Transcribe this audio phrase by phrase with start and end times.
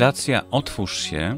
[0.00, 1.36] Fundacja Otwórz się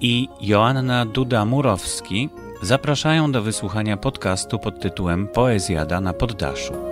[0.00, 2.28] i Joanna Duda-Murowski
[2.62, 6.91] zapraszają do wysłuchania podcastu pod tytułem Poezjada na poddaszu.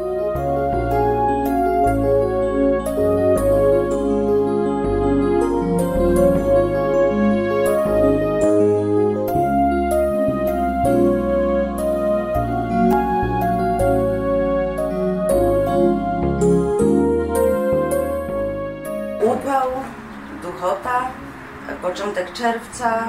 [21.91, 23.05] Początek czerwca,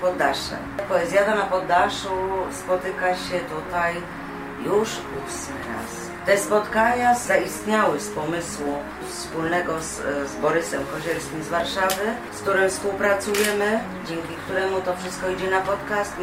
[0.00, 0.56] poddasze.
[0.88, 2.08] Poezjada na poddaszu
[2.52, 3.94] spotyka się tutaj
[4.66, 6.04] już ósmy raz.
[6.26, 13.80] Te spotkania zaistniały z pomysłu wspólnego z, z Borysem Kozielskim z Warszawy, z którym współpracujemy,
[14.08, 16.16] dzięki któremu to wszystko idzie na podcast.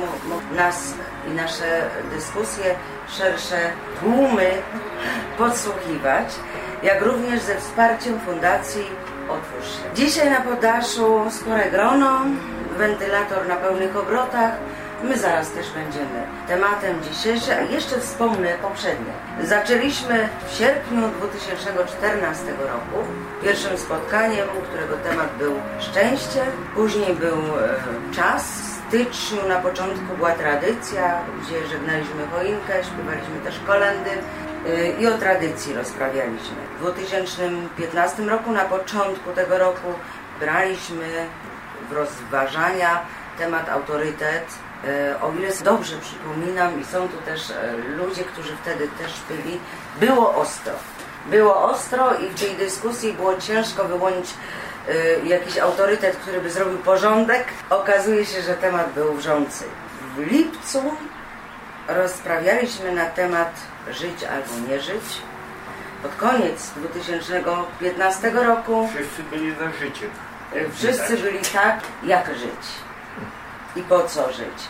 [0.55, 0.93] Nas
[1.27, 2.75] i nasze dyskusje,
[3.09, 4.51] szersze tłumy
[5.37, 6.35] podsłuchiwać,
[6.83, 9.95] jak również ze wsparciem Fundacji Otwórz się.
[9.95, 12.21] Dzisiaj na poddaszu spore grono,
[12.77, 14.51] wentylator na pełnych obrotach.
[15.03, 19.13] My zaraz też będziemy tematem dzisiejszym, a jeszcze wspomnę poprzednie.
[19.43, 23.07] Zaczęliśmy w sierpniu 2014 roku
[23.43, 26.41] pierwszym spotkaniem, którego temat był szczęście.
[26.75, 28.71] Później był e, czas.
[28.91, 34.09] Styczniu na początku była tradycja, gdzie żegnaliśmy choinkę, śpiewaliśmy też kolendy
[34.99, 36.55] i o tradycji rozprawialiśmy.
[36.77, 39.93] W 2015 roku, na początku tego roku,
[40.39, 41.27] braliśmy
[41.89, 43.01] w rozważania
[43.37, 44.45] temat autorytet.
[44.87, 49.59] E, O ile dobrze przypominam i są tu też e, ludzie, którzy wtedy też byli,
[49.99, 50.73] było ostro.
[51.25, 54.29] Było ostro i w tej dyskusji było ciężko wyłonić
[54.89, 57.45] e, jakiś autorytet, który by zrobił porządek.
[57.69, 59.63] Okazuje się, że temat był wrzący.
[60.15, 60.81] W lipcu
[61.87, 63.53] rozprawialiśmy na temat
[63.89, 65.21] żyć albo nie żyć.
[66.03, 70.09] Pod koniec 2015 roku Wszyscy byli za życiem.
[70.73, 72.61] Wszyscy byli tak, jak żyć
[73.75, 74.67] i po co żyć.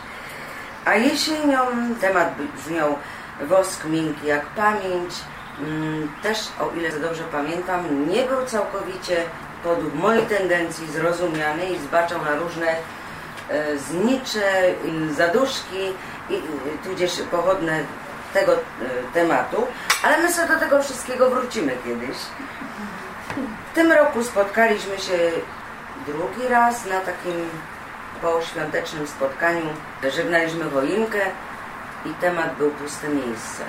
[0.85, 1.59] A jesienią
[2.01, 2.95] temat brzmiał
[3.41, 5.13] wosk miękki jak pamięć.
[5.59, 9.23] Mm, Też, o ile dobrze pamiętam, nie był całkowicie
[9.63, 12.75] podług mojej tendencji zrozumiany i zbaczał na różne
[13.49, 15.83] e, znicze, i zaduszki,
[16.29, 16.41] i, i,
[16.83, 17.83] tudzież pochodne
[18.33, 18.57] tego e,
[19.13, 19.67] tematu,
[20.03, 22.17] ale my sobie do tego wszystkiego wrócimy kiedyś.
[23.71, 25.31] W tym roku spotkaliśmy się
[26.07, 27.49] drugi raz na takim
[28.21, 29.65] poświątecznym spotkaniu.
[30.15, 31.19] Żegnaliśmy choinkę
[32.05, 33.63] i temat był puste miejsce.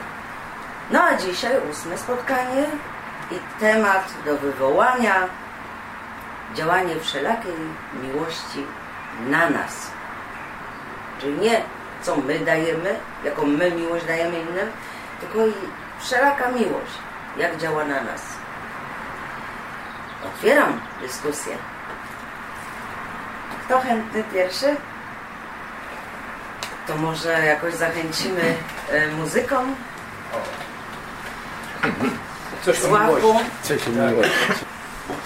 [0.90, 2.66] No a dzisiaj ósme spotkanie
[3.30, 5.28] i temat do wywołania
[6.54, 7.54] działanie wszelakiej
[8.02, 8.66] miłości
[9.28, 9.90] na nas.
[11.20, 11.62] Czyli nie
[12.02, 14.70] co my dajemy, jaką my miłość dajemy innym,
[15.20, 15.52] tylko i
[16.00, 16.92] wszelaka miłość,
[17.36, 18.22] jak działa na nas.
[20.26, 21.56] Otwieram dyskusję.
[23.64, 24.76] Kto chętny pierwszy?
[26.86, 28.54] To może jakoś zachęcimy
[28.90, 29.74] e, muzyką?
[32.64, 33.28] Coś o miłości.
[33.62, 34.32] Coś miłości.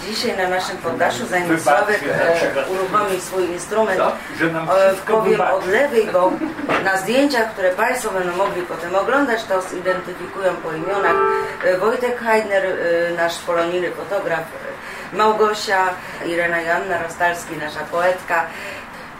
[0.07, 2.65] Dzisiaj na naszym poddaszu, zanim Sławek e, przykład.
[2.69, 6.31] uruchomi swój instrument, e, powiem od lewej, bo
[6.83, 11.15] na zdjęciach, które Państwo będą mogli potem oglądać, to zidentyfikują po imionach.
[11.63, 15.89] E, Wojtek Heidner, e, nasz polonijny fotograf, e, Małgosia,
[16.25, 18.45] Irena Joanna Rostalski, nasza poetka,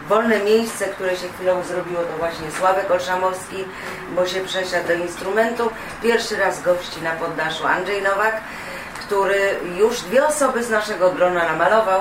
[0.08, 3.64] Wolne miejsce, które się chwilą zrobiło, to właśnie Sławek Olszamowski,
[4.10, 5.70] bo się przesiadł do instrumentu.
[6.02, 8.40] Pierwszy raz gości na poddaszu Andrzej Nowak,
[9.08, 12.00] który już dwie osoby z naszego grona namalował,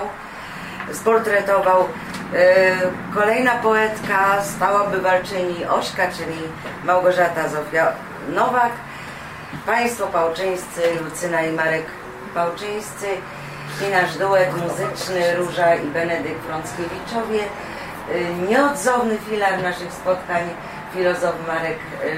[0.93, 1.87] sportretował.
[2.35, 2.75] E,
[3.15, 6.37] Kolejna poetka, stała bywalczyni Ośka, czyli
[6.83, 7.91] Małgorzata Zofia
[8.29, 8.71] Nowak.
[9.65, 11.85] Państwo pałczyńscy, Lucyna i Marek
[12.33, 13.07] Pałczyńscy
[13.87, 17.39] i nasz duet muzyczny Róża i Benedykt Frąckiewiczowie.
[18.15, 20.43] Y, Nieodzowny filar naszych spotkań
[20.93, 21.77] filozof Marek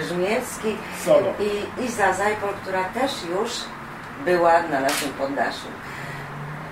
[0.09, 1.33] Żmiewski Solo.
[1.39, 3.51] i Iza Zajpol, która też już
[4.25, 5.67] była na naszym poddaszu.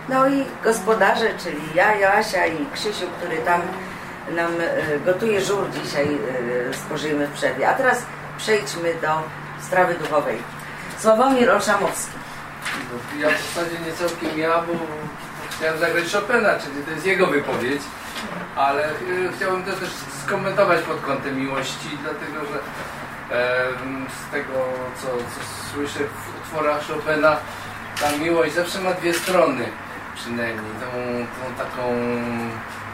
[0.10, 3.62] No i gospodarze, czyli ja, Joasia i Krzysiu, który tam
[4.36, 6.08] nam y, gotuje żur dzisiaj
[6.72, 7.70] y, spożyjemy w przerwie.
[7.70, 8.04] A teraz
[8.38, 9.24] przejdźmy do
[9.62, 10.38] strawy duchowej.
[11.00, 12.18] Sławomir Olszamowski.
[13.20, 14.74] Ja w zasadzie nie całkiem ja, bo
[15.58, 17.82] chciałem zagrać Chopina, czyli to jest jego wypowiedź,
[18.56, 19.90] ale y, chciałbym to też
[20.26, 22.60] skomentować pod kątem miłości, dlatego że
[24.28, 24.54] z tego,
[25.02, 27.38] co, co słyszę w utworach Chopina,
[28.02, 29.66] ta miłość zawsze ma dwie strony
[30.16, 30.88] przynajmniej, tą,
[31.38, 31.82] tą taką,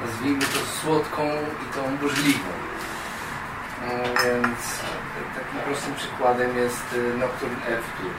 [0.06, 1.22] nazwijmy to słodką
[1.64, 2.50] i tą burzliwą.
[3.82, 4.80] No, więc
[5.36, 8.14] takim prostym przykładem jest y, Nocturne F-Dur.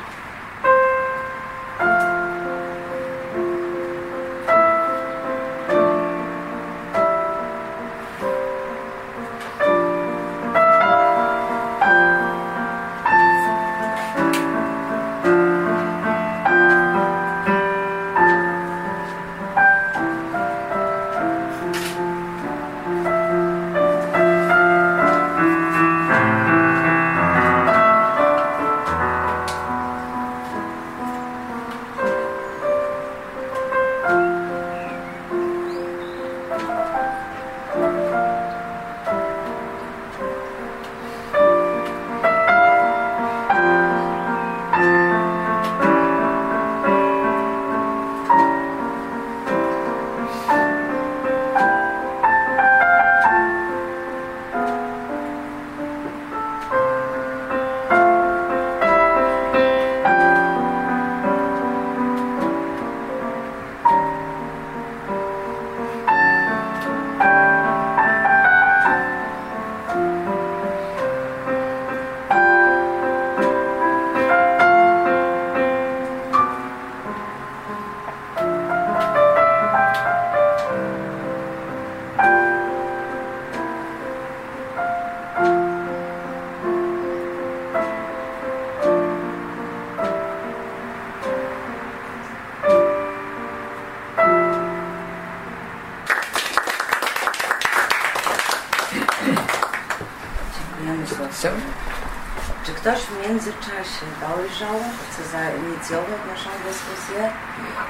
[105.89, 107.31] Zainicjować naszą dyskusję?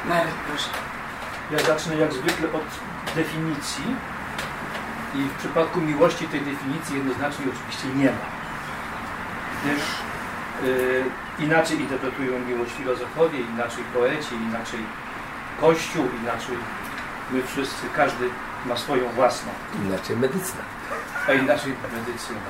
[0.09, 0.71] Marek, proszę.
[1.51, 2.65] Ja zacznę jak zwykle od
[3.15, 3.97] definicji.
[5.15, 8.27] I w przypadku miłości tej definicji jednoznacznie oczywiście nie ma.
[9.63, 9.83] Gdyż
[10.65, 11.05] y,
[11.39, 14.81] inaczej interpretują miłość filozofowie, inaczej poeci, inaczej
[15.61, 16.57] Kościół, inaczej
[17.31, 18.29] my wszyscy, każdy
[18.67, 19.53] ma swoją własną,
[19.85, 20.63] inaczej medycyna.
[21.29, 22.41] a inaczej medycyna.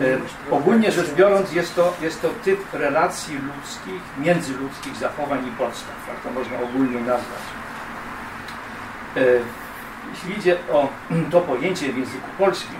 [0.00, 0.18] E,
[0.50, 6.20] ogólnie rzecz biorąc jest to, jest to typ relacji ludzkich, międzyludzkich zachowań i podstaw, tak
[6.20, 7.40] to można ogólnie nazwać.
[9.16, 9.20] E,
[10.10, 10.88] jeśli idzie o
[11.30, 12.76] to pojęcie w języku polskim,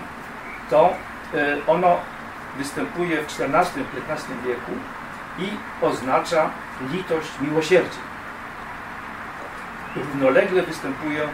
[0.69, 0.93] to
[1.33, 1.97] e, ono
[2.57, 4.71] występuje w XIV-XV wieku
[5.39, 5.49] i
[5.81, 6.49] oznacza
[6.91, 7.99] litość, miłosierdzie.
[9.95, 11.27] Równolegle występuje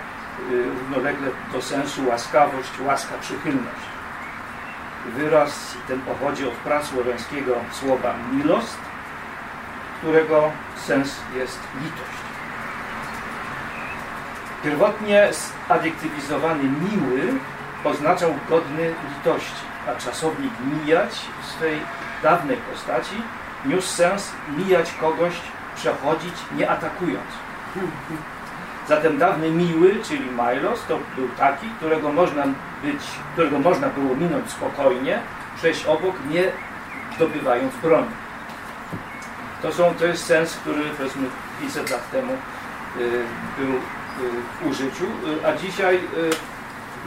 [0.50, 4.01] równolegle do sensu łaskawość, łaska, przychylność.
[5.06, 8.78] Wyraz ten pochodzi od prasłowiańskiego słowa milost,
[10.02, 12.22] którego sens jest litość.
[14.64, 15.30] Pierwotnie
[15.70, 17.34] zadektywizowany miły
[17.84, 21.10] oznaczał godny litości, a czasownik mijać
[21.42, 21.80] w swej
[22.24, 23.16] dawnej postaci
[23.66, 25.34] niósł sens mijać kogoś,
[25.76, 27.32] przechodzić, nie atakując.
[28.88, 32.44] Zatem dawny miły, czyli Milos, to był taki, którego można,
[32.84, 33.02] być,
[33.34, 35.20] którego można było minąć spokojnie,
[35.58, 36.44] przejść obok, nie
[37.16, 38.12] zdobywając broni.
[39.62, 41.28] To, są, to jest sens, który powiedzmy
[41.62, 42.38] 500 lat temu y,
[43.58, 43.80] był y,
[44.62, 46.00] w użyciu, y, a dzisiaj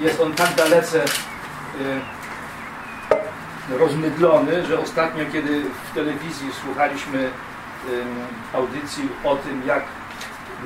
[0.01, 1.05] jest on tak dalece
[3.79, 7.31] rozmydlony, że ostatnio, kiedy w telewizji słuchaliśmy
[8.53, 9.83] audycji o tym, jak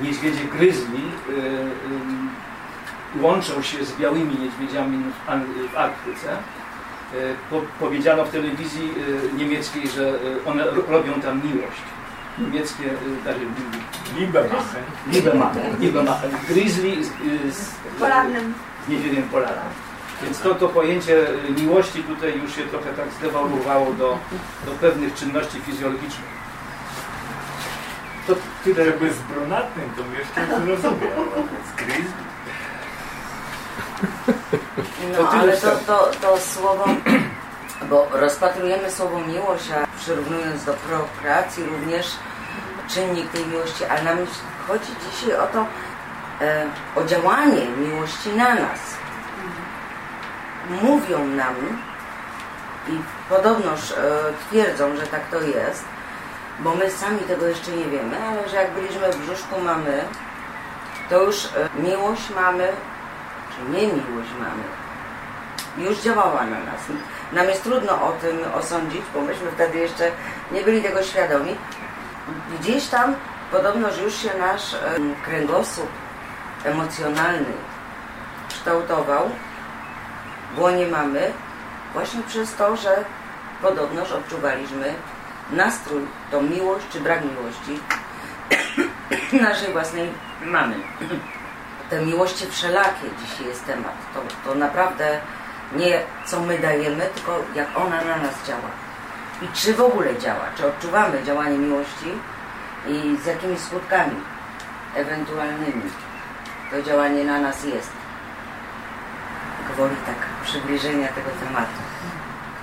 [0.01, 1.31] niedźwiedzie gryzli y,
[3.17, 5.03] y, łączą się z białymi niedźwiedziami
[5.73, 6.31] w, Arktyce.
[7.13, 8.93] Y, po, powiedziano w telewizji
[9.37, 10.13] niemieckiej, że
[10.45, 11.81] one ro- robią tam miłość.
[12.39, 12.83] Niemieckie,
[13.23, 13.39] znaczy,
[14.17, 14.83] Liebe machen.
[15.11, 16.31] Liebe machen, Liebe machen.
[16.47, 17.07] Grizzly z,
[17.55, 18.53] z, Polarnym.
[18.85, 19.73] z niedźwiedziem polarnym.
[20.23, 21.27] Więc to, to pojęcie
[21.57, 24.17] miłości tutaj już się trochę tak zdewaluowało do,
[24.65, 26.38] do pewnych czynności fizjologicznych.
[28.29, 31.25] To tyle Jakby z brunatnym to jeszcze zrozumiał.
[31.67, 32.05] Z gryz
[35.17, 36.85] To No ale to, to, to słowo,
[37.89, 42.07] bo rozpatrujemy słowo miłość, a przyrównując do prokreacji również
[42.89, 44.17] czynnik tej miłości, ale nam
[44.67, 45.65] chodzi dzisiaj o to,
[46.41, 48.79] e, o działanie miłości na nas.
[50.81, 51.55] Mówią nam
[52.87, 52.91] i
[53.29, 53.95] podobnoż e,
[54.49, 55.85] twierdzą, że tak to jest,
[56.59, 60.03] bo my sami tego jeszcze nie wiemy, ale że jak byliśmy w brzuszku mamy,
[61.09, 61.49] to już e,
[61.81, 62.67] miłość mamy,
[63.55, 64.63] czy nie miłość mamy,
[65.89, 66.81] już działała na nas.
[67.31, 70.11] Nam jest trudno o tym osądzić, bo myśmy wtedy jeszcze
[70.51, 71.55] nie byli tego świadomi.
[72.59, 73.15] Gdzieś tam
[73.51, 75.89] podobno, już się nasz em, kręgosłup
[76.63, 77.53] emocjonalny
[78.49, 79.29] kształtował
[80.55, 81.33] w łonie mamy
[81.93, 83.05] właśnie przez to, że
[83.61, 84.93] podobnoż odczuwaliśmy
[85.51, 86.01] nastrój,
[86.31, 87.79] tą miłość czy brak miłości
[89.49, 90.09] naszej własnej
[90.45, 90.75] mamy.
[91.89, 93.93] Te miłości wszelakie dzisiaj jest temat.
[94.13, 95.19] To, to naprawdę
[95.75, 98.69] nie co my dajemy, tylko jak ona na nas działa.
[99.41, 102.11] I czy w ogóle działa, czy odczuwamy działanie miłości
[102.87, 104.15] i z jakimi skutkami
[104.95, 105.83] ewentualnymi
[106.71, 107.91] to działanie na nas jest.
[109.73, 111.88] Gwoli tak przybliżenia tego tematu.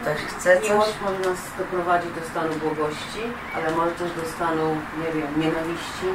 [0.07, 0.71] Ktoś chce coś?
[0.71, 3.23] Miłość może nas doprowadzić do stanu błogości,
[3.57, 4.67] ale może też do stanu,
[5.03, 6.09] nie wiem, nienawiści,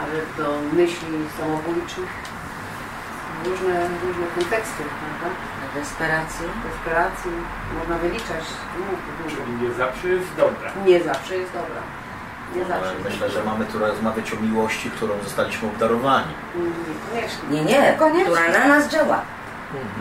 [0.00, 0.46] nawet do
[0.78, 2.10] myśli samobójczych.
[3.46, 3.74] Różne,
[4.06, 5.28] różne konteksty, prawda?
[5.74, 6.46] Desperacji?
[6.68, 7.30] Desperacji
[7.78, 8.44] można wyliczać
[8.76, 8.96] długo.
[9.36, 10.68] Czyli nie zawsze jest dobra.
[10.86, 11.80] Nie zawsze jest dobra.
[12.56, 13.42] Nie zawsze jest myślę, dobra.
[13.42, 16.34] że mamy tu rozmawiać o miłości, którą zostaliśmy obdarowani.
[16.88, 17.48] Niekoniecznie.
[17.50, 18.24] Nie, nie, Koniecznie.
[18.24, 19.20] która na nas działa.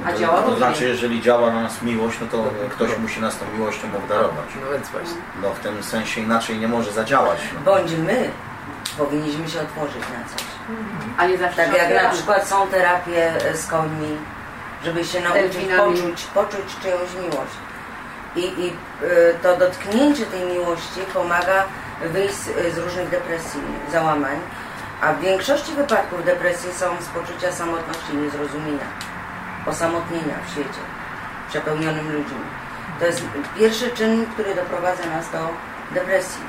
[0.06, 3.46] A działa To znaczy, jeżeli działa na nas miłość, no to ktoś musi nas tą
[3.58, 4.46] miłością obdarować.
[4.66, 5.18] No więc właśnie.
[5.42, 7.40] No w tym sensie inaczej nie może zadziałać.
[7.54, 7.60] No.
[7.72, 8.30] Bądź my
[8.98, 10.46] powinniśmy się otworzyć na coś.
[11.18, 14.18] A nie zawsze Tak jak na przykład są terapie e, z końmi,
[14.84, 17.56] żeby się nauczyć poczuć, poczuć czyjąś miłość.
[18.36, 18.74] I, i e,
[19.44, 21.64] to dotknięcie tej miłości pomaga
[22.14, 23.62] wyjść z, z różnych depresji,
[23.92, 24.40] załamań,
[25.02, 28.86] a w większości wypadków depresji są z poczucia samotności i niezrozumienia,
[29.70, 30.82] osamotnienia w świecie
[31.50, 32.42] przepełnionym ludźmi.
[33.00, 33.24] To jest
[33.60, 35.50] pierwszy czyn, który doprowadza nas do
[35.92, 36.42] depresji.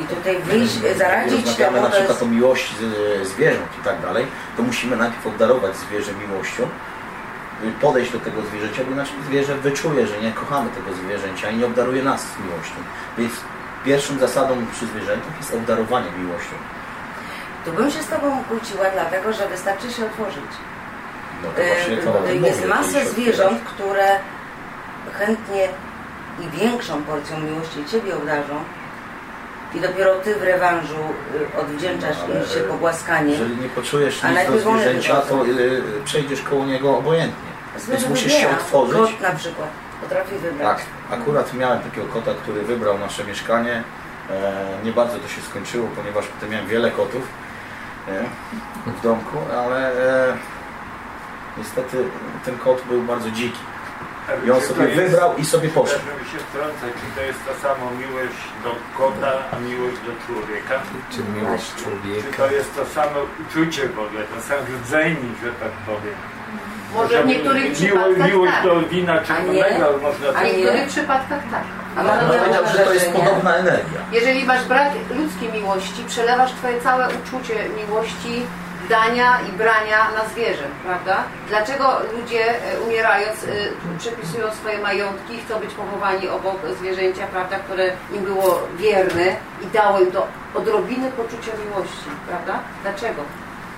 [0.00, 2.22] I tutaj wyjść, Jeżeli zaradzić rozmawiamy temu, na to przykład jest...
[2.22, 2.74] o miłości
[3.22, 4.26] zwierząt i tak dalej,
[4.56, 6.68] to musimy najpierw obdarować zwierzę miłością,
[7.80, 11.66] podejść do tego zwierzęcia, bo inaczej zwierzę wyczuje, że nie kochamy tego zwierzęcia i nie
[11.66, 12.74] obdaruje nas miłością.
[13.18, 13.32] Więc
[13.84, 16.54] pierwszą zasadą przy zwierzętach jest obdarowanie miłością.
[17.64, 20.50] Tu bym się z Tobą kłóciła, dlatego że wystarczy się otworzyć.
[22.04, 24.18] No mówię, Jest się zwierząt, które
[25.12, 25.68] chętnie
[26.40, 28.54] i większą porcją miłości Ciebie obdarzą
[29.74, 30.98] i dopiero Ty w rewanżu
[31.56, 33.32] y, odwdzięczasz No, im się pogłaskanie.
[33.32, 37.50] Jeżeli nie poczujesz nic do zwierzęcia, to y, przejdziesz koło niego obojętnie.
[37.76, 38.96] Zwierzę Więc musisz się otworzyć.
[38.96, 39.68] Kot na przykład
[40.00, 40.78] potrafi wybrać.
[40.78, 40.86] Tak,
[41.20, 43.82] akurat miałem takiego kota, który wybrał nasze mieszkanie.
[44.30, 47.28] E, nie bardzo to się skończyło, ponieważ potem miałem wiele kotów
[48.08, 48.24] e,
[48.98, 49.92] w domku, ale
[50.30, 50.36] e,
[51.58, 51.96] niestety
[52.44, 53.58] ten kot był bardzo dziki.
[54.46, 56.00] I on Czy sobie to jest- wybrał i sobie poszedł.
[56.10, 60.74] Żeby się wtrącać, czy to jest ta sama miłość do kota, a miłość do człowieka?
[61.12, 62.36] Czy miłość Czy człowieka?
[62.36, 66.14] to jest to samo uczucie w ogóle, ten sam rdzeń, że tak powiem?
[66.94, 68.64] Może w niektórych przypadkach miłość tak.
[68.64, 71.64] do wina czerwonego można A w niektórych przypadkach tak.
[71.96, 74.00] A No, powiedział, że to jest podobna energia.
[74.12, 78.42] Jeżeli masz brak ludzkiej miłości, przelewasz twoje całe uczucie miłości,
[78.88, 81.16] dania i brania na zwierzę, prawda?
[81.48, 81.84] Dlaczego
[82.16, 83.48] ludzie e, umierając, e,
[83.98, 89.26] przepisują swoje majątki, chcą być pochowani obok zwierzęcia, prawda, które im było wierne
[89.62, 92.58] i dało im to odrobinę poczucia miłości, prawda?
[92.82, 93.22] Dlaczego?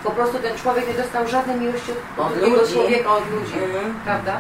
[0.04, 2.72] Po prostu ten człowiek nie dostał żadnej miłości od, Od drugiego ludzi.
[2.74, 3.94] człowieka, od ludzi, Mhm.
[4.04, 4.38] prawda?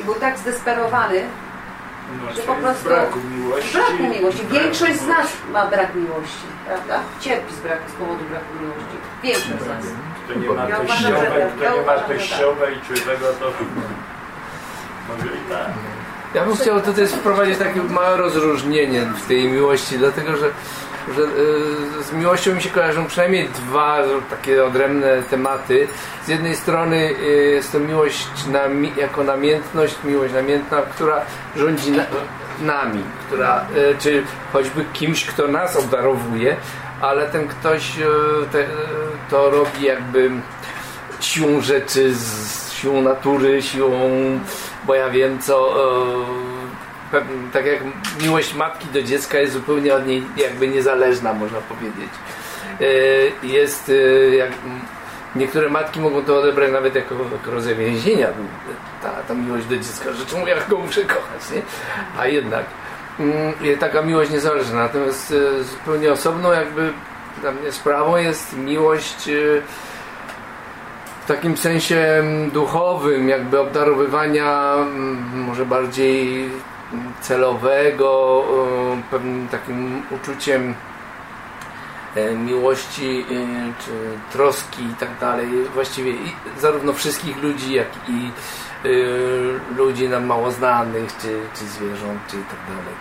[0.00, 1.22] I był tak zdesperowany,
[2.26, 3.72] No, że po prostu- braku miłości.
[3.72, 4.46] braku miłości.
[4.50, 7.00] Większość z nas ma brak miłości, prawda?
[7.20, 8.96] Cierpi z, braku, z powodu braku miłości.
[9.26, 9.84] Większość z nas.
[10.24, 12.08] Kto nie ma uważam, teściowej, kto nie ma tak.
[12.08, 13.52] teściowej czy tego, to
[15.08, 15.68] może i tak.
[16.34, 20.50] Ja bym chciał tutaj wprowadzić takie małe rozróżnienie w tej miłości, dlatego że,
[21.16, 23.98] że y, z miłością mi się kojarzą przynajmniej dwa
[24.30, 25.88] takie odrębne tematy.
[26.24, 31.20] Z jednej strony y, jest to miłość nami, jako namiętność, miłość namiętna, która
[31.56, 32.04] rządzi na,
[32.60, 36.56] nami, która, y, czy choćby kimś, kto nas obdarowuje,
[37.00, 38.02] ale ten ktoś y,
[38.52, 38.66] te, y,
[39.30, 40.30] to robi jakby
[41.20, 44.00] siłą rzeczy, z siłą natury, siłą,
[44.84, 45.74] bo ja wiem co,
[47.12, 47.20] e,
[47.52, 47.78] tak jak
[48.22, 52.10] miłość matki do dziecka jest zupełnie od niej jakby niezależna, można powiedzieć.
[52.80, 54.50] E, Jest, e, jak,
[55.36, 58.28] niektóre matki mogą to odebrać nawet jako, jako rodzaj więzienia,
[59.02, 61.62] ta, ta miłość do dziecka, że czemu ja go muszę kochać, nie?
[62.20, 62.64] A jednak
[63.80, 66.92] taka miłość niezależna, natomiast e, zupełnie osobną jakby
[67.70, 69.62] sprawą jest miłość e,
[71.24, 78.44] w takim sensie mm, duchowym, jakby obdarowywania mm, może bardziej mm, celowego,
[78.98, 80.74] e, pewnym takim uczuciem
[82.44, 83.24] miłości
[83.84, 83.92] czy
[84.32, 85.48] troski i tak dalej.
[85.74, 86.12] Właściwie
[86.60, 88.30] zarówno wszystkich ludzi, jak i
[89.76, 92.94] ludzi nam mało znanych, czy, czy zwierząt, czy i tak dalej.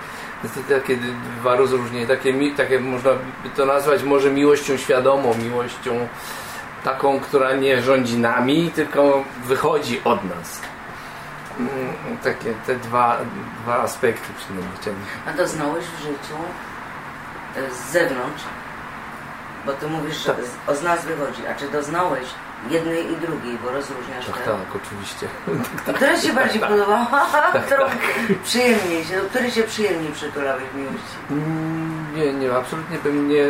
[0.69, 0.97] To takie
[1.39, 3.11] dwa rozróżnienia, takie, takie można
[3.43, 6.07] by to nazwać może miłością świadomą, miłością
[6.83, 10.61] taką, która nie rządzi nami, tylko wychodzi od nas.
[11.59, 11.69] Mm,
[12.23, 13.17] Takie te dwa,
[13.63, 14.71] dwa aspekty przynajmniej.
[15.27, 16.35] A doznałeś w życiu
[17.55, 18.43] e, z zewnątrz,
[19.65, 20.45] bo ty mówisz, że Tak.
[20.45, 22.25] z- o z nas wychodzi, a czy doznałeś
[22.69, 24.43] jednej i drugiej, bo rozróżniasz Tak, te...
[24.45, 25.27] tak, oczywiście.
[25.89, 27.07] I która ci się bardziej podoba?
[27.65, 27.85] Którą
[28.43, 31.15] przyjemniej się, do której się przyjemniej przytulałeś miłości?
[31.31, 33.45] Mm, Nie, nie, absolutnie bym nie,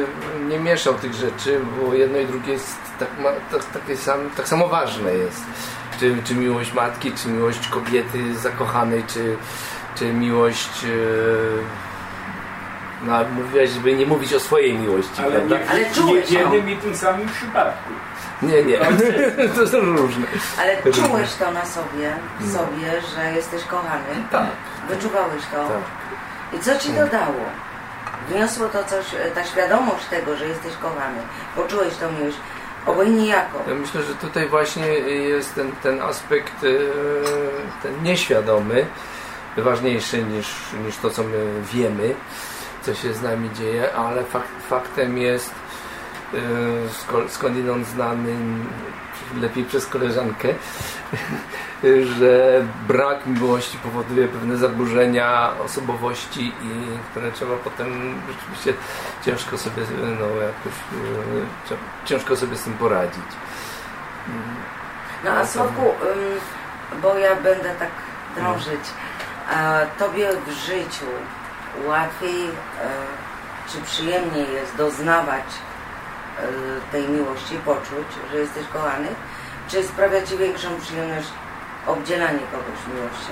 [0.47, 4.47] nie mieszał tych rzeczy, bo jedno i drugie jest tak, ma, tak, takie sam, tak
[4.47, 5.43] samo ważne jest.
[5.99, 9.37] Czy, czy miłość matki, czy miłość kobiety zakochanej, czy,
[9.95, 10.83] czy miłość...
[10.83, 10.87] E,
[13.05, 15.57] no, mówiłaś, żeby nie mówić o swojej miłości, Ale prawda?
[15.57, 17.89] nie, Ale nie czułeś w jednym i tym samym przypadku.
[18.41, 18.77] Nie, nie,
[19.55, 20.27] to są różne.
[20.59, 24.23] Ale czułeś to na sobie, w sobie, że jesteś kochany?
[24.31, 24.47] Tak,
[24.89, 25.67] Wyczuwałeś to?
[25.67, 26.59] tak.
[26.59, 27.45] I co ci dodało?
[28.29, 31.19] Wniosło to coś, e, ta świadomość tego, że jesteś kochany.
[31.55, 32.37] Poczułeś tą miłość,
[32.85, 33.63] obojętnie jako.
[33.67, 36.67] Ja myślę, że tutaj właśnie jest ten, ten aspekt e,
[37.83, 38.85] ten nieświadomy
[39.57, 40.47] ważniejszy niż,
[40.85, 42.15] niż to, co my wiemy,
[42.81, 45.51] co się z nami dzieje, ale fakt, faktem jest
[47.29, 48.35] skądinąd znany
[49.41, 50.47] lepiej przez koleżankę,
[52.17, 58.73] że brak miłości powoduje pewne zaburzenia osobowości i które trzeba potem rzeczywiście
[59.25, 59.83] ciężko sobie
[60.19, 60.73] no, jakoś
[61.69, 63.25] cia- ciężko sobie z tym poradzić.
[65.23, 67.89] No a Sławku, ym, bo ja będę tak
[68.37, 68.81] drążyć,
[69.99, 71.05] tobie w życiu
[71.85, 72.49] łatwiej
[73.67, 75.43] czy przyjemniej jest doznawać
[76.91, 79.07] tej miłości, poczuć, że jesteś kochany,
[79.67, 81.27] czy sprawia ci większą przyjemność
[81.87, 83.31] obdzielanie kogoś miłością.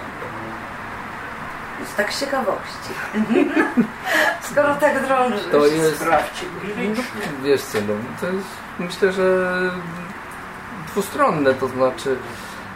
[1.79, 2.89] Jest tak z ciekawości.
[4.51, 5.45] Skoro tak drążysz.
[5.51, 7.11] To jest, Spraw cierpliwych.
[7.43, 8.47] wiesz co, no, to jest,
[8.79, 9.49] myślę, że
[10.87, 12.17] dwustronne, to znaczy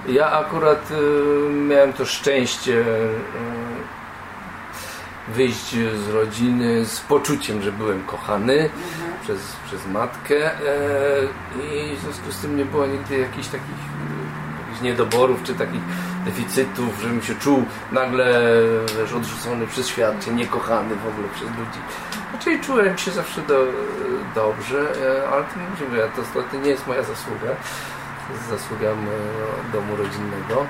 [0.07, 2.85] ja akurat y, miałem to szczęście y,
[5.27, 8.69] wyjść z rodziny z poczuciem, że byłem kochany
[9.27, 10.53] przez, przez matkę e,
[11.73, 15.81] i w związku z tym nie było nigdy jakichś takich y, jakichś niedoborów czy takich
[16.25, 18.41] deficytów, żebym się czuł nagle
[18.97, 21.79] wiesz, odrzucony przez świat, czy niekochany w ogóle przez ludzi.
[22.33, 23.65] Raczej czułem się zawsze do,
[24.35, 27.49] dobrze, e, ale to mówię, to, to nie jest moja zasługa.
[28.27, 28.89] To jest zasługa
[29.73, 30.65] domu rodzinnego.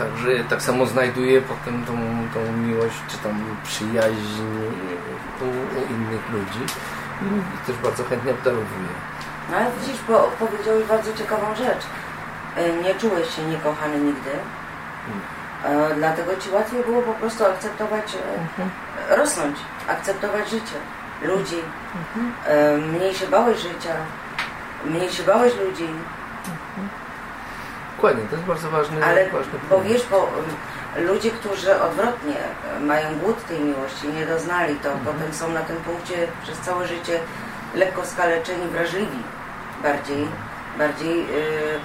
[0.00, 1.92] Także tak samo znajduję potem tą,
[2.34, 4.42] tą miłość, czy tam przyjaźń
[5.42, 5.44] u,
[5.78, 6.64] u innych ludzi
[7.22, 8.92] i też bardzo chętnie obdarowuję.
[9.50, 11.84] No ale widzisz, bo powiedziałeś bardzo ciekawą rzecz.
[12.56, 14.30] E, Nie czułeś się niekochany nigdy.
[15.64, 18.16] E, Dlatego ci łatwiej było po prostu akceptować,
[19.10, 19.56] e, rosnąć,
[19.88, 20.76] akceptować życie,
[21.22, 21.60] ludzi.
[22.46, 23.94] E, Mniej się bałeś życia,
[24.84, 25.88] mniej się bałeś ludzi.
[28.00, 32.36] Dokładnie, to jest bardzo ważny, Ale ważny bo wiesz, bo mm, ludzie, którzy odwrotnie
[32.76, 36.86] e, mają głód tej miłości, nie doznali, to potem są na tym punkcie przez całe
[36.86, 37.20] życie
[37.74, 39.22] lekko skaleczeni, wrażliwi
[39.82, 40.28] bardziej,
[40.78, 41.80] bardziej yy,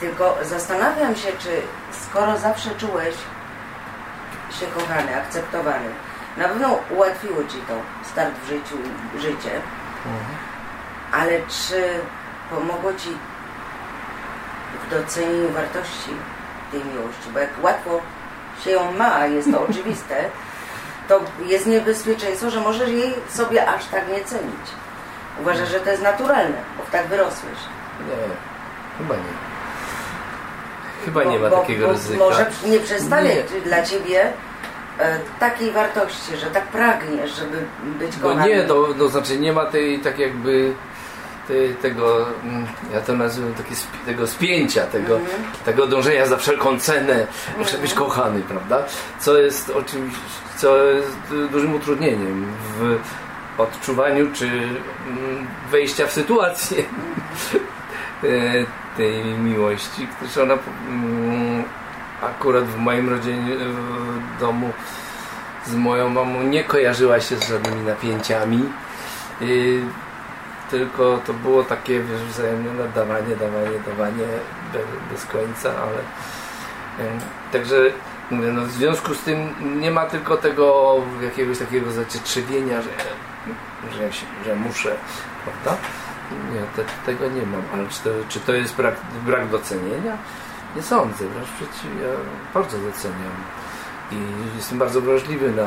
[0.00, 3.14] tylko zastanawiam się, czy skoro zawsze czułeś
[4.60, 5.88] się kochany, akceptowany,
[6.36, 7.74] na pewno ułatwiło Ci to
[8.12, 8.76] start w życiu
[9.18, 9.60] życie,
[11.12, 12.00] ale czy
[12.50, 13.08] pomogło Ci
[14.86, 16.10] w docenieniu wartości
[16.72, 18.00] tej miłości, bo jak łatwo
[18.64, 20.24] się ją ma, jest to oczywiste,
[21.08, 24.66] to jest niebezpieczeństwo, że możesz jej sobie aż tak nie cenić.
[25.40, 27.58] Uważasz, że to jest naturalne, bo tak wyrosłeś.
[28.08, 28.14] Nie,
[28.98, 29.48] chyba nie.
[31.04, 32.18] Chyba nie ma bo, takiego bo ryzyka.
[32.18, 33.60] Może nie przestanie Nie.
[33.60, 34.32] dla Ciebie
[34.98, 37.64] e, takiej wartości, że tak pragniesz, żeby
[37.98, 38.48] być Bo kochanym.
[38.48, 40.72] nie, to, znaczy nie ma tej tak jakby
[41.82, 43.74] tego, mm, ja to nazywam takie,
[44.06, 45.42] tego spięcia, tego, Mhm.
[45.64, 47.26] tego dążenia za wszelką cenę,
[47.58, 48.82] muszę być kochany, prawda?
[49.20, 50.20] Co jest oczywiście,
[50.56, 52.46] co jest du- dużym utrudnieniem
[52.78, 52.98] w
[53.60, 56.82] odczuwaniu czy mm, wejścia w sytuację
[58.24, 58.26] e,
[58.96, 60.54] tej miłości, gdyż ona
[60.88, 61.64] mm,
[62.22, 64.70] akurat w moim rodzinie, w domu
[65.66, 68.64] z moją mamą nie kojarzyła się z żadnymi napięciami.
[70.70, 74.26] Tylko to było takie wiesz, wzajemne dawanie, dawanie, dawanie
[75.10, 75.98] bez, końca, ale
[77.52, 77.90] także
[78.30, 82.90] mówię, no, w związku z tym nie ma tylko tego jakiegoś takiego zacietrzewienia, że,
[83.92, 84.96] że, się, że muszę,
[85.44, 85.82] prawda?
[86.54, 88.94] Nie, te, tego nie mam, ale czy to, czy to jest brak,
[89.26, 90.16] brak docenienia?
[90.76, 92.14] Nie sądzę, wręcz przeciwnie, ja
[92.54, 93.32] bardzo doceniam
[94.12, 94.16] i
[94.56, 95.66] jestem bardzo wrażliwy na,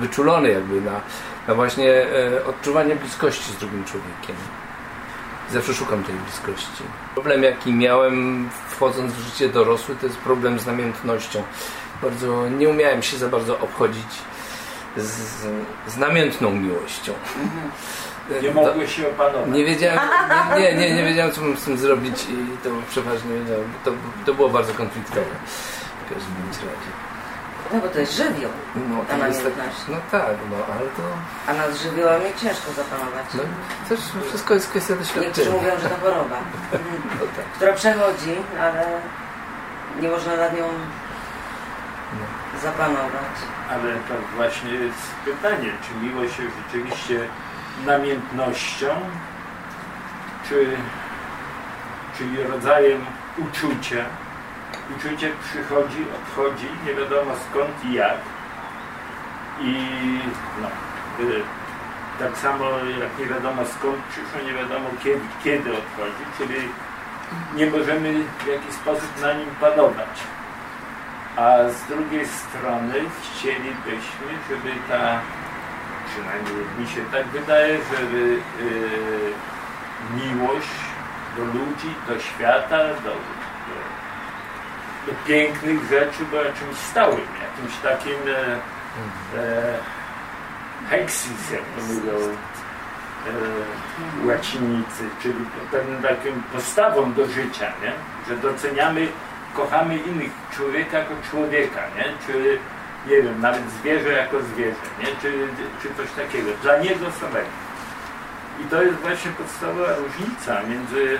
[0.00, 1.00] wyczulony jakby na,
[1.48, 4.36] na właśnie e, odczuwanie bliskości z drugim człowiekiem.
[5.50, 6.82] Zawsze szukam tej bliskości.
[7.14, 11.42] Problem jaki miałem wchodząc w życie dorosłe to jest problem z namiętnością.
[12.02, 14.06] Bardzo nie umiałem się za bardzo obchodzić
[14.96, 15.46] z,
[15.86, 17.12] z namiętną miłością.
[18.42, 19.50] Nie To- mogłeś się opanować.
[19.50, 19.98] nie wiedziałem,
[20.58, 23.72] nie, nie, nie, wiedziałem co mam z tym zrobić i to przeważnie wiedziałem.
[23.84, 23.90] To,
[24.26, 25.26] to było bardzo konfliktowe.
[26.06, 27.07] W każdym razie.
[27.72, 28.50] No bo to jest żywioł,
[28.90, 29.88] No, Ta to jest tak, namiętność.
[29.88, 31.02] no tak, no ale to
[31.48, 33.24] a nad żywiołami ciężko zapanować.
[33.34, 33.42] no,
[33.88, 35.50] też wszystko jest kwestia Niektórzy doświadczenia.
[35.56, 36.36] mówią, że to choroba,
[37.20, 37.44] No tak.
[37.56, 39.00] która przechodzi, ale
[40.00, 40.64] nie można nad nią
[42.12, 42.60] No.
[42.60, 43.36] zapanować.
[43.70, 47.20] Ale to właśnie jest pytanie, czy miłość jest rzeczywiście
[47.86, 48.88] namiętnością,
[50.48, 50.76] czy,
[52.18, 53.04] czyli rodzajem
[53.38, 54.04] uczucia.
[54.96, 58.18] Uczucie przychodzi, odchodzi, nie wiadomo skąd i jak.
[59.60, 59.74] I
[60.62, 60.68] no,
[61.24, 61.42] y,
[62.18, 62.64] tak samo
[63.00, 66.68] jak nie wiadomo skąd przyszło, nie wiadomo kiedy, kiedy odchodzi, czyli
[67.56, 70.14] nie możemy w jakiś sposób na nim panować.
[71.36, 75.20] A z drugiej strony chcielibyśmy, żeby ta,
[76.10, 79.32] przynajmniej mi się tak wydaje, żeby y,
[80.16, 80.78] miłość
[81.36, 83.12] do ludzi, do świata, do,
[85.26, 89.78] pięknych rzeczy była czymś stałym, jakimś takim e, e,
[90.90, 92.28] hexis, jak to mówią
[93.26, 97.92] e, łacinicy, czyli pewną taką postawą do życia, nie?
[98.28, 99.08] że doceniamy
[99.54, 102.04] kochamy innych człowieka jako człowieka, nie?
[102.26, 102.58] Czy
[103.06, 105.06] nie wiem, nawet zwierzę jako zwierzę, nie?
[105.22, 105.32] Czy,
[105.82, 106.50] czy coś takiego.
[106.62, 107.48] Dla niego samego.
[108.60, 111.18] I to jest właśnie podstawowa różnica między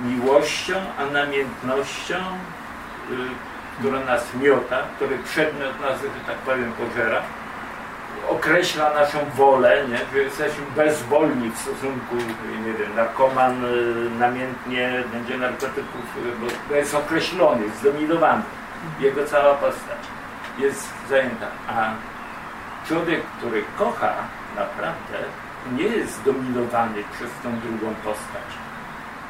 [0.00, 2.16] miłością, a namiętnością,
[3.10, 3.14] y,
[3.78, 7.22] która nas miota, który przedmiot nas, że tak powiem, pożera,
[8.28, 9.98] określa naszą wolę, nie?
[10.12, 12.14] że jesteśmy bezwolni w stosunku,
[12.66, 16.04] nie wiem, narkoman y, namiętnie będzie narkotyków,
[16.68, 18.42] bo jest określony, jest zdominowany.
[19.00, 19.98] Jego cała postać
[20.58, 21.46] jest zajęta.
[21.68, 21.90] A
[22.88, 24.14] człowiek, który kocha
[24.56, 25.18] naprawdę,
[25.72, 28.65] nie jest zdominowany przez tą drugą postać.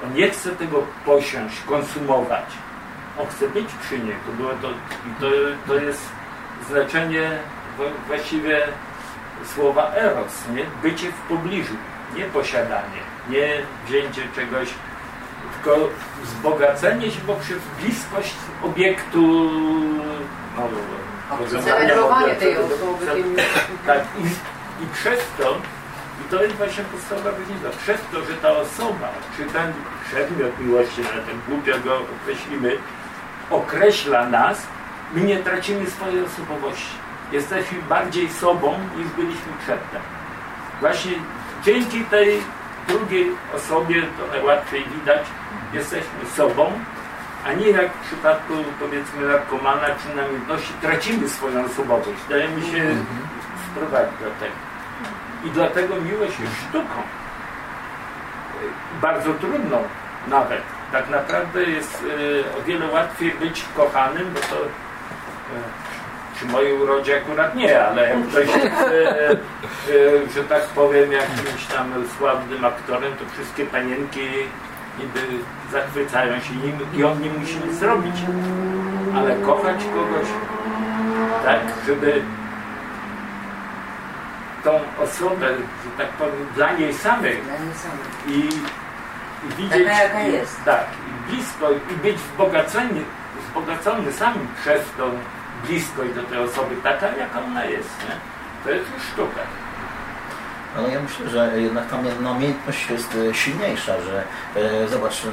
[0.05, 2.45] On nie chce tego posiąść, konsumować.
[3.19, 4.17] On chce być przy niej.
[4.27, 5.27] To, było to, i to,
[5.67, 6.03] to jest
[6.69, 7.39] znaczenie
[8.07, 8.69] właściwie
[9.55, 10.65] słowa eros, nie?
[10.91, 11.75] Bycie w pobliżu,
[12.17, 14.69] nie posiadanie, nie wzięcie czegoś,
[15.55, 15.89] tylko
[16.23, 19.51] wzbogacenie się poprzez bliskość obiektu
[20.57, 20.69] no,
[21.65, 23.07] Celebrowanie tej osoby.
[23.87, 24.27] tak, i,
[24.85, 25.57] i przez to,
[26.21, 29.73] i to jest właśnie podstawowa różnica, przez to, że ta osoba, czy ten
[30.07, 32.77] przedmiot miłości, na ten głupio go określimy,
[33.51, 34.67] określa nas,
[35.15, 36.97] my nie tracimy swojej osobowości.
[37.33, 40.03] Jesteśmy bardziej sobą, niż byliśmy przedtem.
[40.81, 41.13] Właśnie
[41.65, 42.43] dzięki tej
[42.89, 45.27] drugiej osobie, to najłatwiej widać,
[45.73, 46.73] jesteśmy sobą,
[47.45, 52.97] a nie jak w przypadku powiedzmy narkomana czy namiętności tracimy swoją osobowość, dajemy się
[53.71, 54.76] wprowadzić do tego.
[55.47, 57.03] I dlatego miłość jest sztuką.
[59.03, 59.79] Bardzo trudną
[60.29, 60.63] nawet.
[60.93, 64.69] Tak naprawdę jest e, o wiele łatwiej być kochanym, bo to e,
[66.35, 69.37] przy mojej urodzie akurat nie, ale jak ktoś jest, e,
[70.35, 74.29] że tak powiem, jakimś tam sławnym aktorem, to wszystkie panienki
[74.99, 75.21] niby
[75.73, 78.17] zachwycają się nim i on nie musi nic zrobić.
[79.17, 80.27] Ale kochać kogoś
[81.45, 82.23] tak, żeby
[84.67, 85.47] tą osobę,
[85.85, 88.07] że tak powiem, dla niej samej Dla niej samej.
[88.29, 88.39] i,
[89.47, 90.65] i widzieć Taka, jaka i- jest.
[90.65, 93.01] tak, i blisko i być wzbogacony,
[93.49, 95.05] wzbogacony sam przez tą
[95.67, 98.15] bliskość do tej osoby, taka jaka ona jest, nie?
[98.65, 99.41] To jest już sztuka.
[100.79, 104.23] Ale ja myślę, że jednak ta namiętność jest e, silniejsza, że
[104.57, 105.29] e, zobacz, e,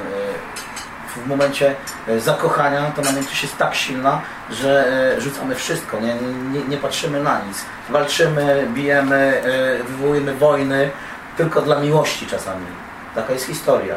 [1.16, 1.74] w momencie
[2.08, 6.14] e, zakochania ta namiętność jest tak silna, że e, rzucamy wszystko, nie,
[6.52, 7.64] nie, nie patrzymy na nic.
[7.90, 10.90] Walczymy, bijemy, e, wywołujemy wojny
[11.36, 12.66] tylko dla miłości czasami.
[13.14, 13.94] Taka jest historia.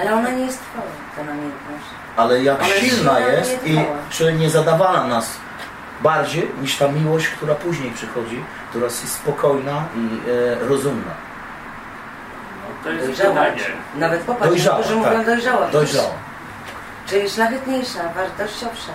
[0.00, 1.86] Ale ona nie jest trwała, ta namiętność.
[2.16, 5.36] Ale jak Ale silna jest nie i czy nie zadawala nas
[6.00, 10.20] bardziej niż ta miłość, która później przychodzi, która jest spokojna i
[10.68, 11.27] rozumna.
[12.92, 13.44] No, to jest Dojrzała.
[13.46, 13.62] pytanie.
[13.94, 15.12] Nawet popatrz, Dojrzała, niektórzy tak.
[15.12, 15.68] mówią dojrzała.
[15.68, 16.10] Dojrzała.
[17.06, 18.92] Czyli szlachetniejsza, wartościowsza.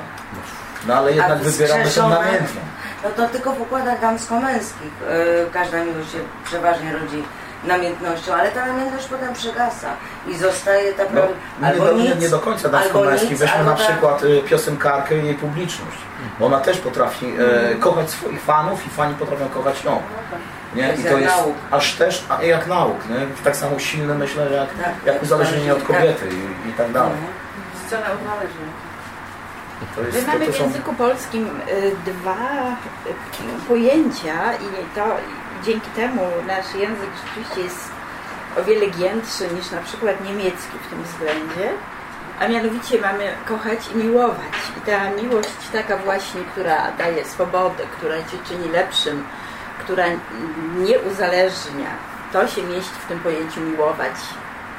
[0.87, 2.61] No ale jednak wybieramy tę namiętną.
[3.03, 7.23] No to tylko w układach damsko-męskich yy, każda miłość się przeważnie rodzi
[7.63, 9.87] namiętnością, ale ta namiętność potem przygasa
[10.27, 11.27] i zostaje ta No, prawa...
[11.61, 13.29] nie, albo do, nic, nie, nie do końca albo damsko-męski.
[13.29, 15.97] nic, Weźmy albo na przykład y, piosenkarkę i jej publiczność.
[16.39, 17.25] Bo ona też potrafi
[17.71, 20.01] e, kochać swoich fanów i fani potrafią kochać ją.
[20.75, 20.93] Nie?
[20.99, 21.55] I to jak jest nauk.
[21.71, 23.09] aż też a, jak nauk.
[23.09, 23.15] Nie?
[23.43, 25.87] Tak samo silne myślę, jak, Tak, jak uzależnienie od tak.
[25.87, 27.11] kobiety i, i tak dalej.
[27.11, 27.33] Mhm.
[27.87, 28.73] Scena uzależnienia.
[29.95, 32.37] To jest, My mamy w języku polskim y, dwa
[33.07, 35.05] y, pojęcia i to
[35.63, 37.91] dzięki temu nasz język rzeczywiście jest
[38.59, 41.69] o wiele giętszy niż na przykład niemiecki w tym względzie.
[42.39, 44.53] A mianowicie mamy kochać i miłować.
[44.77, 49.23] I ta miłość taka właśnie, która daje swobodę, która cię czyni lepszym,
[49.83, 50.05] która
[50.77, 51.89] nie uzależnia,
[52.33, 54.13] to się mieści w tym pojęciu miłować,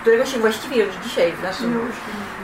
[0.00, 1.90] którego się właściwie już dzisiaj w naszym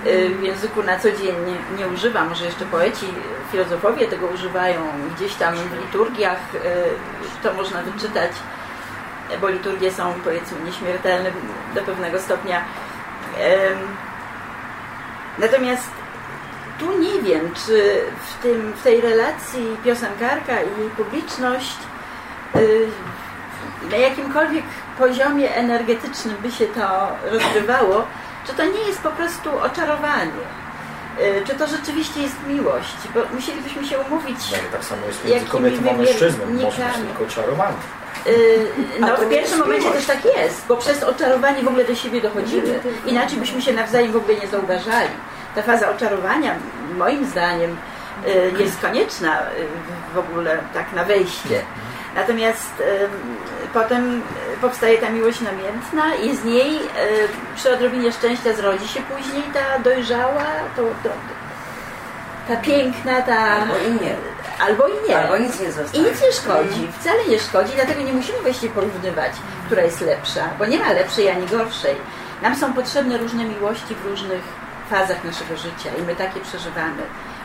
[0.06, 2.24] y, w języku na co dzień nie, nie używa.
[2.24, 3.06] Może jeszcze poeci,
[3.52, 4.80] filozofowie tego używają
[5.16, 6.58] gdzieś tam w liturgiach, y,
[7.42, 8.30] to można wyczytać,
[9.40, 11.30] bo liturgie są powiedzmy nieśmiertelne
[11.74, 12.64] do pewnego stopnia.
[15.38, 15.90] Natomiast
[16.78, 21.89] tu nie wiem, czy w, tym, w tej relacji piosenkarka i publiczność y,
[23.90, 24.64] na jakimkolwiek
[24.98, 28.04] poziomie energetycznym by się to rozgrywało,
[28.46, 30.30] czy to nie jest po prostu oczarowanie?
[31.20, 32.96] Y, Czy to rzeczywiście jest miłość?
[33.14, 34.38] Bo musielibyśmy się umówić.
[34.52, 36.46] no, i tak samo jest między kobietą a mężczyzną.
[36.46, 37.76] Może być tylko czarowanie.
[38.26, 38.66] Y,
[39.00, 40.06] No w pierwszym momencie miłość.
[40.06, 42.80] też tak jest, bo przez oczarowanie w ogóle do siebie dochodzimy.
[43.06, 45.08] Inaczej byśmy się nawzajem w ogóle nie zauważali.
[45.54, 46.54] Ta faza oczarowania
[46.98, 47.76] moim zdaniem
[48.26, 49.44] y, jest konieczna y,
[50.14, 51.62] w ogóle tak na wejście.
[52.14, 52.82] Natomiast
[53.74, 54.22] potem
[54.60, 56.80] powstaje ta miłość namiętna i z niej
[57.56, 60.44] przy odrobinie szczęścia zrodzi się później ta dojrzała,
[60.76, 61.08] to, to,
[62.48, 63.36] ta piękna, ta...
[63.36, 64.14] Albo i nie.
[64.60, 65.18] Albo i nie.
[65.18, 66.04] Albo nic nie I zostaje.
[66.04, 69.32] nic nie szkodzi, wcale nie szkodzi, dlatego nie musimy właściwie porównywać,
[69.66, 71.96] która jest lepsza, bo nie ma lepszej ani gorszej.
[72.42, 74.42] Nam są potrzebne różne miłości w różnych
[74.90, 77.02] fazach naszego życia i my takie przeżywamy.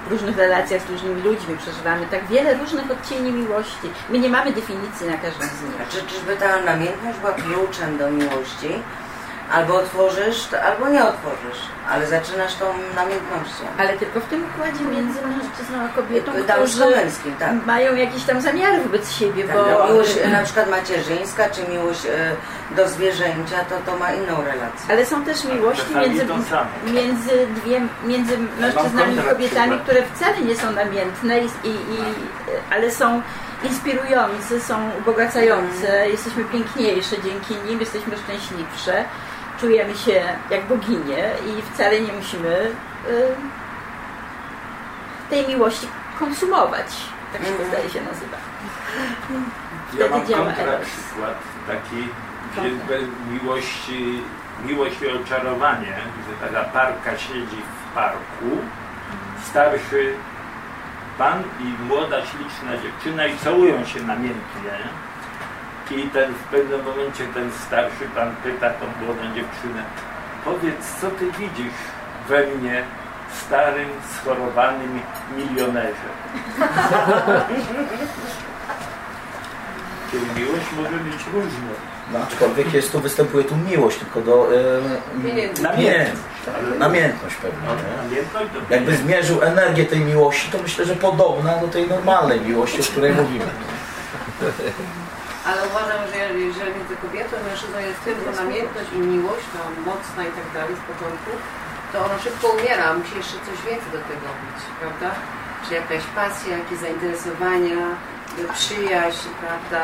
[0.10, 3.89] Różnych relacjach z różnymi ludźmi przeżywamy tak wiele różnych odcieni miłości.
[4.10, 5.89] My nie mamy definicji na każdą z nich.
[5.91, 8.70] Czy, czyżby ta namiętność była kluczem do miłości?
[9.52, 13.64] Albo otworzysz, to- albo nie otworzysz, ale zaczynasz tą namiętnością.
[13.78, 17.66] Ale tylko w tym układzie między mężczyzną a kobietą, którzy Damsko-męskim, tak.
[17.66, 21.68] mają jakieś tam zamiary wobec siebie, Tak, bo no, miłość e, na przykład macierzyńska, czy
[21.68, 22.36] miłość e,
[22.76, 24.86] do zwierzęcia, to, to ma inną relację.
[24.90, 26.70] Ale są też miłości Czasami między, samo.
[26.94, 32.00] między, dwie, między mężczyznami i kobietami, które wcale nie są namiętne, i, i, i,
[32.72, 33.22] ale są
[33.64, 39.06] inspirujące, są ubogacające, jesteśmy piękniejsze dzięki nim, jesteśmy szczęśliwsze,
[39.60, 43.36] czujemy się jak boginie i wcale nie musimy y,
[45.30, 45.88] tej miłości
[46.20, 46.88] konsumować.
[47.34, 47.70] Tak się to Mhm.
[47.70, 48.38] zdaje się nazywa.
[50.00, 50.88] Ja mam Wtedy działa kontra Eros.
[50.89, 51.38] przykład
[51.68, 52.08] taki,
[52.52, 52.70] gdzie
[53.34, 54.22] miłości,
[54.65, 55.88] miłość i oczarowanie,
[56.18, 57.58] gdzie taka parka siedzi
[57.91, 58.50] w parku,
[59.50, 60.13] starszy
[61.18, 64.72] pan i młoda, śliczna dziewczyna i całują się namiętnie.
[65.91, 69.84] I ten w pewnym momencie ten starszy pan pyta tą młodą dziewczynę,
[70.45, 71.74] powiedz, co ty widzisz
[72.30, 72.84] we mnie,
[73.45, 75.00] starym, schorowanym
[75.38, 76.10] milionerze?
[80.12, 81.74] Czyli miłość może być różna.
[82.13, 84.50] No, aczkolwiek jest tu, występuje tu miłość, tylko do...
[85.24, 85.63] Pieniędzy.
[85.63, 86.24] Namiętność.
[86.71, 87.60] nie, namiętność pewna.
[87.67, 88.10] No, Nie?
[88.10, 92.82] namiętność to Jakby zmierzył energię tej miłości, to myślę, że podobna do tej normalnej miłości,
[92.82, 93.45] o której mówimy.
[95.50, 96.18] Ale uważam, że
[96.52, 100.76] jeżeli między kobietą a mężczyzną jest tylko namiętność i miłość, no, mocna i tak dalej
[100.82, 101.32] z początku,
[101.92, 105.10] to ono szybko umiera, musi jeszcze coś więcej do tego być, prawda?
[105.64, 107.82] Czy jakaś pasja, jakieś zainteresowania,
[108.60, 109.84] przyjaźń, prawda?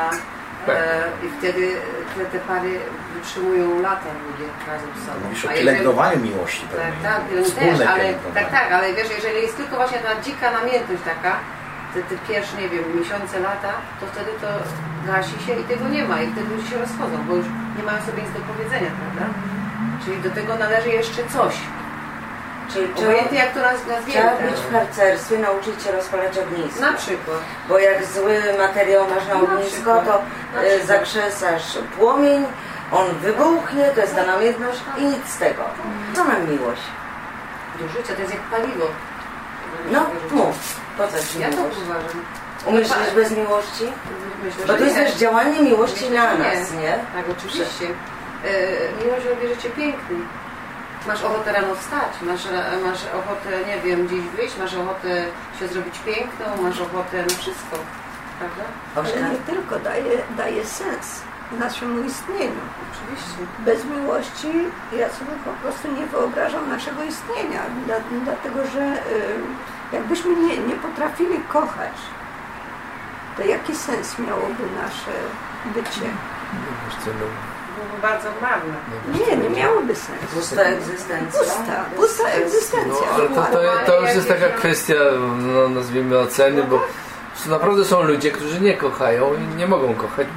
[0.66, 0.76] Tak.
[0.76, 1.64] E, I wtedy
[2.16, 2.80] te, te pary
[3.16, 5.20] wytrzymują lata długie razem z sobą.
[5.24, 7.04] Mówisz o pielęgnowaniu miłości tak, pewnej.
[7.04, 7.22] tak,
[7.56, 11.34] też, ale, tak, tak, ale wiesz, jeżeli jest tylko właśnie ta dzika namiętność taka,
[11.94, 14.48] te, te pierwsze, nie wiem, miesiące, lata, to wtedy to
[15.12, 17.46] gasi się i tego nie ma i wtedy ludzie się rozchodzą, bo już
[17.78, 19.34] nie mają sobie nic do powiedzenia, prawda?
[20.06, 21.56] Czyli do tego należy jeszcze coś.
[22.74, 24.52] Czyli Obojętnie jak to nas trzeba nazwiemy.
[24.52, 26.82] być w harcerstwie, nauczyć się rozpalać ognisko.
[26.82, 27.38] Na przykład.
[27.70, 30.22] Bo jak zły materiał masz na ognisko, to
[30.56, 32.46] Na e, zakrzesasz płomień,
[32.92, 35.64] on wybuchnie, to jest ta namiętność i nic z tego.
[36.16, 36.82] Co nam miłość?
[37.80, 38.86] Do życia to jest jak paliwo.
[39.92, 40.81] No, mów.
[40.98, 41.78] Po co ci Ja tak miłość?
[41.86, 42.22] uważam.
[42.66, 43.86] Umyślisz bez miłości?
[44.44, 45.06] Myślę, Bo że to jest nie.
[45.06, 46.60] też działanie miłości Myślę, na że nie.
[46.60, 46.94] nas, nie?
[47.14, 47.86] Tak, oczywiście.
[48.46, 50.28] E, miłość robi życie pięknym.
[51.08, 55.26] Masz ochotę rano wstać, masz, ra- masz ochotę, nie wiem, gdzieś wyjść, masz ochotę
[55.60, 57.76] się zrobić piękną, masz ochotę na wszystko,
[58.40, 58.64] prawda?
[58.96, 59.32] Ale Oskar?
[59.32, 61.22] nie tylko daje, daje sens
[61.60, 62.62] naszemu istnieniu.
[62.92, 63.40] Oczywiście.
[63.60, 64.52] Bez miłości
[65.00, 68.98] ja sobie po prostu nie wyobrażam naszego istnienia, dla, dlatego że y,
[69.94, 71.94] jakbyśmy nie, nie potrafili kochać,
[73.38, 75.12] to jaki sens miałoby nasze
[75.66, 76.10] bycie?
[77.76, 78.74] Byłoby bardzo marne.
[79.20, 80.26] Nie, nie miałoby sensu.
[80.36, 81.40] Pusta egzystencja.
[81.40, 83.08] Pusta, pusta No, egzystencja.
[83.16, 84.96] ale to, to, to już jest taka kwestia,
[85.38, 86.80] no, nazwijmy oceny, bo
[87.50, 90.28] naprawdę są ludzie, którzy nie kochają i nie mogą kochać.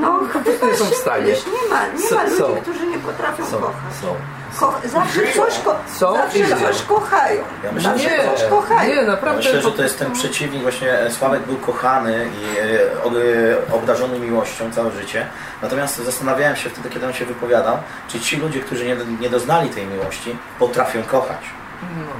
[0.00, 0.20] No,
[0.68, 1.26] nie są w stanie.
[1.32, 2.56] Nie ma, nie ma ludzi, są.
[2.62, 3.74] którzy nie potrafią Są, kochać.
[4.02, 4.14] są.
[4.58, 7.42] Ko zawsze coś, ko Są zawsze coś kochają.
[7.64, 8.88] Ja myślę, zawsze Nie, coś kochają.
[8.90, 9.36] nie, Ja naprawdę.
[9.36, 14.18] myślę, że to jest ten przeciwnik, właśnie e, Sławek był kochany i e, e, obdarzony
[14.18, 15.26] miłością całe życie.
[15.62, 19.70] Natomiast zastanawiałem się wtedy, kiedy on się wypowiadał, czy ci ludzie, którzy nie, nie doznali
[19.70, 21.40] tej miłości, potrafią kochać.
[21.82, 22.12] No.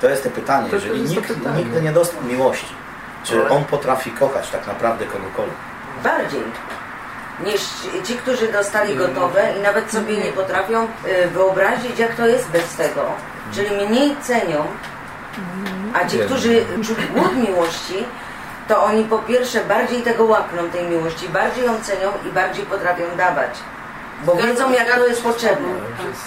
[0.00, 0.68] To jest to pytanie.
[0.70, 1.58] To- Jeżeli to nikt pytanie.
[1.58, 2.74] nigdy nie dostał miłości,
[3.24, 5.56] czy on potrafi kochać tak naprawdę kogokolwiek?
[6.04, 6.42] Bardziej
[7.44, 7.60] niż
[8.04, 12.74] ci- którzy dostali gotowe i nawet sobie nie potrafią y, wyobrazić, jak to jest bez
[12.76, 13.02] tego.
[13.54, 14.66] Czyli mniej cenią,
[15.94, 18.04] a ci, którzy czuli głód miłości,
[18.68, 23.04] to oni po pierwsze bardziej tego łakną, tej miłości, bardziej ją cenią i bardziej potrafią
[23.16, 23.50] dawać.
[24.24, 25.68] Bo wiedzą, jak to jest potrzebne.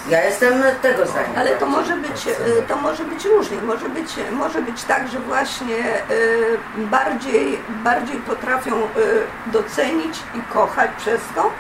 [0.10, 1.30] Ja jestem tego zdania.
[1.38, 3.62] Ale to może być, y, to może być różnie.
[3.62, 5.76] Może być, może być tak, że właśnie
[6.12, 8.82] y, bardziej, bardziej potrafią y,
[9.46, 11.52] docenić i kochać przez to,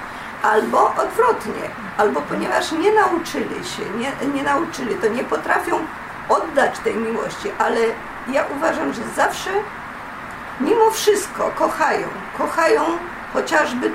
[0.43, 1.69] albo odwrotnie.
[1.97, 5.79] Albo ponieważ nie nauczyli się, nie, nie nauczyli, to nie potrafią
[6.29, 7.79] oddać tej miłości, ale
[8.31, 9.49] ja uważam, że zawsze
[10.59, 12.07] mimo wszystko kochają.
[12.37, 12.81] Kochają
[13.33, 13.91] chociażby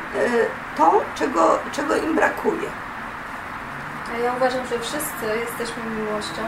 [0.76, 2.68] to, czego, czego im brakuje.
[4.14, 6.42] A ja uważam, że wszyscy jesteśmy miłością.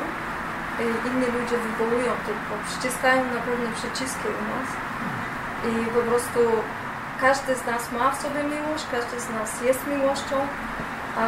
[1.07, 4.69] Inni ludzie wywołują tylko, przyciskają na pewne przyciski u nas.
[5.69, 6.41] I po prostu
[7.21, 10.37] każdy z nas ma w sobie miłość, każdy z nas jest miłością.
[11.23, 11.25] a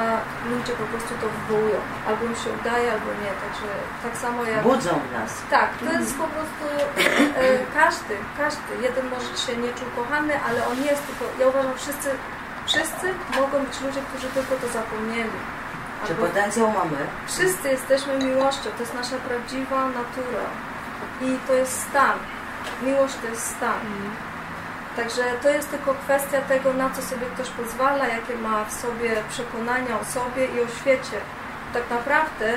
[0.53, 1.81] ludzie po prostu to wywołują.
[2.09, 3.33] Albo im się udaje, albo nie.
[3.45, 3.69] Także
[4.03, 4.63] tak samo jak...
[4.63, 5.33] Budzą nas.
[5.51, 6.65] Tak, to jest po prostu
[7.37, 8.71] e, każdy, każdy.
[8.83, 11.25] Jeden może się nie czuł kochany, ale on jest tylko...
[11.41, 12.09] Ja uważam, wszyscy,
[12.69, 13.07] wszyscy
[13.41, 15.39] mogą być ludzie, którzy tylko to zapomnieli.
[16.07, 16.97] Czy Albo- potencjał mamy?
[17.27, 20.47] Wszyscy jesteśmy miłością, to jest nasza prawdziwa natura.
[21.23, 22.19] I to jest stan.
[22.83, 23.81] Miłość to jest stan.
[24.97, 29.11] Także to jest tylko kwestia tego, na co sobie ktoś pozwala, jakie ma w sobie
[29.31, 31.17] przekonania o sobie i o świecie.
[31.75, 32.53] Tak naprawdę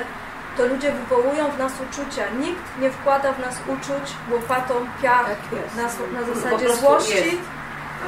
[0.56, 2.22] to ludzie wywołują w nas uczucia.
[2.38, 5.26] Nikt nie wkłada w nas uczuć łopatą piach
[5.76, 5.82] na,
[6.20, 7.38] na Po zasadzie złości jest.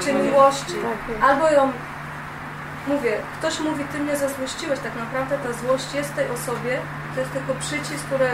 [0.00, 0.74] czy miłości.
[0.74, 1.30] Tak.
[1.30, 1.72] Albo ją
[2.86, 6.80] mówię, ktoś mówi, ty mnie zazłościłeś, tak naprawdę ta złość jest tej osobie,
[7.14, 8.28] to jest tylko przycisk, który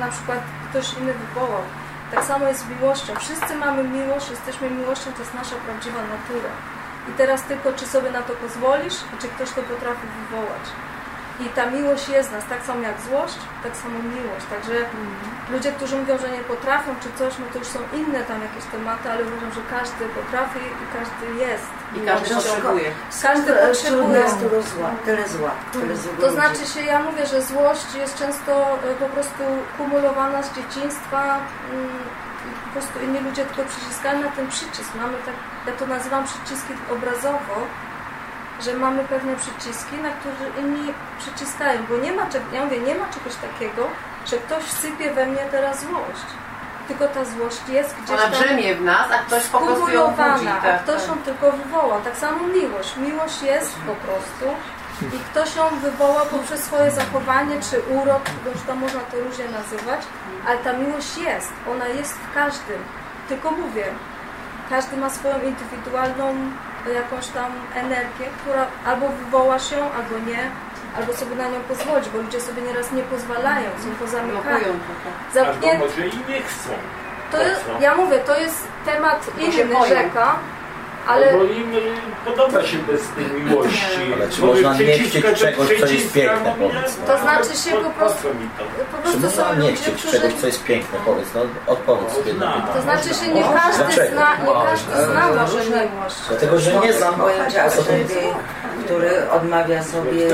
[0.00, 0.38] na przykład
[0.70, 1.62] ktoś inny wywołał.
[2.10, 3.14] Tak samo jest z miłością.
[3.16, 6.52] Wszyscy mamy miłość, jesteśmy miłością, to jest nasza prawdziwa natura.
[7.08, 10.64] I teraz tylko, czy sobie na to pozwolisz i czy ktoś to potrafi wywołać.
[11.40, 14.46] I ta miłość jest w nas, tak samo jak złość, tak samo miłość.
[14.50, 14.74] Także
[15.50, 18.64] ludzie, którzy mówią, że nie potrafią czy coś, no to już są inne tam jakieś
[18.72, 21.70] tematy, ale uważam, że każdy potrafi i każdy jest.
[21.96, 22.90] I każdy potrzebuje.
[23.22, 24.24] Każdy potrzebuje.
[24.40, 28.52] tyle zła, tyle zła, tyle złego To znaczy się, ja mówię, że złość jest często
[28.90, 29.42] e, po prostu
[29.78, 31.22] kumulowana z dzieciństwa
[31.72, 31.88] mm,
[32.46, 34.90] i po prostu inni ludzie tylko przyciskają na ten przycisk.
[34.94, 35.34] Mamy tak,
[35.66, 37.56] ja to nazywam przyciski obrazowo,
[38.62, 43.04] że mamy pewne przyciski, na które inni przyciskają, bo nie ma, ja mówię, nie ma
[43.14, 43.86] czegoś takiego,
[44.26, 46.26] że ktoś sypie we mnie teraz złość.
[46.88, 50.02] Tylko ta złość jest gdzieś Ona tam brzemie w nas, a ktoś po prostu ją
[50.04, 50.14] budzi.
[50.16, 51.08] skumulowana, a Tak, ktoś tak.
[51.08, 52.00] ją tylko wywołał.
[52.02, 52.96] Tak samo miłość.
[52.96, 54.44] Miłość jest po prostu
[55.16, 59.44] i ktoś ją wywoła poprzez swoje zachowanie czy urok, bo już to można to różnie
[59.48, 60.00] nazywać,
[60.46, 61.52] ale ta miłość jest.
[61.72, 62.78] Ona jest w każdym.
[63.28, 63.84] Tylko mówię,
[64.70, 66.34] każdy ma swoją indywidualną
[66.92, 70.50] jakąś tam energię, która albo wywoła się, albo nie,
[70.98, 74.64] albo sobie na nią pozwolić, bo ludzie sobie nieraz nie pozwalają, są pozamykani.
[74.64, 74.64] Tak.
[75.34, 75.78] Albo Zamknięci.
[75.78, 76.70] może i nie chcą.
[77.32, 80.36] To jest, ja mówię, to jest temat inny, rzeka,
[81.06, 81.80] ale Albo im y,
[82.24, 83.82] podoba się bez tej miłości.
[84.14, 86.96] Ale czy Bo można nie chcieć czegoś, co jest piękne, no powiedz?
[87.06, 88.28] To znaczy się po, po po prostu-
[89.12, 90.12] Czy prostu można nie chcieć którzy...
[90.20, 90.98] czegoś, co jest piękne?
[91.04, 92.66] Powiedz, no odpowiedz sobie na Można.
[92.66, 92.82] To pytanie.
[93.02, 94.12] znaczy się nie każdy Dlaczego?
[94.16, 96.16] zna, nie każdy zna może miłość.
[96.28, 98.16] Dlatego, że nie znam pojęcia o co tu asercji,
[98.84, 100.26] który odmawia sobie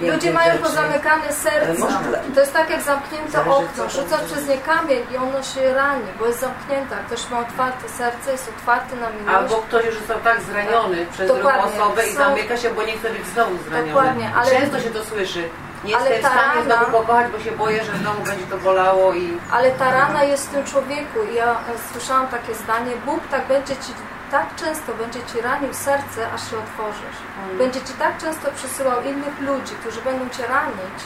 [0.00, 1.80] Ludzie mają pozamykane serca.
[1.80, 2.00] Można.
[2.34, 3.84] To jest tak jak zamknięte okno.
[4.10, 6.94] tam przez nie kamień i ono się rani, bo jest zamknięte.
[6.96, 9.36] Jak ktoś ma otwarte serce, jest otwarty na miłość.
[9.36, 11.82] Albo ktoś już został tak zraniony przez drugą Dokładnie.
[11.82, 13.92] osobę i zamyka się, bo nie chce być znowu zraniony.
[13.92, 15.48] Dokładnie, ale- Często się to słyszy.
[15.84, 18.56] Nie jestem w ta stanie rana- znowu pokochać, bo się boję, że znowu będzie to
[18.58, 21.56] bolało i Ale ta rana jest w tym człowieku i ja e,
[21.92, 23.92] słyszałam takie zdanie, Bóg tak będzie ci,
[24.36, 27.18] tak często będzie ci ranił serce, aż się otworzysz.
[27.58, 30.98] Będzie ci tak często przysyłał innych ludzi, którzy będą cię ranić.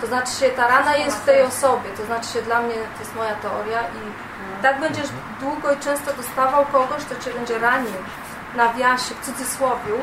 [0.00, 2.98] To znaczy się, ta rana jest w tej osobie, to znaczy się dla mnie, to
[3.00, 4.02] jest moja teoria i
[4.62, 5.08] tak będziesz
[5.40, 7.98] długo i często dostawał kogoś, kto cię będzie ranił
[8.52, 9.96] w nawiasie, w cudzysłowiu,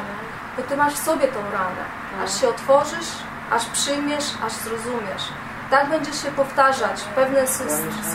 [0.57, 1.83] bo ty masz w sobie tą ranę.
[2.23, 3.11] Aż się otworzysz,
[3.51, 5.25] aż przyjmiesz, aż zrozumiesz.
[5.73, 7.41] Tak będzie się powtarzać pewne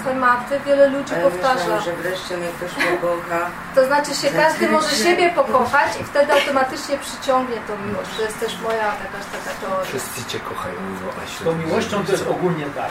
[0.00, 1.54] schematy, wiele ludzi powtarza.
[1.54, 3.40] myślałam, że wreszcie mnie ktoś pokocha.
[3.74, 8.10] To znaczy się każdy może siebie pokochać i wtedy automatycznie przyciągnie tą miłość.
[8.16, 9.84] To jest też moja jakaś taka teoria.
[9.84, 12.90] Wszyscy Cię kochają, mimo a Z tą miłością to jest ogólnie tak,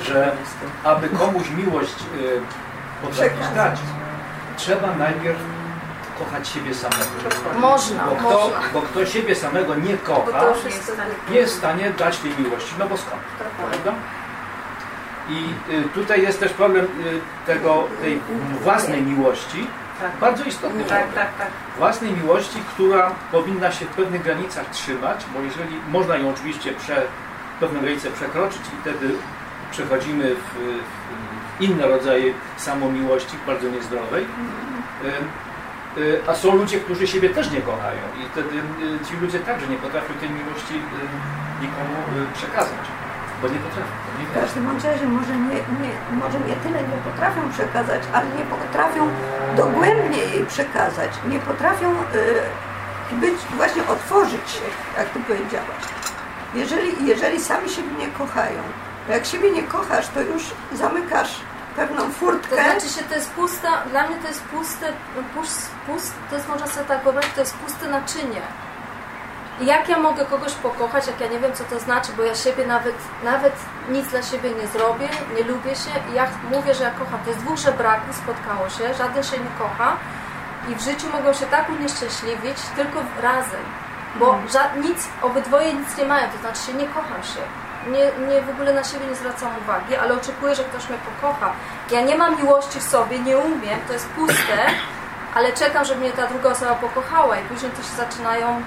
[0.00, 0.36] e, że
[0.84, 3.78] aby komuś miłość e, potrafić dać,
[4.56, 5.38] trzeba najpierw
[6.18, 7.04] kochać siebie samego.
[7.60, 8.60] Można, Bo kto, można.
[8.72, 10.42] bo kto siebie samego nie kocha,
[11.30, 13.22] nie jest w stanie dać tej miłości, no bo skąd?
[13.70, 13.92] Prawda?
[15.28, 18.20] I y, tutaj jest też problem y, tego, tej
[18.62, 19.66] własnej miłości,
[20.00, 20.12] Tak.
[20.20, 21.26] bardzo istotny tak, problem.
[21.26, 21.48] tak, tak.
[21.78, 27.02] Własnej miłości, która powinna się w pewnych granicach trzymać, bo jeżeli można ją oczywiście prze,
[27.60, 29.14] pewne granice przekroczyć i wtedy
[29.70, 30.58] przechodzimy w,
[31.58, 34.26] w inne rodzaje samomiłości, bardzo niezdrowej.
[35.98, 39.66] Y, A są ludzie, którzy siebie też nie kochają i wtedy y, ci ludzie także
[39.66, 41.96] nie potrafią tej miłości y, nikomu
[42.34, 42.84] przekazać,
[43.42, 43.92] bo nie potrafią.
[44.20, 45.92] nie W każdym razie może nie, nie,
[46.22, 49.08] może nie tyle nie potrafią przekazać, ale nie potrafią
[49.56, 51.10] dogłębnie jej przekazać.
[51.28, 51.94] Nie potrafią
[53.12, 54.66] być, właśnie otworzyć się,
[54.98, 55.82] jak ty powiedziałaś.
[56.54, 58.62] Jeżeli, jeżeli sami siebie nie kochają,
[59.08, 60.42] jak siebie nie kochasz, to już
[60.72, 61.40] zamykasz
[61.76, 62.54] pewną To furtkę.
[62.64, 64.92] znaczy się, to jest pusta, dla mnie to jest puste,
[65.34, 68.40] pust, pust, to jest można sobie tak wyobrazić, to jest puste naczynie.
[69.60, 72.34] I jak ja mogę kogoś pokochać, jak ja nie wiem, co to znaczy, bo ja
[72.34, 72.94] siebie nawet,
[73.24, 73.52] nawet
[73.88, 77.20] nic dla siebie nie zrobię, nie lubię się i ja mówię, że ja kocham.
[77.24, 79.96] To jest dwóch żebraków, spotkało się, żaden się nie kocha
[80.68, 83.60] i w życiu mogą się tak unieszczęśliwić tylko razem.
[84.16, 87.40] Bo ża- nic, obydwoje nic nie mają, to znaczy się nie kocham się.
[87.92, 91.52] Nie, nie w ogóle na siebie nie zwracam uwagi, ale oczekuję, że ktoś mnie pokocha.
[91.90, 94.58] Ja nie mam miłości w sobie, nie umiem, to jest puste,
[95.34, 98.62] ale czekam, żeby mnie ta druga osoba pokochała i później to się zaczynają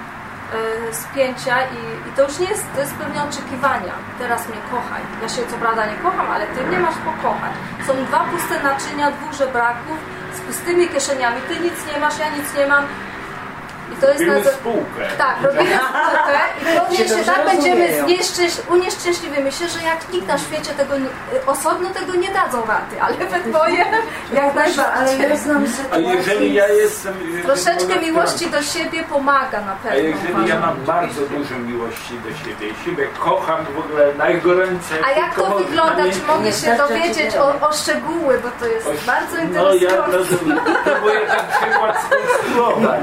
[0.91, 3.93] y, spięcia i, i to już nie jest, to jest pewne oczekiwania.
[4.19, 5.01] Teraz mnie kochaj.
[5.21, 7.51] Ja się co prawda nie kocham, ale ty mnie masz pokochać.
[7.87, 9.97] Są dwa puste naczynia, dwóch żebraków
[10.37, 11.41] z pustymi kieszeniami.
[11.47, 12.83] Ty nic nie masz, ja nic nie mam.
[13.93, 15.01] I to jest Robimy nazy- spółkę.
[15.17, 19.43] tak, robimy spółkę i pewnie Się się tak będziemy znieszczęś- unieszczęśliwi.
[19.43, 21.07] Myślę, że jak nikt na świecie tego nie,
[21.45, 23.77] osobno tego nie dadzą rady, ale we dwoje
[24.33, 24.83] jak najbardziej.
[24.95, 26.13] Ale ja znam A sytuację...
[26.15, 27.13] jeżeli ja jestem...
[27.45, 29.99] Troszeczkę może miłości do siebie pomaga na A pewno.
[29.99, 34.97] jeżeli ja mam bardzo dużo miłości do siebie, siebie kocham w ogóle najgoręcej.
[35.05, 36.03] A jak to wygląda?
[36.13, 40.17] Czy mogę się dowiedzieć o, o szczegóły, bo to jest bardzo No ja interesujące.
[40.17, 40.59] rozumiem.
[40.83, 43.01] Próbuję ten przykład skonstruować.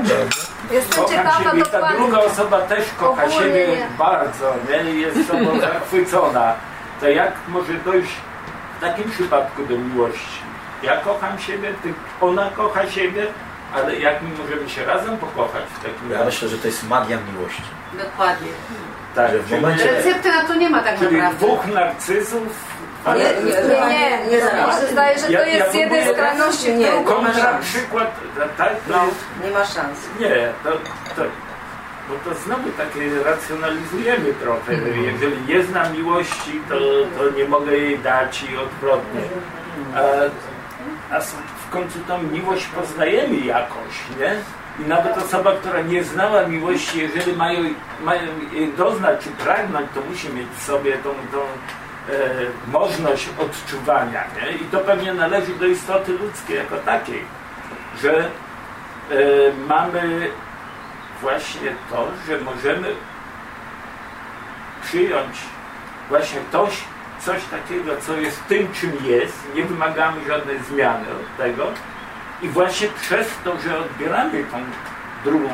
[0.70, 1.98] Jestem Kocham ciekawa siebie, ta dokładnie.
[1.98, 3.86] druga osoba też kocha Ogólnie siebie nie.
[3.98, 4.90] bardzo, nie?
[4.90, 6.54] I jest sobą zachwycona.
[7.00, 8.12] To jak może dojść
[8.78, 10.38] w takim przypadku do miłości?
[10.82, 13.26] Ja kocham siebie, ty, ona kocha siebie,
[13.74, 16.26] ale jak my możemy się razem pokochać w takim Ja razie?
[16.26, 17.62] myślę, że to jest magia miłości.
[17.92, 18.48] Dokładnie.
[19.14, 21.46] Tak, że w momencie- Recepty na to nie ma tak Czyli naprawdę.
[21.46, 22.73] dwóch narcyzów.
[23.06, 26.90] Nie, nie, Nie, nie, nie, zdaje, że to Ja- jest z jednej skrajności w Nie,
[26.90, 27.10] drugą.
[27.22, 27.66] ma Kontra szans.
[27.66, 28.14] przykład,
[28.58, 29.98] tak, to No, jest nie ma szans.
[30.20, 30.70] Nie, to,
[31.16, 31.22] to,
[32.08, 34.72] bo to znowu takie racjonalizujemy trochę.
[35.12, 36.74] Jeżeli nie znam miłości, to,
[37.18, 39.20] to nie mogę jej dać i odwrotnie.
[39.94, 40.00] A,
[41.16, 41.20] a
[41.66, 44.34] w końcu tą miłość poznajemy jakoś, nie?
[44.84, 47.60] I nawet osoba, która nie znała miłości, jeżeli mają,
[48.02, 48.20] mają
[48.76, 51.38] doznać czy pragnąć, to musi mieć w sobie tą, tą
[52.08, 54.52] e, możliwość odczuwania, nie?
[54.52, 57.24] I to pewnie należy do istoty ludzkiej jako takiej,
[58.02, 58.28] że e,
[59.68, 60.30] mamy
[61.20, 62.94] właśnie to, że możemy
[64.82, 65.36] przyjąć
[66.08, 66.84] właśnie coś,
[67.20, 71.66] coś takiego, co jest tym, czym jest, nie wymagamy żadnej zmiany od tego
[72.42, 74.58] i właśnie przez to, że odbieramy tą
[75.24, 75.48] drugą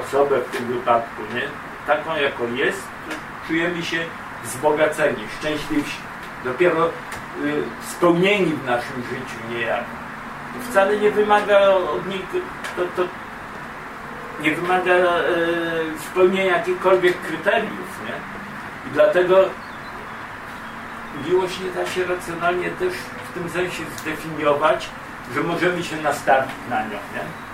[0.00, 1.42] osobę w tym wypadku, nie?
[1.86, 2.82] taką jako jest,
[3.46, 4.04] czujemy się
[4.44, 5.98] wzbogaceni, szczęśliwsi,
[6.44, 6.92] dopiero y,
[7.90, 10.00] spełnieni w naszym życiu niejako.
[10.70, 12.22] Wcale nie wymaga od nich,
[12.76, 13.08] to, to
[14.42, 15.22] nie wymaga e,
[16.10, 18.12] spełnienia jakichkolwiek kryteriów, nie?
[18.90, 19.44] I dlatego
[21.28, 22.92] miłość nie da się racjonalnie też
[23.30, 24.90] w tym sensie zdefiniować,
[25.34, 27.49] że możemy się nastawić na nią, nie?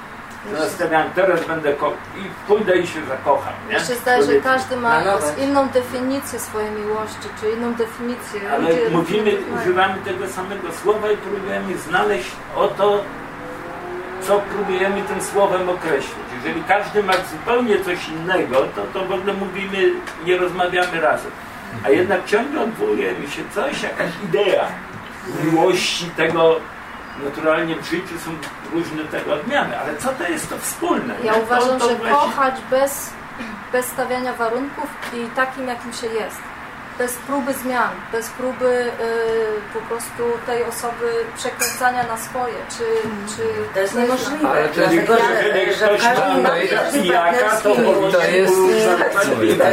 [0.55, 1.73] Zastanawiam, teraz będę
[2.17, 3.81] i pójdę i się zakocham, nie?
[3.81, 5.03] Się zdaje, że każdy ma
[5.43, 8.41] inną definicję swojej miłości, czy inną definicję.
[8.53, 13.05] Ale Ludzie mówimy, używamy tego samego słowa i próbujemy znaleźć o to,
[14.21, 16.27] co próbujemy tym słowem określić.
[16.37, 19.91] Jeżeli każdy ma zupełnie coś innego, to, to w ogóle mówimy,
[20.25, 21.31] nie rozmawiamy razem.
[21.85, 24.69] A jednak ciągle odwołujemy się coś, jakaś idea
[25.45, 26.57] miłości tego,
[27.25, 28.31] naturalnie w życiu są
[28.73, 31.15] różne tego odmiany, ale co to jest to wspólne?
[31.25, 33.11] Ja To- uważam, to że właśnie- kochać bez,
[33.73, 36.39] bez stawiania warunków i takim, jakim się jest.
[36.99, 38.91] Bez próby zmian, bez próby y,
[39.75, 42.85] po prostu tej osoby przekręcania na swoje, czy...
[43.37, 43.43] czy
[43.75, 44.49] To jest nie niemożliwe.
[44.49, 44.95] Ale to jest-
[45.79, 47.75] że, że to pijaka, to
[48.13, 48.53] To jest,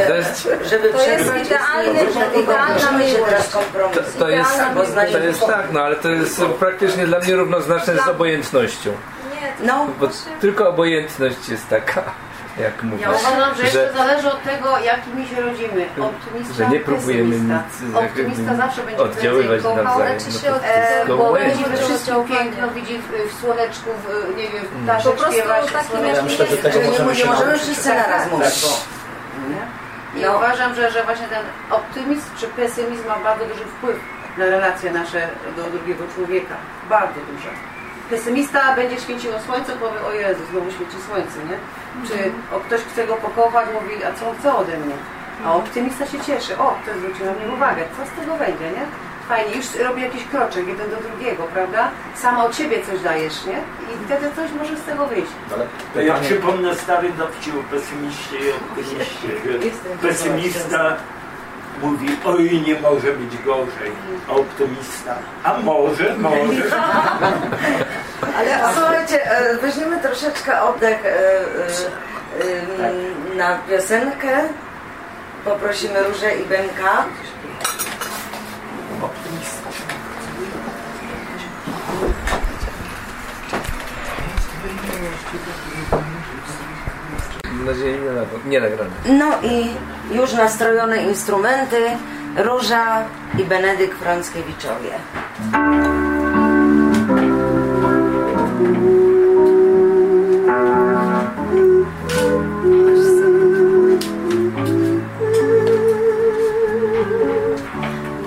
[0.08, 3.48] to jest, żeby To jest idealny- idealna miłość.
[3.52, 3.98] kompromis.
[4.18, 4.52] to jest,
[5.12, 8.90] to jest tak, no ale to jest praktycznie dla mnie równoznaczne z obojętnością.
[8.90, 10.08] Nie, to No, Bo
[10.40, 12.02] tylko obojętność jest taka,
[12.58, 13.02] jak mówię.
[13.02, 15.86] Ja uważam, że jeszcze że, zależy od tego, jakimi się rodzimy.
[16.00, 17.52] Optymista, że nie próbujemy nic
[17.94, 20.20] Optymista zawsze będzie oddziaływać nawzajem.
[20.20, 23.90] znaczy No się od- E, bo widzi we Będzie wszystkim piękno, widzi w, w słoneczku,
[24.02, 26.16] w, nie wiem, w Po ptaszek prostu śpiewa się takim, słoneczko.
[26.16, 28.64] Ja myślę, że tego nie, możemy nie się możemy wszyscy naraz mówić.
[30.16, 30.36] I No.
[30.36, 33.96] uważam, że, że właśnie ten optymizm czy pesymizm ma bardzo duży wpływ
[34.38, 36.54] na relacje nasze do drugiego człowieka.
[36.88, 37.48] Bardzo duże.
[38.10, 41.58] Pesymista będzie świeciło słońce, powie, o Jezu, znowu świeci słońce, nie?
[42.08, 42.14] Czy
[42.56, 44.94] o, ktoś chce go pokochać, mówi, a co on chce ode mnie?
[45.46, 48.86] A optymista się cieszy, o, ktoś zwrócił na mnie uwagę, co z tego będzie, nie?
[49.28, 51.90] Fajnie, już robi jakiś kroczek jeden do drugiego, prawda?
[52.14, 53.58] Sama od siebie coś dajesz, nie?
[53.94, 55.32] I wtedy coś może z tego wyjść.
[55.54, 59.28] Ale To ja przypomnę stary dowcip o pesymiście i optymiście.
[59.66, 60.96] Jestem Pesymista
[61.82, 63.92] mówi, oj nie może być gorzej.
[64.28, 65.14] A optymista,
[65.44, 66.62] a może, może.
[68.38, 71.42] Ale słuchajcie, e, weźmiemy troszeczkę oddech e, e,
[73.32, 74.42] e, na piosenkę.
[75.44, 77.04] Poprosimy Różę i Benka.
[79.02, 79.53] Optymista.
[87.64, 87.98] Mam nadzieję
[88.44, 88.90] nie, nie nagrane.
[89.08, 89.70] No i
[90.16, 91.82] już nastrojone instrumenty,
[92.36, 93.04] Róża
[93.38, 94.90] i Benedykt Franckiewiczowie.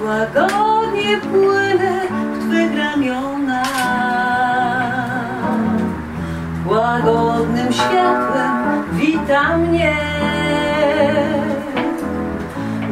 [0.03, 1.66] Łagodnie płynę
[9.27, 9.95] wita mnie.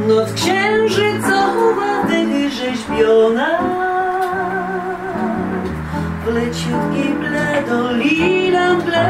[0.08, 3.60] Noc księżycowa wyrzeźbiona
[6.26, 9.10] W leciutkiej bledolina ble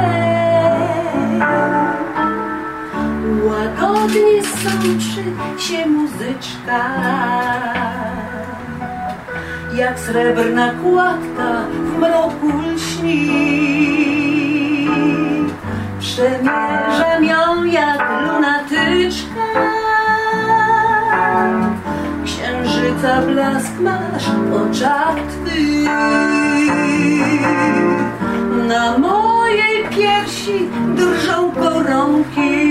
[3.43, 5.23] Łagodnie sączy
[5.63, 6.85] się muzyczka
[9.75, 14.24] Jak srebrna kładka w mroku lśni
[16.15, 19.45] Przemierzam ją jak lunatyczka.
[22.25, 24.27] Księżyca blask masz
[24.61, 25.15] oczach
[28.67, 32.65] Na mojej piersi drżą koronki.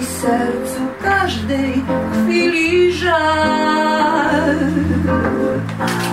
[0.00, 4.56] I sercu każdej chwili żal.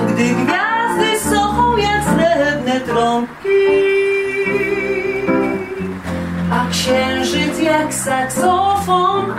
[0.08, 3.41] Gdy gwiazdy są jak srebrne trąbki
[6.82, 9.34] księżyc jak saksofon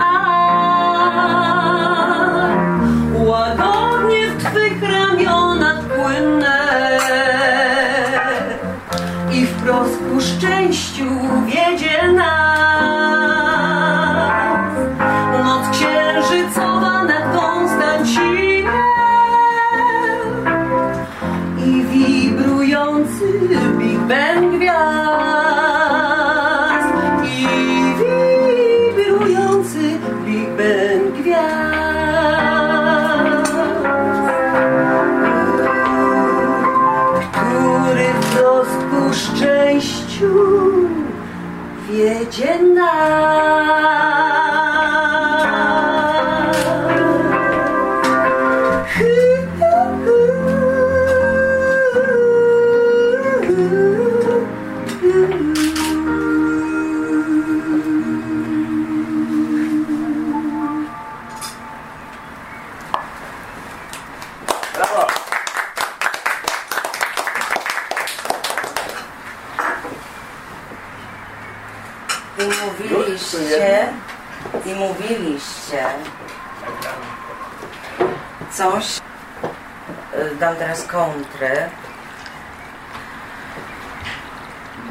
[80.55, 81.69] teraz kontrę,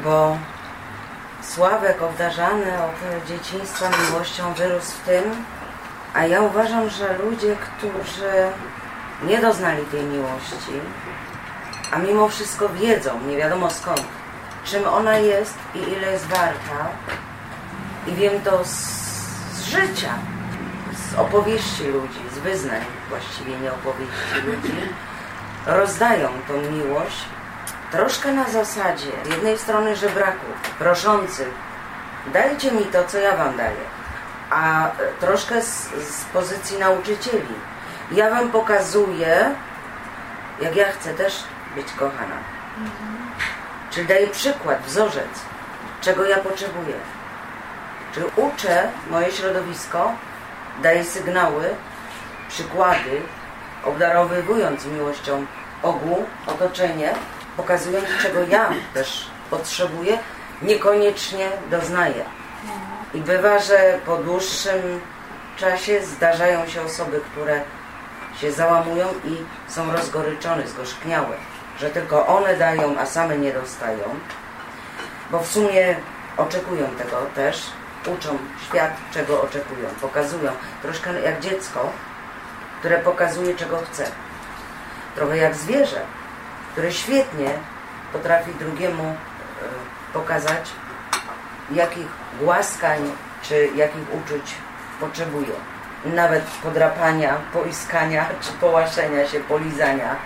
[0.04, 0.38] bo
[1.42, 5.24] Sławek obdarzany od dzieciństwa miłością wyrósł w tym,
[6.14, 8.32] a ja uważam, że ludzie, którzy
[9.22, 10.80] nie doznali tej miłości,
[11.92, 14.02] a mimo wszystko wiedzą, nie wiadomo skąd,
[14.64, 16.88] czym ona jest i ile jest warta,
[18.06, 18.68] i wiem to z,
[19.52, 20.14] z życia,
[20.92, 24.88] z opowieści ludzi, z wyznań właściwie nie opowieści ludzi,
[25.66, 27.24] rozdają tą miłość
[27.90, 31.50] troszkę na zasadzie z jednej strony żebraków, proszących,
[32.32, 33.84] dajcie mi to, co ja wam daję,
[34.50, 34.90] a
[35.20, 37.54] troszkę z, z pozycji nauczycieli.
[38.12, 39.54] Ja wam pokazuję,
[40.60, 41.44] jak ja chcę też
[41.74, 42.36] być kochana.
[43.90, 45.42] Czyli daję przykład, wzorzec,
[46.00, 46.94] czego ja potrzebuję.
[48.14, 50.12] Czyli uczę moje środowisko,
[50.82, 51.74] daję sygnały,
[52.48, 53.22] przykłady,
[53.84, 55.46] obdarowywując miłością
[55.82, 57.14] ogół, otoczenie,
[57.56, 60.18] pokazując, czego ja też potrzebuję,
[60.62, 62.24] niekoniecznie doznaję.
[63.14, 65.00] I bywa, że po dłuższym
[65.56, 67.60] czasie zdarzają się osoby, które
[68.40, 69.36] się załamują i
[69.72, 71.36] są rozgoryczone, zgorzkniałe,
[71.80, 74.04] że tylko one dają, a same nie dostają,
[75.30, 75.96] bo w sumie
[76.36, 77.62] oczekują tego też,
[78.06, 80.52] uczą świat, czego oczekują, pokazują,
[80.82, 81.92] troszkę jak dziecko,
[82.82, 84.04] które pokazuje, czego chce.
[85.14, 86.00] Trochę jak zwierzę,
[86.72, 87.50] które świetnie
[88.12, 89.14] potrafi drugiemu e,
[90.12, 90.70] pokazać,
[91.70, 92.06] jakich
[92.40, 92.98] głaskań
[93.42, 94.54] czy jakich uczuć
[95.00, 95.52] potrzebuje.
[96.04, 100.16] Nawet podrapania, poiskania czy połaszenia się, polizania.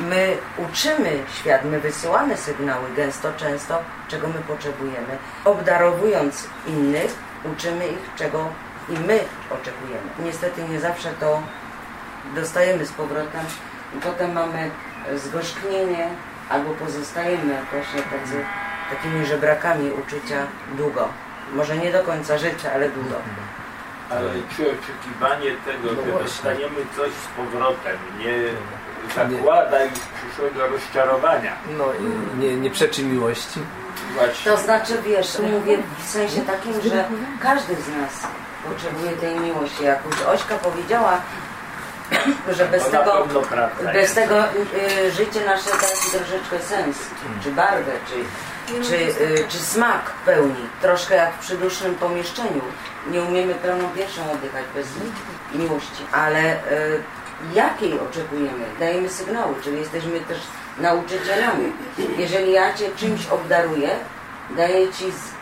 [0.00, 3.78] My uczymy świat, my wysyłamy sygnały gęsto, często,
[4.08, 5.18] czego my potrzebujemy.
[5.44, 7.14] Obdarowując innych,
[7.52, 8.48] uczymy ich, czego
[8.88, 9.20] i my
[9.50, 10.10] oczekujemy.
[10.18, 11.42] Niestety nie zawsze to
[12.34, 13.40] dostajemy z powrotem
[13.96, 14.70] i potem mamy
[15.16, 16.08] zgorzknienie
[16.50, 18.44] albo pozostajemy właśnie tacy
[18.90, 20.46] takimi żebrakami uczucia
[20.76, 21.08] długo.
[21.52, 23.14] Może nie do końca życia, ale długo.
[24.10, 26.22] Ale czy oczekiwanie tego, No że właśnie.
[26.22, 28.34] dostaniemy coś z powrotem, nie
[29.14, 31.52] zakłada już przyszłego rozczarowania?
[31.78, 33.60] No i nie, nie przeczy miłości.
[34.14, 34.52] Właśnie.
[34.52, 37.04] To znaczy, wiesz, mówię w sensie takim, że
[37.40, 38.26] każdy z nas
[38.68, 39.84] potrzebuje tej miłości.
[39.84, 41.20] Jak już Ośka powiedziała,
[42.56, 43.26] że bez tego,
[43.84, 44.14] bez jest.
[44.14, 46.96] tego y, życie nasze traci troszeczkę sens,
[47.42, 48.24] czy barwę, czy,
[48.88, 50.66] czy, y, czy smak pełni.
[50.82, 52.62] Troszkę jak w przydusznym pomieszczeniu.
[53.10, 54.86] Nie umiemy pełną piersią oddychać bez
[55.54, 56.02] miłości.
[56.12, 57.02] Ale y,
[57.54, 58.64] jakiej oczekujemy?
[58.78, 60.38] Dajemy sygnały, czyli jesteśmy też
[60.78, 61.72] nauczycielami.
[62.18, 63.90] Jeżeli ja Cię czymś obdaruję,
[64.56, 65.40] daję Ci z,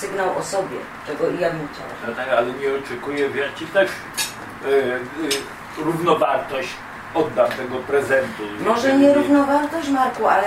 [0.00, 0.76] sygnał o sobie,
[1.06, 1.88] czego i ja bym chciała.
[2.06, 3.90] No tak, ale nie oczekuję, że ja ci też
[4.64, 4.98] e,
[5.78, 6.68] równowartość
[7.14, 8.42] oddam tego prezentu.
[8.60, 10.46] Może nie równowartość, Marku, ale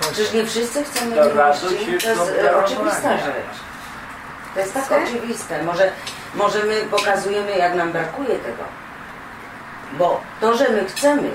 [0.00, 1.92] przecież nie wszyscy chcemy To miłości.
[1.92, 3.56] jest To jest oczywista rzecz.
[4.54, 5.62] To jest tak oczywiste.
[5.62, 5.92] Może,
[6.34, 8.64] może my pokazujemy, jak nam brakuje tego.
[9.92, 11.30] Bo to, że my chcemy,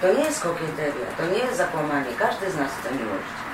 [0.00, 2.06] to nie jest kokieteria, to nie jest zakłamanie.
[2.18, 3.45] Każdy z nas chce miłości.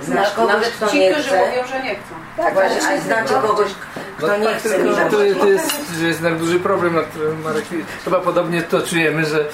[0.00, 1.46] Znasz kogoś, Nawet kto ci, nie którzy chce?
[1.46, 2.14] mówią, że nie chcą.
[2.36, 3.70] Tak, właśnie, a znacie kogoś,
[4.18, 5.04] kto No nie tak, chce miłości?
[5.10, 7.64] to, to, jest, jest jednak duży problem, na którym Marek
[8.04, 9.44] chyba podobnie to czujemy, że,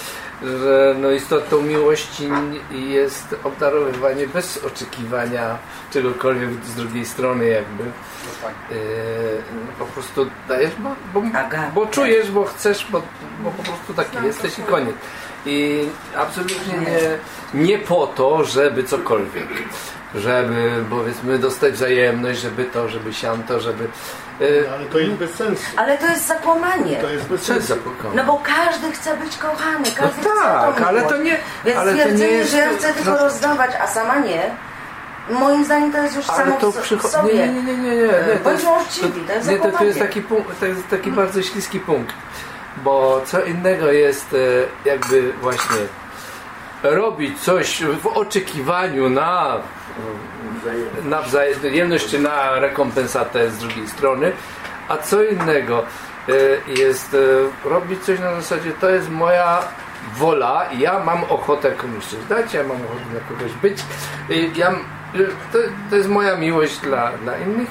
[0.43, 2.29] że no istotą miłości
[2.71, 5.59] jest obdarowywanie bez oczekiwania
[5.93, 7.85] czegokolwiek z drugiej strony jakby.
[7.85, 8.79] Yy,
[9.79, 11.27] po prostu dajesz, bo, bo,
[11.75, 13.03] bo czujesz, bo chcesz, bo,
[13.43, 14.97] bo po prostu taki jesteś i koniec.
[15.47, 17.19] I absolutnie nie,
[17.69, 19.47] nie po to, żeby cokolwiek.
[20.15, 23.89] Żeby powiedzmy dostać wzajemność, żeby to, żeby sianto, żeby...
[24.41, 25.63] Yy, Ale to jest bez sensu.
[25.77, 26.97] Ale to jest zakłamanie.
[26.97, 27.85] To jest bez Co jest sensu.
[27.85, 28.23] zakłamanie?
[28.23, 31.79] No bo każdy chce być kochany, każdy No chce tak, tą ale to nie- Więc
[31.79, 34.51] ale to nie stwierdzenie, jest- że ja chcę tylko no- rozdawać, a sama nie,
[35.31, 37.15] moim zdaniem to jest już Ale samo to w przychodzi.
[37.15, 37.35] sobie.
[37.35, 38.03] Nie, nie, nie, nie, nie.
[38.03, 38.09] nie.
[38.09, 41.13] To jest, Bądźmy uczciwi, to jest nie, to, to jest taki punkt, to jest taki
[41.13, 42.15] bardzo śliski punkt.
[42.77, 45.77] Bo co innego jest e, jakby właśnie
[46.83, 49.57] robić coś w oczekiwaniu na
[51.05, 54.33] na wzajemność czy na rekompensatę z drugiej strony,
[54.89, 55.83] a co innego
[56.29, 56.33] e,
[56.81, 59.59] jest e, robić coś na zasadzie to jest moja
[60.17, 63.79] wola, ja mam ochotę komuś coś dać, ja mam ochotę dla kogoś być,
[64.31, 64.71] e, ja,
[65.53, 65.59] to,
[65.91, 67.69] to jest moja miłość dla, dla innych.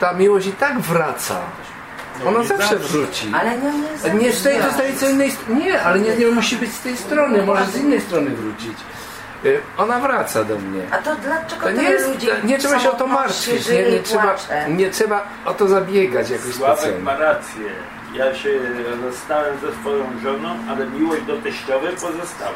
[0.00, 1.40] Ta miłość i tak wraca.
[2.26, 3.32] Ona nie zawsze wróci.
[3.34, 4.24] Ale nie, nie.
[4.24, 6.80] Nie z tej, to z tej co innej Nie, ale nie, nie musi być z
[6.80, 8.78] tej strony, może z innej strony wrócić.
[9.44, 10.82] Y, Ona wraca do mnie.
[10.90, 14.00] A to dlaczego To nie, jest, ludzi nie trzeba się o to martwić, nie, nie,
[14.00, 14.36] trzeba,
[14.68, 17.04] nie trzeba o to zabiegać jakoś Sławek specjalnie.
[17.04, 17.64] ma rację.
[18.14, 18.50] Ja się
[19.04, 22.54] rozstałem ze swoją żoną, ale miłość do teściowej pozostała.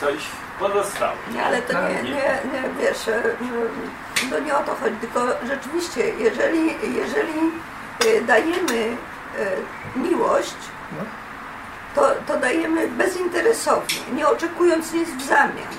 [0.00, 0.14] Coś
[0.58, 1.12] pozostało.
[1.34, 2.10] Nie, ale to nie, nie,
[2.52, 6.66] nie wiesz, e, no, to nie o to chodzi, tylko rzeczywiście, jeżeli,
[6.96, 7.38] jeżeli
[8.06, 8.96] e, dajemy
[9.38, 10.54] e, miłość,
[11.98, 15.74] to, to dajemy bezinteresownie, nie oczekując nic w zamian.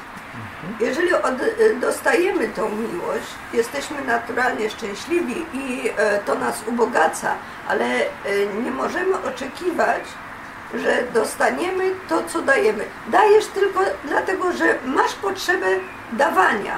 [0.79, 7.35] Jeżeli od, e, dostajemy tą miłość, jesteśmy naturalnie szczęśliwi i e, to nas ubogaca,
[7.67, 8.05] ale e,
[8.63, 10.03] nie możemy oczekiwać,
[10.73, 12.85] że dostaniemy to, co dajemy.
[13.07, 15.67] Dajesz tylko dlatego, że masz potrzebę
[16.11, 16.77] dawania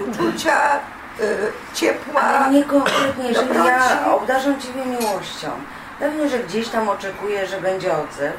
[0.00, 0.80] uczucia,
[1.20, 2.20] y, ciepła.
[2.20, 5.50] Ale nie konkretnie, jeżeli ja obdarzam Ciebie miłością.
[5.98, 8.32] Pewnie, że gdzieś tam oczekuję, że będzie odzew,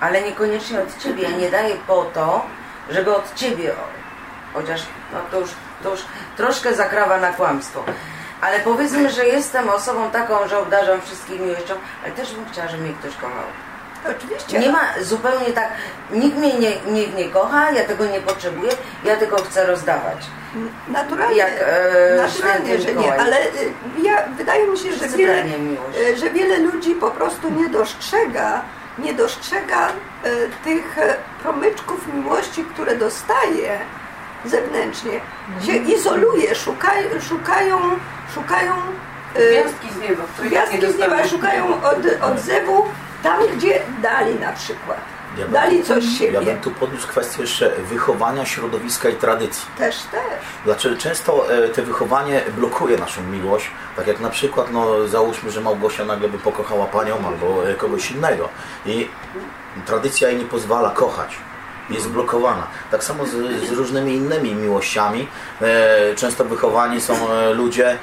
[0.00, 1.22] ale niekoniecznie od Ciebie.
[1.22, 2.46] Ja nie daję po to,
[2.90, 3.72] żeby od Ciebie,
[4.52, 4.80] chociaż
[5.12, 5.50] no to, już,
[5.82, 6.00] to już
[6.36, 7.84] troszkę zakrawa na kłamstwo.
[8.40, 11.74] Ale powiedzmy, że jestem osobą taką, że obdarzam wszystkich miłością,
[12.04, 13.44] ale też bym chciała, żeby mnie ktoś kochał.
[14.16, 14.58] Oczywiście.
[14.58, 15.68] Nie ma zupełnie tak,
[16.10, 18.72] nikt mnie nie, nie, nie kocha, ja tego nie potrzebuję,
[19.04, 20.26] ja tylko chcę rozdawać.
[20.88, 23.72] Naturalnie, Jak, e, naturalnie że nie, ale y,
[24.02, 25.44] ja, wydaje mi się, że wiele,
[26.08, 28.62] y, że wiele ludzi po prostu nie dostrzega,
[29.02, 29.92] nie dostrzega y,
[30.64, 33.78] tych y, promyczków miłości, które dostaje
[34.44, 35.20] zewnętrznie.
[35.66, 37.78] Się izoluje, szukaj, szukają,
[38.34, 38.74] szukają
[39.36, 42.86] y, Gwiazdki z nieba, gwiazdki nie z nieba szukają od, odzewu
[43.22, 45.19] tam, gdzie dali na przykład.
[45.40, 46.32] Ja bym- Dali coś siebie.
[46.32, 49.66] Ja bym tu podniósł kwestię jeszcze wychowania środowiska i tradycji.
[49.78, 50.22] Też, też.
[50.64, 55.60] Dlaczego często e, te wychowanie blokuje naszą miłość, tak jak na przykład, no załóżmy, że
[55.60, 58.48] Małgosia nagle by pokochała panią albo e, kogoś innego
[58.86, 59.08] i
[59.86, 61.36] tradycja jej nie pozwala kochać.
[61.90, 62.66] Jest blokowana.
[62.90, 63.30] Tak samo z,
[63.68, 65.28] z różnymi innymi miłościami.
[65.62, 67.96] E, często wychowani są e, ludzie e,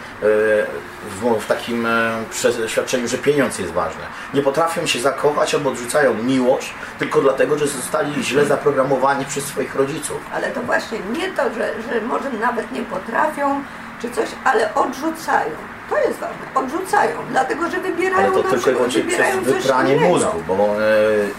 [1.09, 4.01] w, w takim e, przeświadczeniu, że pieniądz jest ważny.
[4.33, 9.75] Nie potrafią się zakochać albo odrzucają miłość tylko dlatego, że zostali źle zaprogramowani przez swoich
[9.75, 10.17] rodziców.
[10.33, 13.63] Ale to właśnie nie to, że, że może nawet nie potrafią
[14.01, 15.76] czy coś, ale odrzucają.
[15.89, 16.37] To jest ważne.
[16.55, 20.77] Odrzucają, dlatego że wybierają Ale to tylko i wyłącznie przez wypranie mózgu, bo e,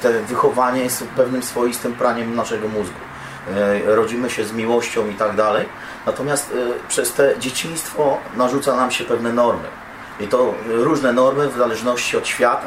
[0.03, 2.96] te wychowanie jest pewnym swoistym praniem naszego mózgu.
[3.86, 5.68] E, rodzimy się z miłością i tak dalej,
[6.07, 9.68] natomiast e, przez te dzieciństwo narzuca nam się pewne normy.
[10.20, 12.62] I to różne normy w zależności od świata,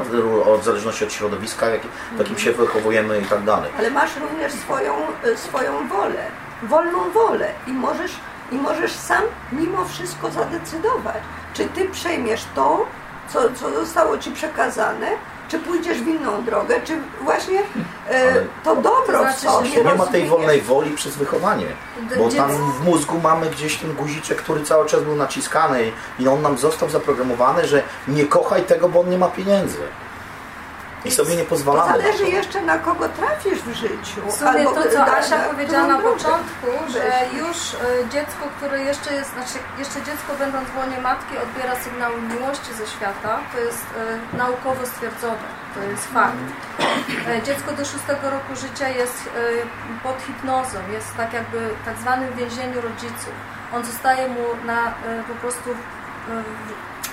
[0.61, 1.81] w zależności od środowiska, jak-
[2.15, 3.71] w jakim się wychowujemy i tak dalej.
[3.77, 4.93] Ale masz również swoją,
[5.25, 6.23] y, swoją wolę,
[6.63, 8.11] wolną wolę i możesz,
[8.51, 11.23] i możesz sam mimo wszystko zadecydować,
[11.53, 12.85] czy ty przejmiesz to,
[13.33, 15.07] co, co zostało ci przekazane,
[15.49, 17.59] czy pójdziesz w inną drogę, czy właśnie
[18.09, 18.33] e,
[18.63, 21.65] to dobro To znaczy, w sobie Nie ma tej wolnej woli przez wychowanie.
[22.17, 26.41] Bo tam w mózgu mamy gdzieś ten guziczek, który cały czas był naciskany i on
[26.41, 29.77] nam został zaprogramowany, że nie kochaj tego, bo on nie ma pieniędzy.
[31.05, 31.91] I sobie nie To pozwalamy.
[31.91, 32.29] na zależy to.
[32.29, 34.21] jeszcze na kogo trafisz w życiu.
[34.27, 37.03] W sumie albo to, co na- Asia na powiedziała na początku, że
[37.39, 37.77] już e,
[38.09, 42.87] dziecko, które jeszcze jest, znaczy jeszcze dziecko będąc w łonie matki odbiera sygnały miłości ze
[42.87, 43.85] świata, to jest
[44.33, 45.45] e, naukowo stwierdzone,
[45.75, 46.37] to jest fakt.
[47.27, 49.39] E, dziecko do szóstego roku życia jest e,
[50.03, 53.33] pod hipnozą, jest tak jakby w tak zwanym więzieniu rodziców.
[53.75, 54.93] On zostaje mu na
[55.27, 55.69] po prostu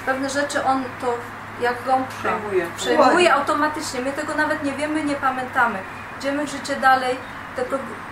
[0.07, 1.15] pewne rzeczy on to
[1.61, 2.67] jak gąbka Przejmuje.
[2.77, 4.01] przejmuje automatycznie.
[4.01, 5.79] My tego nawet nie wiemy, nie pamiętamy.
[6.19, 7.17] Idziemy w życie dalej,
[7.57, 7.63] te,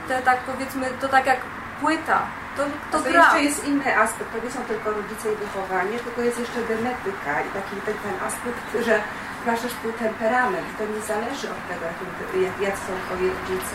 [0.09, 1.40] te tak powiedzmy, to tak jak
[1.80, 2.18] płyta,
[2.57, 6.20] to, to To jeszcze jest inny aspekt, to nie są tylko rodzice i wychowanie, tylko
[6.20, 9.01] jest jeszcze genetyka i taki ten, ten aspekt, że
[9.47, 10.66] masz też twój temperament.
[10.78, 11.84] To nie zależy od tego,
[12.61, 13.74] jak są twoi rodzice.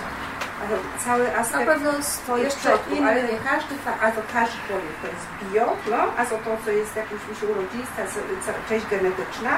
[0.61, 1.91] Ale cały aspekt Na pewno
[2.23, 3.31] twoich jeszcze przodków, ale inny.
[3.33, 6.95] nie każdy, a to każdy człowiek to jest bio, no, a to to, co jest
[6.95, 9.53] jakimś mi się urodzi, ta z- ca- część genetyczna,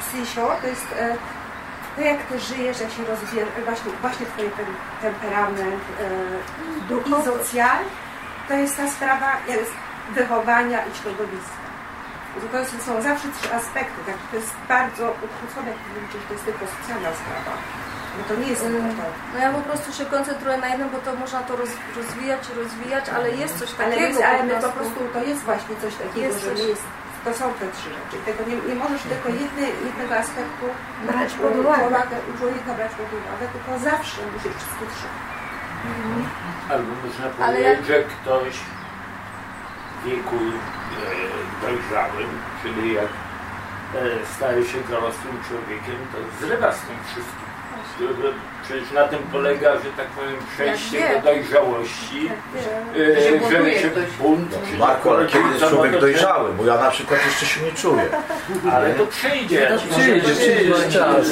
[0.00, 1.16] psysio, to jest e,
[1.96, 4.66] to jak ty żyjesz, jak się rozwijasz, właśnie, właśnie twój ten
[5.02, 7.78] temperament e, i socjal,
[8.48, 9.72] to jest ta sprawa jest
[10.14, 11.56] wychowania i środowiska.
[12.52, 14.14] To jest- są zawsze trzy aspekty, tak?
[14.30, 17.52] to jest bardzo ukrócone, jak powiedzieć, że to jest tylko socjalna sprawa.
[18.18, 19.06] Bo to nie jest tylko to.
[19.34, 22.52] No ja po prostu się koncentruję na jednym, bo to można to roz, rozwijać i
[22.62, 25.00] rozwijać, ale jest coś Ale, takiego jest, ale my po po prostu.
[25.14, 26.84] to jest właśnie coś takiego, Jest że coś- nie jest,
[27.24, 28.16] to są te trzy rzeczy.
[28.28, 30.66] Tego nie, nie możesz tylko jedny, jednego aspektu
[31.08, 32.16] Brać pod uwagę.
[32.30, 35.08] u człowieka brać pod uwagę, tylko zawsze musisz wszystkie trzy.
[36.72, 38.54] Albo można Ale powiedzieć, jak- że ktoś
[39.96, 42.30] w wieku e, dojrzałym,
[42.62, 43.12] czyli jak
[43.94, 47.45] e, staje się dorosłym człowiekiem, to zrywa z tym wszystkim.
[48.64, 51.16] Przecież na tym polega, że tak powiem, przejście wie.
[51.16, 52.30] do dojrzałości,
[52.96, 56.52] e, Że się bunt, czy Marku, ale kiedy jest to człowiek to- dojrzały?
[56.52, 58.08] Bo ja na przykład jeszcze się nie czuję.
[58.72, 59.78] Ale to przyjdzie.
[59.90, 61.26] Przyjdzie, przyjdzie czas.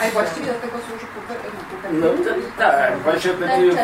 [0.00, 1.06] A i właściwie do tego służy
[1.92, 3.76] No to, tak, właśnie Ten będzie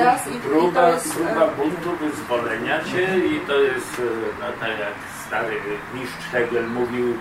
[0.48, 4.02] próba, to jest, próba buntu, wyzwolenia się i to jest, e,
[4.40, 4.94] no tak jak
[5.26, 5.56] stary
[5.94, 7.16] mistrz Hegel mówił,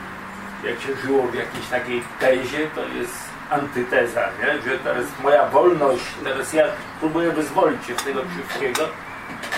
[0.66, 3.13] jak się żyło w jakiejś takiej tezie, to jest
[3.49, 4.72] antyteza, nie?
[4.72, 6.66] że to jest moja wolność, teraz ja
[6.99, 8.89] próbuję wyzwolić się z tego wszystkiego,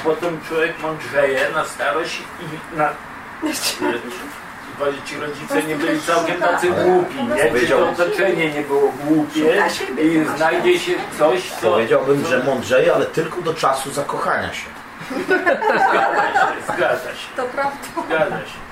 [0.03, 2.89] potem człowiek mądrzeje na starość i na...
[4.80, 7.60] Bo ci rodzice nie byli całkiem tacy głupi, nie?
[7.60, 9.64] Czy to otoczenie nie było głupie
[10.01, 11.72] i znajdzie się coś, co...
[11.72, 14.66] Powiedziałbym, że mądrzeje, ale tylko do czasu zakochania się.
[15.26, 17.78] Zgadza się, zgadza się, To prawda.
[18.08, 18.66] zgadza się.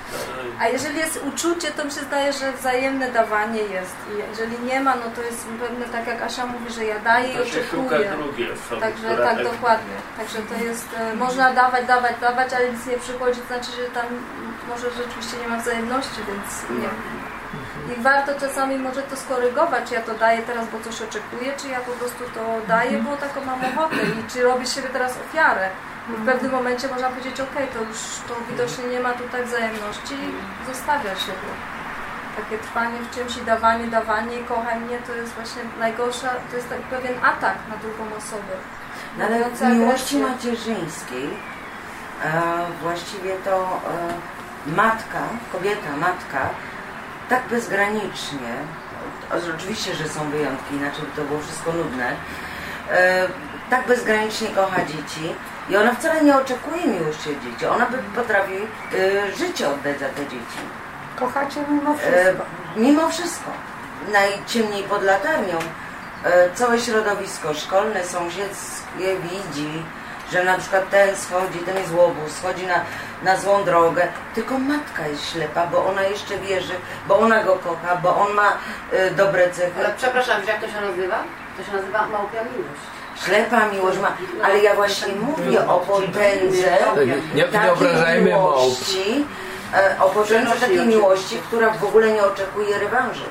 [0.59, 3.95] A jeżeli jest uczucie, to mi się zdaje, że wzajemne dawanie jest.
[4.13, 7.33] I jeżeli nie ma, no to jest pewne, tak jak Asia mówi, że ja daję
[7.33, 7.59] i To szuka
[7.95, 8.13] oczekuję.
[8.17, 9.95] drugiej osoby, Także tak, dokładnie.
[10.17, 13.83] Także to jest, e, można dawać, dawać, dawać, ale nic nie przychodzi, to znaczy, że
[13.83, 14.05] tam
[14.69, 16.89] może rzeczywiście nie ma wzajemności, więc nie.
[17.93, 21.67] I warto czasami może to skorygować, czy ja to daję teraz, bo coś oczekuję, czy
[21.67, 25.69] ja po prostu to daję, bo taką mam ochotę i czy robię siebie teraz ofiarę.
[26.07, 27.97] W pewnym momencie można powiedzieć, ok, to już
[28.27, 31.49] to widocznie nie ma tutaj wzajemności i zostawia się to.
[32.41, 36.55] Takie trwanie w czymś i dawanie, dawanie i kochaj mnie to jest właśnie najgorsza, to
[36.55, 38.53] jest tak pewien atak na drugą osobę.
[39.17, 41.29] No ale w miłości macierzyńskiej
[42.23, 42.31] e,
[42.81, 43.81] właściwie to
[44.67, 46.49] e, matka, kobieta, matka
[47.29, 48.53] tak bezgranicznie,
[49.55, 52.15] oczywiście, że są wyjątki, inaczej by to było wszystko nudne,
[52.91, 53.27] e,
[53.69, 55.35] tak bezgranicznie kocha dzieci
[55.69, 57.65] i ona wcale nie oczekuje miłości od dzieci.
[57.65, 60.59] Ona by potrafi e, życie oddać za te dzieci.
[61.19, 62.45] Kochacie mimo E, wszystko.
[62.75, 63.51] mimo wszystko.
[64.11, 65.57] Najciemniej pod latarnią
[66.23, 69.83] e, całe środowisko szkolne, sąsiedzkie widzi,
[70.31, 72.75] że na przykład ten schodzi, ten jest łobuz, schodzi na,
[73.23, 76.73] na złą drogę, tylko matka jest ślepa, bo ona jeszcze wierzy,
[77.07, 78.51] bo ona go kocha, bo on ma
[78.91, 79.79] e, dobre cechy.
[79.79, 81.23] Ale przepraszam, wiesz jak to się nazywa?
[81.57, 82.85] To się nazywa małpia miłość.
[83.25, 84.11] Ślepa miłość ma,
[84.43, 89.25] ale ja właśnie mówię o potędze Nie- nie- nie obrażajmy miłości,
[89.73, 93.23] e, o potędze takiej miłości, która w ogóle nie oczekuje rewanżu.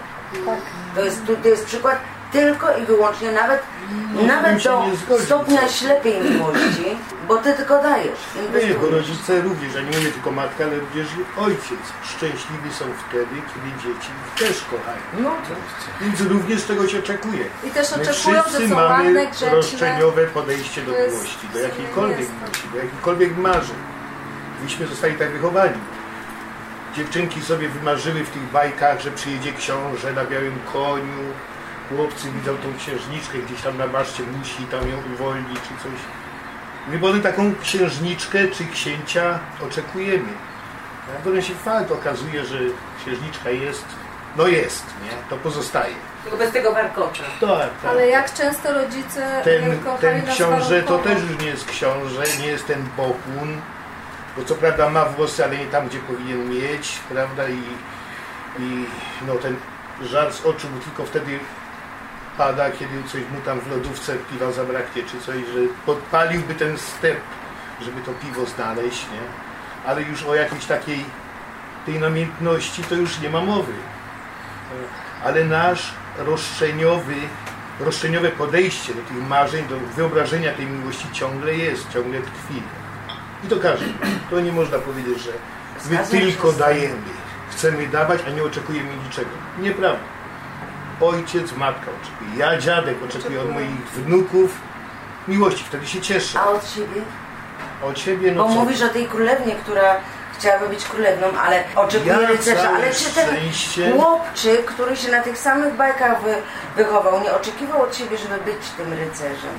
[0.94, 1.98] To jest, to jest przykład
[2.34, 3.62] tylko i wyłącznie nawet,
[4.26, 6.86] nawet się do stopnia ślepej miłości,
[7.28, 8.92] bo ty tylko dajesz, Nie, bo inwestujesz.
[9.08, 11.82] rodzice również, a nie mówię tylko matka, ale również i ojciec.
[12.04, 15.02] Szczęśliwi są wtedy, kiedy dzieci ich też kochają.
[15.18, 15.30] No,
[16.00, 17.44] Więc również tego się oczekuje.
[17.64, 21.46] I też My oczekują, że wszyscy są mamy ładne, roszczeniowe podejście do To jest- miłości,
[21.52, 23.76] do jakiejkolwiek miłości, do jakichkolwiek marzeń.
[24.64, 25.78] Myśmy zostali tak wychowani.
[26.96, 31.22] Dziewczynki sobie wymarzyły w tych bajkach, że przyjedzie książę na białym koniu,
[31.88, 36.00] chłopcy widzą tą księżniczkę gdzieś tam na baszcie, musi tam ją uwolnić czy coś.
[36.88, 40.32] My potem taką księżniczkę czy księcia oczekujemy.
[41.08, 42.58] A potem się fakt okazuje, że
[43.00, 43.84] księżniczka jest,
[44.36, 45.10] no jest, nie?
[45.30, 45.94] To pozostaje.
[46.22, 47.24] Tylko bez tego warkocza.
[47.40, 47.50] Tak,
[47.82, 47.90] tak.
[47.90, 51.64] Ale jak często rodzice Ten, e, kochali ten nas książę to też już nie jest
[51.64, 53.60] książę, nie jest ten bokun,
[54.36, 57.48] bo co prawda ma włosy, ale nie tam, gdzie powinien mieć, prawda?
[57.48, 57.62] I,
[58.58, 58.86] i
[59.26, 59.56] no ten
[60.02, 61.38] żar z oczu mu tylko wtedy
[62.38, 67.20] pada, kiedy coś mu tam w lodówce piwa zabraknie, czy coś, że podpaliłby ten step,
[67.82, 69.20] żeby to piwo znaleźć, nie?
[69.86, 71.04] Ale już o jakiejś takiej
[71.86, 73.72] tej namiętności to już nie ma mowy.
[75.24, 77.14] Ale nasz roszczeniowy,
[77.80, 82.62] roszczeniowe podejście do tych marzeń, do wyobrażenia tej miłości ciągle jest, ciągle tkwi.
[83.44, 83.86] I to każdy.
[84.30, 85.30] To nie można powiedzieć, że
[85.90, 86.96] my tylko dajemy.
[87.50, 89.30] Chcemy dawać, a nie oczekujemy niczego.
[89.58, 89.98] Nieprawda.
[91.00, 92.30] Ojciec, matka oczekuje.
[92.38, 94.50] Ja, dziadek oczekuję od moich wnuków
[95.28, 95.64] miłości.
[95.68, 96.40] Wtedy się cieszę.
[96.40, 97.00] A od siebie?
[97.84, 98.54] Od siebie, no Bo co?
[98.60, 99.96] mówisz o tej królewnie, która
[100.38, 102.70] chciałaby być królewną, ale oczekuje Ja rycerza.
[102.70, 106.34] Ale czy ten szczęście- chłopczyk, który się na tych samych bajkach wy,
[106.76, 109.54] wychował, nie oczekiwał od siebie, żeby być tym rycerzem?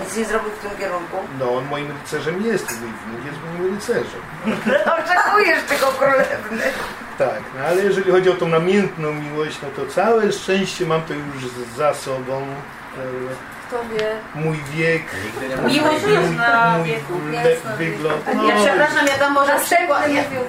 [0.00, 1.16] Nic nie zrobił w tym kierunku?
[1.38, 4.20] No, on moim rycerzem jest, mój wnuk jest moim rycerzem.
[5.00, 6.62] Oczekujesz tego królewny.
[7.18, 11.14] Tak, no ale jeżeli chodzi o tą namiętną miłość, no to całe szczęście mam to
[11.14, 11.44] już
[11.76, 12.42] za sobą.
[12.42, 14.10] E, Kto wie.
[14.34, 15.02] Mój wiek,
[15.66, 17.12] Miłość jest na mój wieku.
[17.78, 18.22] wygląd.
[18.34, 20.02] No, Ja przepraszam, ja dam może przykład.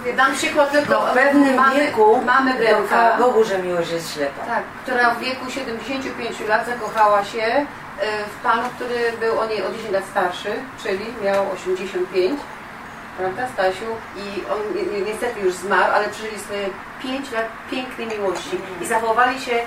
[0.05, 4.13] Ja dam przykład tylko No, w pewnym mamy, wieku mamy Brenka, Bogu, że miłość jest
[4.13, 4.45] ślepa.
[4.45, 7.65] tak, która w wieku 75 lat zakochała się e,
[8.39, 10.49] w panu, który był o niej o 10 lat starszy,
[10.83, 12.39] czyli miał 85,
[13.17, 13.85] prawda Stasiu?
[14.17, 16.69] I on ni- ni- niestety już zmarł, ale przeżyli swoje
[17.01, 19.59] 5 lat pięknej miłości i zachowali się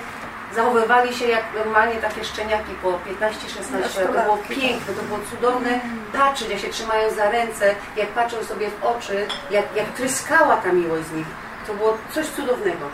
[0.55, 3.93] zachowywali się jak normalnie takie szczeniaki po 15-16 lat.
[4.15, 5.79] To było piękne, to było cudowne
[6.13, 10.73] patrzeć, jak się trzymają za ręce, jak patrzą sobie w oczy, jak, jak tryskała ta
[10.73, 11.27] miłość z nich.
[11.67, 12.85] To było coś cudownego.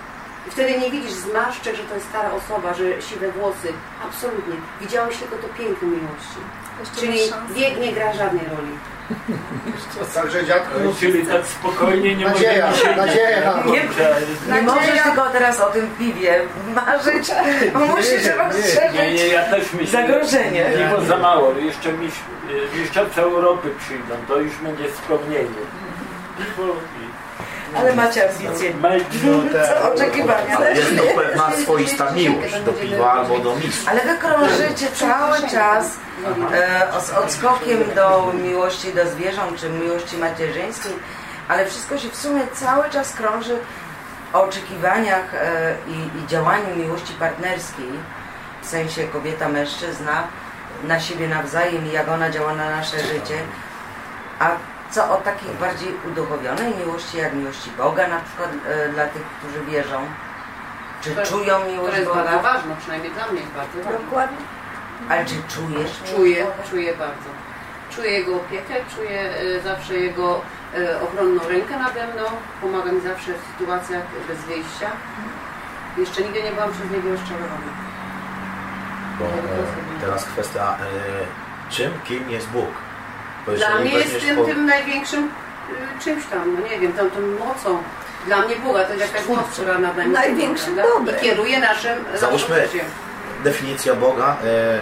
[0.48, 3.74] I wtedy nie widzisz zmarszczek, że to jest stara osoba, że siwe włosy.
[4.08, 4.56] Absolutnie.
[4.82, 6.40] Widziałeś tylko to piękno miłości.
[6.80, 7.20] Jeszcze Czyli
[7.56, 8.72] wiek nie gra żadnej roli.
[10.14, 12.96] Także dziadku, Czyli tak spokojnie nie Nadzieja, możemy się...
[13.02, 13.64] nadzieja.
[13.66, 16.42] Nie, nie możesz tylko teraz o tym piwie
[16.76, 17.32] marzyć,
[17.74, 20.02] bo musisz Nie, nie, rozszerzyć nie, ja też myślę.
[20.02, 20.66] zagrożenie.
[20.78, 22.14] Piwo za mało, jeszcze miś,
[22.76, 25.62] mistrzostwa Europy przyjdą, to już będzie wspomnienie.
[26.38, 26.74] Piwo.
[27.76, 28.74] Ale macie ambicje.
[29.82, 30.58] Co oczekiwania?
[30.58, 33.92] Ale jest to pewna swoista miłość do piwa albo do mistrza.
[33.92, 35.92] Ale wy krążycie cały czas
[36.54, 40.92] e, os- odskokiem do miłości do zwierząt, czy miłości macierzyńskiej,
[41.48, 43.58] ale wszystko się w sumie cały czas krąży
[44.34, 47.90] o oczekiwaniach e, i, i działaniu miłości partnerskiej,
[48.62, 50.24] w sensie kobieta-mężczyzna,
[50.84, 53.38] na siebie nawzajem i jak ona działa na nasze życie.
[54.40, 54.50] A
[54.92, 59.66] co o takiej bardziej uduchowionej miłości, jak miłości Boga na przykład e, dla tych, którzy
[59.66, 60.00] wierzą?
[61.02, 62.24] Czy To- czują To miłość jest Boga?
[62.24, 64.00] bardzo ważne, przynajmniej dla mnie jest bardzo ważne.
[64.06, 64.38] Dokładnie.
[65.10, 65.92] Ale czy czujesz?
[66.16, 67.30] Czuję, czuję bardzo.
[67.96, 69.20] Czuję jego opiekę, czuję
[69.58, 70.42] e, zawsze jego
[70.78, 72.24] e, ochronną rękę nade mną,
[72.62, 74.90] pomaga mi zawsze w sytuacjach bez wyjścia.
[75.98, 77.72] Jeszcze nigdy nie byłam przez niego rozczarowana.
[79.20, 82.70] Bo e, teraz kwestia, e, czym, kim jest Bóg?
[83.56, 87.22] Dla mnie jest tym, po- tym największym y, czymś tam, no nie wiem, tą, tą
[87.46, 87.84] mocą.
[88.26, 91.16] Dla mnie Boga to jest jakaś moc, która nad nami Największym dobrem.
[91.18, 92.80] I kieruje naszym, Załóżmy, naszym
[93.44, 94.80] definicja Boga e,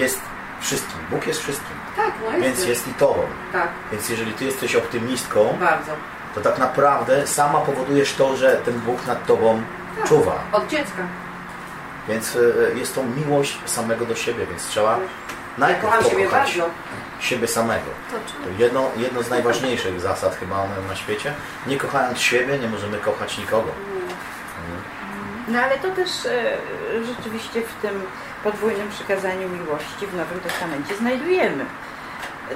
[0.00, 0.20] jest
[0.60, 0.98] wszystkim.
[1.10, 1.76] Bóg jest wszystkim.
[1.96, 2.42] Tak, no jest.
[2.44, 3.22] Więc jest i Tobą.
[3.52, 5.92] Tak, Więc jeżeli Ty jesteś optymistką, bardzo.
[6.34, 9.62] to tak naprawdę sama powodujesz to, że ten Bóg nad Tobą
[10.06, 10.38] czuwa.
[10.52, 11.02] Od dziecka.
[12.08, 14.98] Więc e, jest to miłość samego do siebie, więc trzeba
[15.58, 16.68] najpierw kocham siebie bardzo.
[17.24, 17.90] Siebie samego.
[18.44, 21.32] To jedno, jedno z najważniejszych zasad chyba na, na świecie.
[21.66, 23.68] Nie kochając siebie, nie możemy kochać nikogo.
[25.48, 26.58] No ale to też e,
[27.04, 28.02] rzeczywiście w tym
[28.44, 31.64] podwójnym przykazaniu miłości w Nowym Testamencie znajdujemy.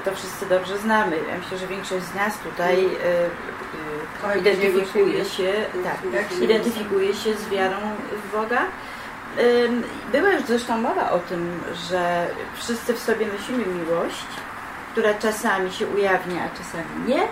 [0.04, 1.16] To wszyscy dobrze znamy.
[1.16, 3.28] Ja myślę, że większość z nas tutaj e, e,
[4.22, 5.52] Kochaj identyfikuje się,
[5.84, 7.76] tak, Jak się identyfikuje się z wiarą
[8.24, 8.62] w Boga.
[10.12, 11.60] Była już zresztą mowa o tym,
[11.90, 14.26] że wszyscy w sobie nosimy miłość,
[14.98, 17.22] która czasami się ujawnia, a czasami nie,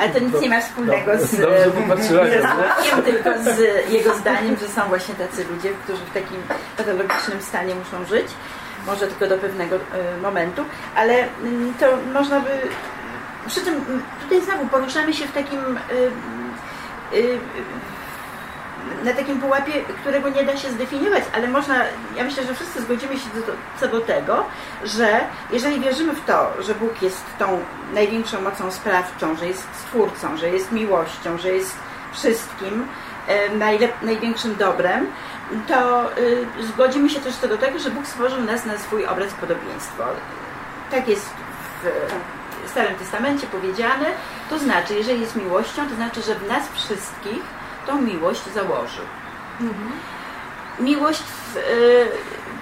[0.00, 1.36] ale to nic nie ma wspólnego z,
[1.74, 2.40] popatrzyłaś, z nie?
[2.40, 3.58] Bogiem, tylko z
[3.90, 6.36] jego zdaniem, że są właśnie tacy ludzie, którzy w takim
[6.76, 8.26] patologicznym stanie muszą żyć.
[8.86, 9.80] Może tylko do pewnego e,
[10.22, 12.50] momentu, ale mm, to można by.
[13.46, 15.78] Przy czym mm, tutaj znowu poruszamy się w takim.
[19.04, 21.74] Na takim pułapie, którego nie da się zdefiniować, ale można,
[22.16, 24.44] ja myślę, że wszyscy zgodzimy się do, co do tego,
[24.84, 25.20] że
[25.52, 27.60] jeżeli wierzymy w to, że Bóg jest tą
[27.94, 31.76] największą mocą sprawczą, że jest stwórcą, że jest miłością, że jest
[32.12, 32.86] wszystkim,
[33.26, 35.06] e, najlep, największym dobrem,
[35.68, 39.32] to y, zgodzimy się też co do tego, że Bóg stworzył nas na swój obraz
[39.32, 40.04] podobieństwo.
[40.90, 41.30] Tak jest
[41.82, 44.06] w Starym Testamencie powiedziane,
[44.50, 49.04] to znaczy, jeżeli jest miłością, to znaczy, że w nas wszystkich tą miłość założył.
[50.80, 52.08] Miłość w, y,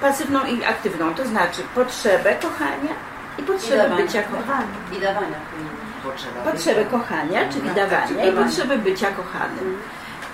[0.00, 2.94] pasywną i aktywną, to znaczy potrzebę kochania
[3.38, 4.76] i potrzebę bycia kochanym.
[4.96, 5.36] I dawania.
[6.04, 6.52] Potrzeba.
[6.52, 9.78] Potrzebę kochania, czyli dawania i potrzebę bycia kochanym.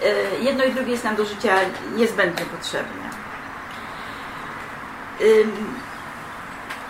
[0.02, 1.54] Y, Jedno i drugie jest nam do życia
[1.96, 3.04] niezbędnie potrzebne.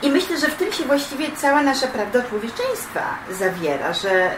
[0.02, 4.30] I myślę, że w tym się właściwie cała nasza prawda człowieczeństwa zawiera, że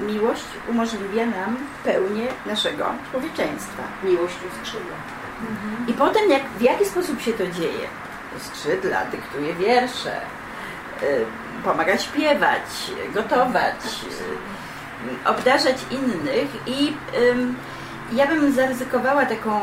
[0.00, 3.82] miłość umożliwia nam pełnię naszego człowieczeństwa.
[4.02, 4.96] Miłość skrzydła.
[5.88, 7.88] I potem jak, w jaki sposób się to dzieje?
[8.40, 10.20] Skrzydla, dyktuje wiersze,
[11.02, 11.24] y,
[11.64, 13.76] pomaga śpiewać, gotować,
[15.24, 16.92] y, obdarzać innych i
[18.12, 19.62] ja bym zaryzykowała taką y,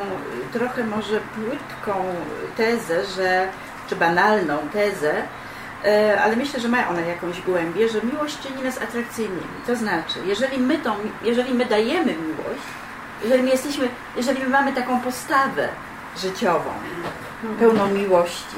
[0.53, 2.03] trochę może płytką
[2.57, 3.47] tezę, że,
[3.89, 5.13] czy banalną tezę,
[6.23, 9.41] ale myślę, że ma ona jakąś głębię, że miłość czyni nas atrakcyjnymi.
[9.67, 12.65] To znaczy, jeżeli my, tą, jeżeli my dajemy miłość,
[13.23, 15.69] jeżeli my jesteśmy, jeżeli my mamy taką postawę
[16.17, 16.69] życiową,
[17.59, 18.57] pełną miłości,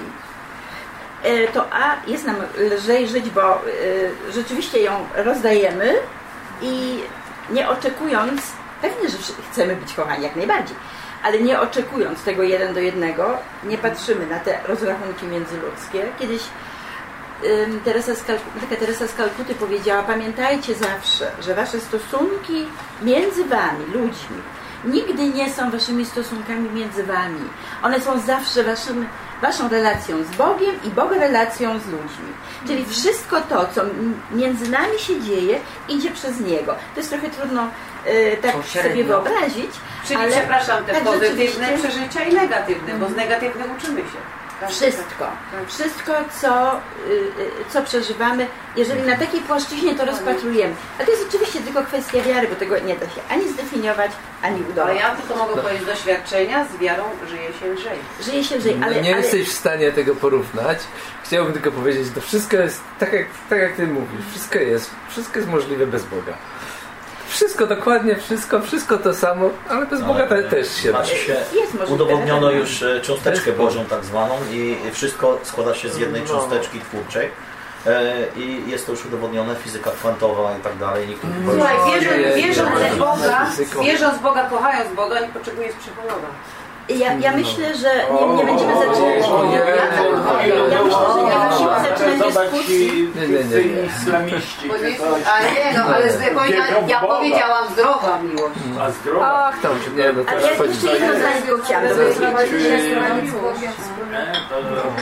[1.24, 3.62] e, to a jest nam lżej żyć, bo e,
[4.34, 5.94] rzeczywiście ją rozdajemy
[6.62, 7.00] i
[7.50, 8.42] nie oczekując,
[8.82, 9.18] pewnie, że
[9.52, 10.76] chcemy być kochani jak najbardziej,
[11.24, 16.08] ale nie oczekując tego jeden do jednego, nie patrzymy na te rozrachunki międzyludzkie.
[16.20, 16.42] Kiedyś
[17.86, 22.66] Teresa z Kalku- taka Teresa z Kalkuty powiedziała, pamiętajcie zawsze, że wasze stosunki
[23.02, 24.38] między wami, ludźmi,
[24.86, 27.40] nigdy nie są waszymi stosunkami między wami.
[27.84, 29.08] One są zawsze waszym,
[29.42, 32.34] waszą relacją z Bogiem i Boga relacją z ludźmi.
[32.68, 33.82] Czyli wszystko to, co
[34.32, 36.76] między nami się dzieje, idzie przez Niego.
[36.94, 37.68] To jest trochę trudno
[38.08, 38.92] y, tak Pośrednio.
[38.92, 39.72] sobie wyobrazić.
[40.08, 44.18] Czyli ale przepraszam, te tak pozytywne przeżycia i negatywne, bo z negatywnych uczymy się.
[44.70, 45.28] Wszystko.
[45.68, 50.74] Wszystko, co, y, y, co przeżywamy, jeżeli na takiej płaszczyźnie to rozpatrujemy.
[51.00, 54.56] A to jest oczywiście tylko kwestia wiary, bo tego nie da się ani zdefiniować, ani
[54.60, 54.98] Ale udawać.
[55.00, 58.00] ja tylko mogę powiedzieć z doświadczenia, z wiarą żyje się lżej.
[58.22, 59.02] Żyje się lżej, No ale...
[59.02, 59.22] nie ale...
[59.22, 60.78] jesteś w stanie tego porównać.
[61.24, 64.26] Chciałbym tylko powiedzieć, że to wszystko jest tak jak, tak jak ty mówisz.
[64.32, 66.34] Wszystko jest, wszystko jest możliwe bez Boga.
[67.34, 70.98] Wszystko, dokładnie wszystko, wszystko to samo, ale bez Boga te, też się da.
[71.00, 72.52] Macie się Jest możliwe, udowodniono pewno.
[72.62, 76.28] już e, cząsteczkę Bożą tak zwaną i wszystko składa się z jednej No.
[76.28, 77.30] cząsteczki twórczej.
[77.86, 81.08] E, I jest to już udowodnione, fizyka kwantowa i tak dalej.
[81.08, 83.46] Niektórzy Słuchaj, powiedzą, wierząc, że- wierząc w Boga,
[83.84, 86.28] wierząc w Boga, kochając Boga, nie potrzebujesz psychologa.
[86.90, 89.28] Ja, ja myślę, że nie, nie będziemy zaczynać...
[90.72, 93.10] Ja, myślę, że nie będziemy zaczynać dyskusji.
[94.02, 94.70] Islamiści.
[95.26, 98.56] A nie, no ale z, Wierzą w ja powiedziałam zdrowa miłość.
[98.82, 99.50] A zdrowa.
[99.50, 101.84] Ach, tam, nie, no to ja jeszcze jedno zdanie chciałam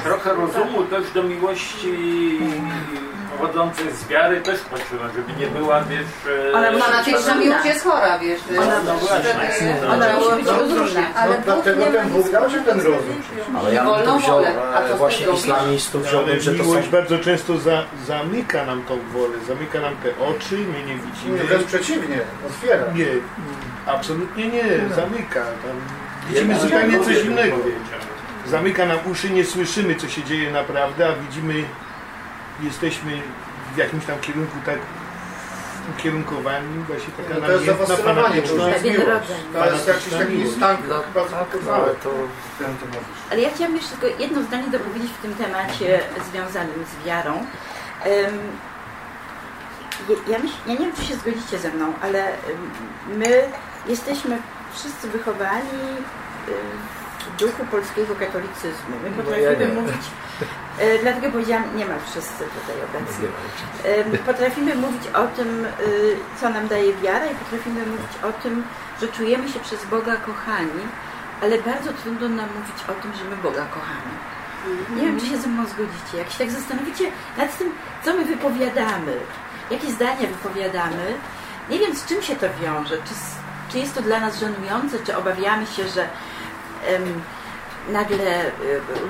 [0.04, 2.40] trochę rozumu też do miłości
[3.38, 6.06] pochodzącej z wiary też potrzeba, żeby nie była, wiesz...
[6.50, 8.40] e, Ona fanatyczna miłość jest chora, wiesz.
[8.56, 9.76] No, no właśnie.
[9.94, 11.02] Ona musi być rozróżna.
[11.28, 13.22] No, dlatego ten Bóg dał się ten rozum.
[13.60, 14.42] Ale ja bym tu wziął
[14.98, 19.34] właśnie islamistów, Ale wziąłbym, że to są miłość bardzo często za, zamyka nam tą wolę,
[19.48, 21.38] zamyka nam te oczy, my nie widzimy.
[21.38, 22.84] Nie, wręcz przeciwnie, otwiera.
[22.96, 23.06] Nie,
[23.86, 24.64] absolutnie nie,
[24.96, 25.44] zamyka.
[26.30, 27.56] Widzimy zupełnie coś innego.
[28.48, 31.54] Zamyka nam uszy, nie słyszymy, co się dzieje naprawdę, a widzimy,
[32.62, 33.12] jesteśmy
[33.74, 34.78] w jakimś tam kierunku tak
[35.98, 39.28] ukierunkowani, właśnie taka No to jest namiętna, zafascynowanie, to jest miłość.
[39.54, 41.72] To jest jakiś taki stan No, chyba tak, wypoczynkowy.
[41.74, 42.10] ale to...
[43.32, 46.00] Ale ja chciałam jeszcze tylko jedno zdanie dopowiedzieć w tym temacie
[46.32, 47.34] związanym z wiarą.
[48.06, 48.34] Em,
[50.28, 52.28] ja, myśl, ja nie wiem, czy się zgodzicie ze mną, ale
[53.18, 53.44] my
[53.88, 54.38] jesteśmy
[54.74, 55.80] wszyscy wychowani
[57.20, 58.96] w duchu polskiego katolicyzmu.
[59.04, 59.82] My No, ja potrafimy nie.
[59.82, 60.31] mówić, e,
[61.02, 63.26] dlatego powiedziałam, nie ma wszyscy tutaj obecni.
[63.86, 68.64] Em, Potrafimy mówić o tym, y, co nam daje wiara i potrafimy mówić o tym,
[69.02, 70.82] że czujemy się przez Boga kochani,
[71.42, 74.12] ale bardzo trudno nam mówić o tym, że my Boga kochamy.
[74.96, 76.18] Nie wiem, czy się ze mną zgodzicie.
[76.18, 77.72] Jak się tak zastanowicie nad tym,
[78.06, 79.14] co my wypowiadamy,
[79.72, 81.14] jakie zdania wypowiadamy,
[81.70, 82.98] nie wiem, z czym się to wiąże.
[82.98, 83.14] Czy,
[83.72, 86.02] czy jest to dla nas żenujące, czy obawiamy się, że
[86.88, 87.22] em,
[87.90, 88.52] nagle y,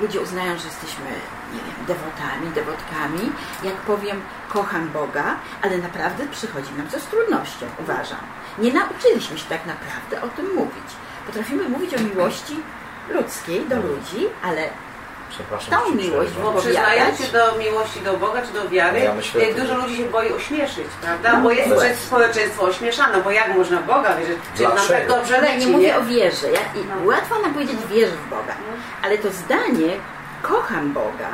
[0.00, 1.04] ludzie uznają, że jesteśmy,
[1.52, 3.32] nie wiem, dewotami, dewotkami.
[3.64, 8.20] Jak powiem, kocham Boga, ale naprawdę przychodzi nam to z trudnością, uważam.
[8.58, 10.88] Nie nauczyliśmy się tak naprawdę o tym mówić.
[11.26, 12.56] Potrafimy mówić o miłości
[13.10, 14.68] ludzkiej do ludzi, ale
[15.34, 15.80] Przepraszam.
[15.80, 16.32] tą miłość.
[16.32, 17.18] Bo wypowiadać...
[17.18, 20.86] się do miłości do Boga czy do wiary, Ja myślę, dużo ludzi się boi ośmieszyć,
[21.02, 21.32] prawda?
[21.32, 21.76] No, Bo jest no.
[21.76, 24.38] przed społeczeństwo ośmieszane, bo jak można Boga wierzyć?
[24.56, 26.46] Czy nam tak dobrze Ja leci, nie mówię o wierze.
[26.52, 28.54] Ja, i łatwo nam powiedzieć wierzę w Boga,
[29.02, 29.92] ale to zdanie
[30.42, 31.30] kocham Boga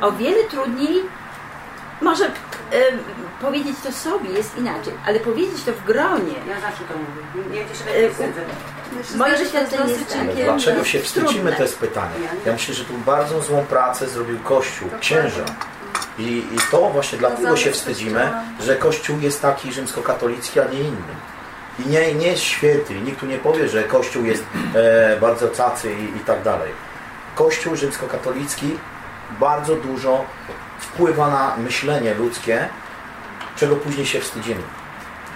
[0.00, 1.02] o wiele trudniej
[2.00, 2.30] może
[3.40, 6.34] powiedzieć to sobie jest inaczej, ale powiedzieć to w gronie.
[6.48, 7.60] Ja zawsze to mówię.
[7.60, 8.44] Ja cię się E, tak
[9.16, 11.52] Moje doświadczenie jest Ale takie dlaczego się wstydzimy, trudne.
[11.52, 12.14] to jest pytanie.
[12.46, 15.44] Ja myślę, że tu bardzo złą pracę zrobił Kościół, księża.
[16.18, 16.22] I,
[16.52, 21.14] I to właśnie dlatego się wstydzimy, że Kościół jest taki rzymskokatolicki, a nie inny.
[21.78, 22.94] I nie, nie jest święty.
[22.94, 26.70] Nikt tu nie powie, że Kościół jest e, bardzo cacy i, i tak dalej.
[27.34, 28.78] Kościół rzymskokatolicki
[29.40, 30.24] bardzo dużo
[30.80, 32.68] wpływa na myślenie ludzkie,
[33.56, 34.62] czego później się wstydzimy.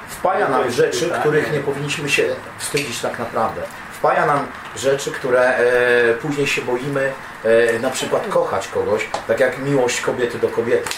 [0.08, 2.24] Wpaja nam rzeczy, których nie powinniśmy się
[2.58, 3.62] wstydzić tak naprawdę.
[3.92, 4.46] Wpaja nam
[4.76, 7.12] rzeczy, które e, później się boimy,
[7.45, 10.88] e, na przykład kochać kogoś, tak jak miłość kobiety do kobiety.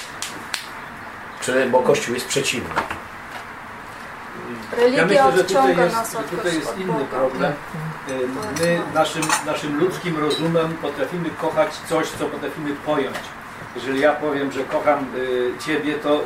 [1.40, 2.74] Czy, bo Kościół jest przeciwny.
[4.72, 7.52] Ja Religia myślę, że tutaj jest, nas od, tutaj jest inny problem.
[8.08, 8.28] Y,
[8.60, 13.16] My naszym, naszym ludzkim rozumem potrafimy kochać coś, co potrafimy pojąć.
[13.76, 16.24] Jeżeli ja powiem, że kocham y, Ciebie, to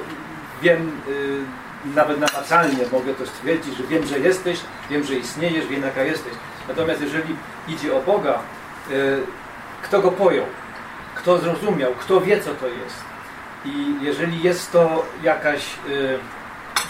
[0.63, 1.45] wiem, y,
[1.85, 4.61] nawet namacalnie mogę to stwierdzić, że wiem, że jesteś,
[4.91, 6.33] wiem, że istniejesz, wiem, jaka jesteś.
[6.69, 7.37] Natomiast jeżeli
[7.69, 8.39] idzie o Boga,
[8.91, 9.23] y,
[9.83, 10.47] kto go pojął,
[11.15, 12.97] kto zrozumiał, kto wie, co to jest.
[13.65, 16.19] I jeżeli jest to jakaś y,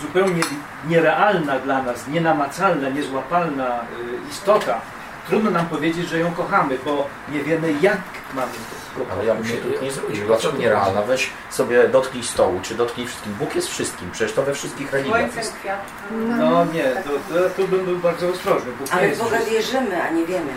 [0.02, 0.42] zupełnie
[0.88, 4.80] nierealna dla nas, nienamacalna, niezłapalna y, istota,
[5.28, 8.00] trudno nam powiedzieć, że ją kochamy, bo nie wiemy, jak
[8.34, 8.81] mamy kochać.
[9.12, 10.26] Ale ja bym się tu nie zgodził.
[10.26, 11.02] Dlaczego nierealna?
[11.02, 13.34] Weź sobie dotknij stołu, czy dotknij wszystkim.
[13.34, 15.52] Bóg jest wszystkim, przecież to we wszystkich religiach jest.
[15.52, 15.80] kwiat.
[16.10, 18.72] No nie, to, to, tu bym był bardzo ostrożny.
[18.72, 20.52] Bóg Ale w Boga wierzymy, a nie wiemy.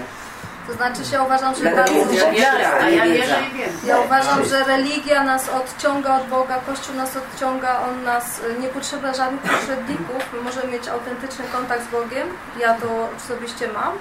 [0.68, 1.94] To znaczy ja uważam, że bardzo...
[2.34, 3.70] Ja i wiem.
[3.86, 8.68] Ja uważam, że religia nas odciąga od Boga, Kościół nas odciąga, on nas y, nie
[8.68, 10.34] potrzeba żadnych pośredników.
[10.34, 12.28] My możemy mieć autentyczny kontakt z Bogiem.
[12.60, 13.94] Ja to osobiście mam.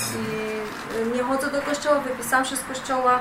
[0.00, 0.26] I
[0.96, 3.18] y, nie chodzę do kościoła, wypisałam się z kościoła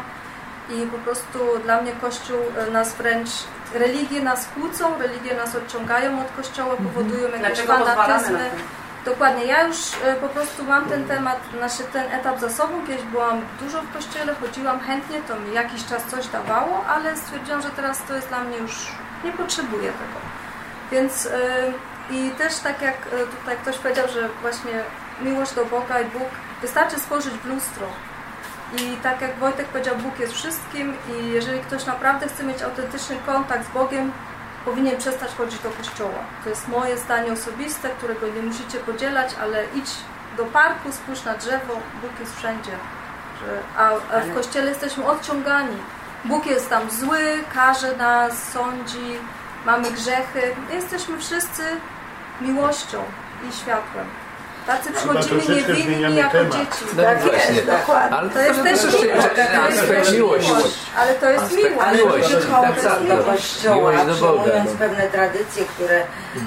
[0.70, 3.30] i po prostu dla mnie Kościół y, nas wręcz,
[3.74, 8.50] religie nas kłócą, religie nas odciągają od kościoła, powodują jakieś Dlaczego fanatyzmy.
[9.06, 12.88] Dokładnie, ja już e, po prostu mam ten temat, znaczy ten etap za sobą.
[12.88, 17.62] Kiedyś byłam dużo w kościele, chodziłam chętnie, to mi jakiś czas coś dawało, ale stwierdziłam,
[17.62, 18.88] że teraz to jest dla mnie już,
[19.24, 20.20] nie potrzebuję tego.
[20.92, 21.74] Więc e,
[22.12, 24.84] i też tak jak e, tutaj ktoś powiedział, że właśnie
[25.22, 26.30] miłość do Boga i Bóg,
[26.62, 27.88] wystarczy spojrzeć w lustro.
[28.80, 33.16] I tak jak Wojtek powiedział, Bóg jest wszystkim i jeżeli ktoś naprawdę chce mieć autentyczny
[33.26, 34.12] kontakt z Bogiem,
[34.66, 36.20] powinien przestać chodzić do kościoła.
[36.44, 39.92] To jest moje zdanie osobiste, którego nie musicie podzielać, ale idź
[40.38, 42.72] do parku, spójrz na drzewo, Bóg jest wszędzie.
[43.78, 45.78] A, a w kościele jesteśmy odciągani.
[46.26, 49.18] Bóg jest tam zły, karze nas, sądzi,
[49.66, 50.56] mamy grzechy.
[50.74, 51.64] Jesteśmy wszyscy
[52.42, 53.04] miłością
[53.50, 54.06] i światłem.
[54.68, 56.54] Tacy przychodzimy niewinni jako temat.
[56.54, 56.86] dzieci.
[56.98, 57.56] No Tak właśnie.
[57.56, 58.18] jest, dokładnie.
[58.18, 59.28] Ale To jest też miłość.
[59.88, 60.48] To jest miłość.
[60.98, 61.76] Ale to jest miłość.
[61.86, 62.30] Ale miłość.
[62.84, 63.26] Tak, do tak.
[63.26, 66.04] kościoła, Miłość do Boga, przyjmując pewne tradycje, które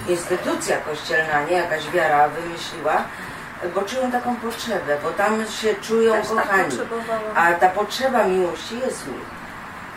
[0.09, 3.03] instytucja kościelna, nie jakaś wiara wymyśliła,
[3.75, 6.79] bo czują taką potrzebę, bo tam się czują Też tak kochani.
[7.35, 9.35] A ta potrzeba miłości jest w nich.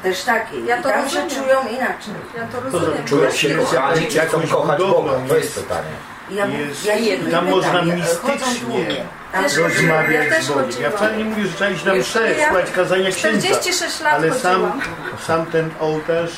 [0.03, 0.65] Też takiej.
[0.65, 1.29] Ja I to tam rozumiem.
[1.29, 2.13] się czują inaczej.
[2.37, 3.05] Ja to rozumiem.
[3.05, 5.11] Czują się kochani, czy chcą kochać Boga?
[5.29, 5.89] To jest pytanie.
[6.29, 8.85] I Ja, Jest, ja jedno tam można mistycznie
[9.31, 10.81] Też rozmawiać Ja z Bogiem.
[10.81, 13.47] Ja wcale nie mówię, że trzeba iść na mszę, ja słuchać kazania księdza.
[13.47, 14.81] 46 lat Ale sam,
[15.27, 16.31] sam ten ołtarz,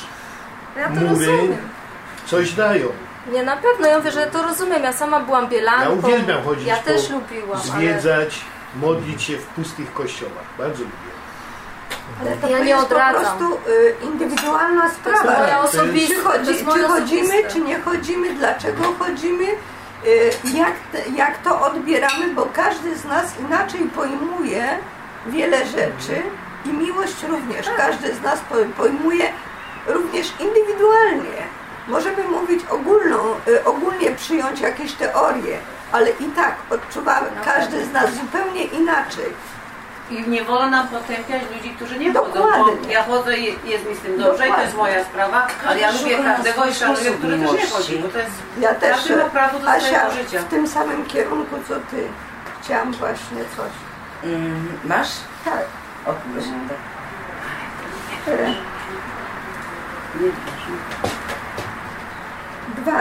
[0.78, 1.58] Ja to mury rozumiem.
[2.26, 2.88] coś dają.
[3.32, 3.88] Nie, na pewno.
[3.88, 4.84] Ja mówię, że to rozumiem.
[4.84, 5.84] Ja sama byłam bielanką.
[5.84, 8.40] Ja uwielbiam chodzić Ja po, też lubiłam, zwiedzać,
[8.76, 10.44] modlić się w pustych kościołach.
[10.58, 10.94] Bardzo lubię.
[12.22, 13.22] Ale to Ja nie jest odradzam.
[13.24, 15.24] po prostu y, indywidualna sprawa.
[15.40, 17.50] moja Czy osobista- Czy, to chodzi, jest czy chodzimy, osobiste.
[17.54, 19.46] czy nie chodzimy, dlaczego chodzimy,
[20.54, 24.78] jak, te- jak to odbieramy, bo każdy z nas inaczej pojmuje
[25.26, 26.22] wiele rzeczy
[26.66, 27.68] i miłość również.
[27.78, 29.26] Każdy z nas po- pojmuje
[29.88, 31.44] również indywidualnie.
[31.88, 33.18] Możemy mówić ogólną,
[33.48, 35.58] y, ogólnie przyjąć jakieś teorie,
[35.92, 39.26] ale i tak odczuwamy każdy z nas zupełnie inaczej.
[40.10, 42.74] I nie wolno nam potępiać ludzi, którzy nie chodzą, Dokładnie.
[42.84, 44.94] bo ja chodzę i jest mi z tym dobrze i to jest Dokładnie.
[44.96, 48.32] moja sprawa, ale ja lubię każdego i szanuję, który też nie chodzi, bo to jest
[48.60, 50.40] Ja też, każdy ma prawo do Asia, życia.
[50.40, 52.08] w tym samym kierunku, co ty.
[52.62, 53.72] Chciałam właśnie coś.
[54.24, 55.10] Mm, masz?
[55.46, 55.64] Tak.
[56.06, 56.78] O, proszę, tak.
[58.34, 58.54] E,
[62.78, 63.00] Dwa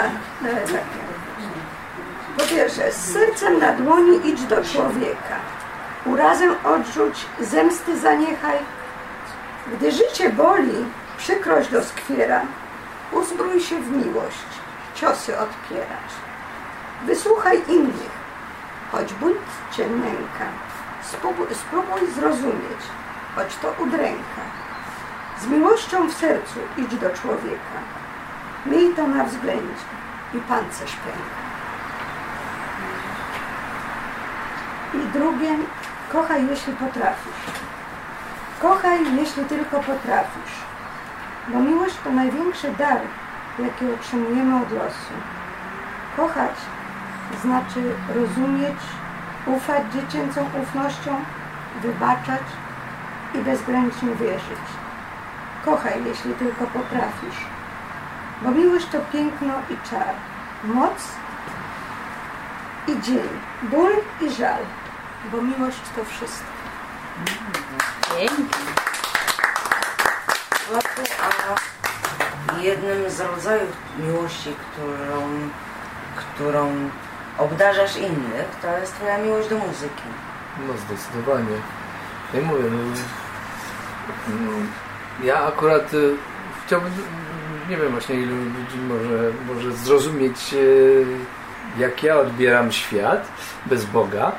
[0.49, 0.99] e, takie.
[2.39, 5.37] Po pierwsze, z sercem na dłoni idź do człowieka.
[6.13, 8.59] Urazem odrzuć, zemsty zaniechaj.
[9.73, 10.85] Gdy życie boli,
[11.19, 12.41] przykrość doskwiera,
[13.13, 14.49] uzbrój się w miłość,
[14.95, 16.09] ciosy odpierać.
[17.07, 18.11] Wysłuchaj innych,
[18.93, 20.49] choć bunt cię nęka.
[21.03, 22.83] Spróbuj, spróbuj zrozumieć,
[23.35, 24.43] choć to udręka.
[25.41, 27.79] Z miłością w sercu idź do człowieka.
[28.67, 29.85] Miej to na względzie
[30.35, 31.39] i pancerz pęka.
[34.95, 35.57] I drugie,
[36.13, 37.43] kochaj jeśli potrafisz.
[38.63, 40.55] Kochaj jeśli tylko potrafisz.
[41.49, 43.01] Bo miłość to największy dar,
[43.59, 45.15] jaki otrzymujemy od losu.
[46.17, 46.57] Kochać
[47.43, 47.81] znaczy
[48.15, 48.79] rozumieć,
[49.47, 51.15] ufać dziecięcą ufnością,
[51.83, 52.43] wybaczać
[53.35, 54.67] i bezgranicznie wierzyć.
[55.65, 57.47] Kochaj, jeśli tylko potrafisz.
[58.43, 60.15] Bo miłość to piękno i czar,
[60.65, 61.13] moc
[62.89, 63.29] i dzień,
[63.63, 63.91] ból
[64.21, 64.59] i żal.
[65.33, 66.47] Bo miłość to wszystko.
[68.19, 68.73] Pięknie.
[71.23, 75.29] A jednym z rodzajów miłości, którą,
[76.17, 76.91] którą
[77.39, 80.03] obdarzasz innych, to jest twoja miłość do muzyki.
[80.67, 81.57] No zdecydowanie.
[82.35, 82.79] Ja mówię, no,
[84.35, 84.69] mm,
[85.25, 86.15] ja akurat y,
[86.67, 86.93] chciałbym,
[87.71, 91.07] nie wiem właśnie ilu ludzi może, może zrozumieć y,
[91.79, 93.29] jak ja odbieram świat
[93.67, 94.33] bez Boga.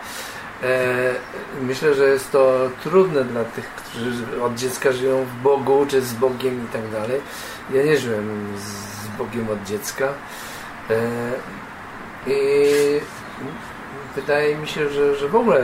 [0.64, 1.14] E,
[1.62, 6.14] myślę, że jest to trudne dla tych, którzy od dziecka żyją w Bogu, czy z
[6.14, 7.22] Bogiem i tak dalej.
[7.74, 10.08] Ja nie żyłem z Bogiem od dziecka.
[10.90, 11.00] E,
[12.28, 12.42] I
[14.16, 15.64] wydaje mi się, że, że w ogóle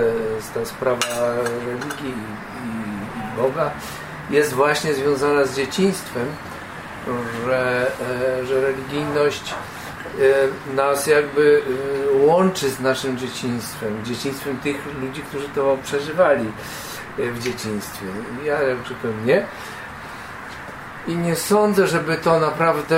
[0.53, 1.35] ta sprawa
[1.65, 2.13] religii
[2.65, 2.95] i,
[3.37, 3.71] Boga
[4.29, 6.27] jest właśnie związana z dzieciństwem,
[7.45, 7.91] że,
[8.41, 9.53] e, że religijność
[10.75, 11.61] nas jakby
[12.21, 16.51] e, łączy z naszym dzieciństwem, dzieciństwem tych ludzi, którzy to przeżywali
[17.19, 18.05] e, w dzieciństwie.
[18.45, 18.57] Ja
[19.01, 19.45] powiem nie.
[21.07, 22.97] I nie sądzę, żeby to naprawdę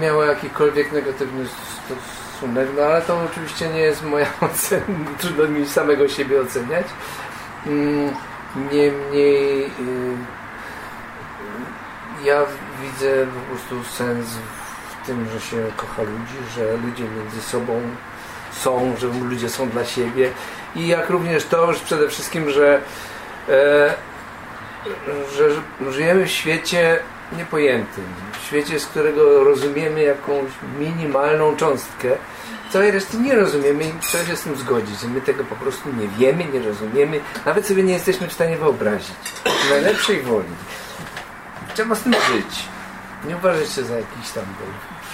[0.00, 4.84] miało jakikolwiek negatywny stosunek, no ale to oczywiście nie jest moja ocena,
[5.18, 6.86] trudno mi samego siebie oceniać.
[7.66, 8.10] Mm,
[8.72, 9.70] Niemniej
[12.24, 12.42] ja
[12.82, 14.55] widzę po prostu sens w
[15.06, 17.80] tym, że się kocha ludzi, że ludzie między sobą
[18.52, 20.30] są, że ludzie są dla siebie
[20.76, 22.80] i jak również to, że przede wszystkim, że,
[23.48, 23.94] e,
[25.36, 25.48] że
[25.92, 26.98] żyjemy w świecie
[27.36, 32.08] niepojętym, w świecie, z którego rozumiemy jakąś minimalną cząstkę,
[32.70, 35.88] całej reszty nie rozumiemy i trzeba się z tym zgodzić, że my tego po prostu
[35.92, 39.16] nie wiemy, nie rozumiemy, nawet sobie nie jesteśmy w stanie wyobrazić.
[39.66, 40.48] W najlepszej woli.
[41.74, 42.64] Trzeba z tym żyć.
[43.24, 44.44] Nie uważać się za jakiś tam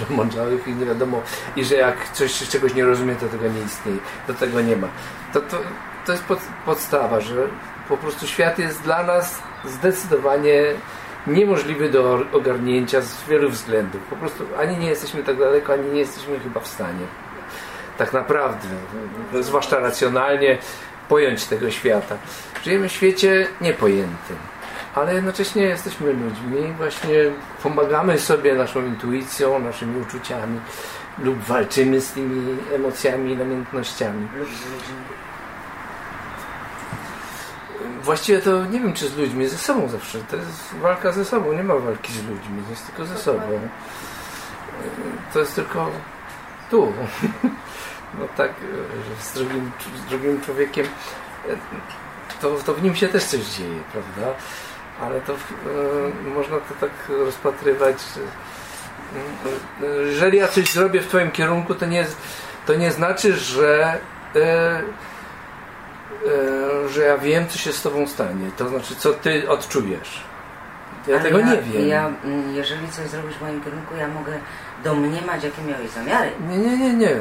[0.04, 1.22] przemądrzałych i nie wiadomo,
[1.56, 4.88] i że jak coś czegoś nie rozumie, to tego nie istnieje, to tego nie ma.
[5.32, 5.56] To, to,
[6.06, 7.48] to jest pod, podstawa, że
[7.88, 10.62] po prostu świat jest dla nas zdecydowanie
[11.26, 14.00] niemożliwy do ogarnięcia z wielu względów.
[14.10, 17.06] Po prostu ani nie jesteśmy tak daleko, ani nie jesteśmy chyba w stanie
[17.98, 18.68] tak naprawdę,
[19.40, 20.58] zwłaszcza racjonalnie,
[21.08, 22.16] pojąć tego świata.
[22.64, 24.36] Żyjemy w świecie niepojętym,
[24.94, 27.14] ale jednocześnie jesteśmy ludźmi, właśnie
[27.62, 30.60] pomagamy sobie naszą intuicją, naszymi uczuciami
[31.18, 34.28] lub walczymy z tymi emocjami i namiętnościami.
[34.36, 34.96] Lub z ludźmi.
[38.02, 40.18] Właściwie to nie wiem, czy z ludźmi, ze sobą zawsze.
[40.18, 43.60] To jest walka ze sobą, nie ma walki z ludźmi, jest tylko ze sobą.
[45.32, 45.90] To jest tylko
[46.70, 46.92] tu.
[48.18, 48.52] No tak,
[49.08, 49.70] że z drugim,
[50.06, 50.86] z drugim człowiekiem
[52.40, 54.34] to, to w nim się też coś dzieje, prawda?
[55.02, 55.36] Ale to e,
[56.34, 58.20] można to tak rozpatrywać, że
[60.06, 62.06] jeżeli ja coś zrobię w Twoim kierunku, to nie,
[62.66, 63.98] to nie znaczy, że,
[64.36, 64.82] e, e,
[66.88, 68.50] że ja wiem, co się z Tobą stanie.
[68.56, 70.24] To znaczy, co Ty odczujesz.
[71.06, 71.88] Ja Ale tego nie wiem.
[71.88, 74.32] Ja, mm, jeżeli coś zrobisz w moim kierunku, ja mogę
[74.84, 76.30] domniemać, jakie miałeś zamiary.
[76.48, 77.16] Nie, nie, nie, nie.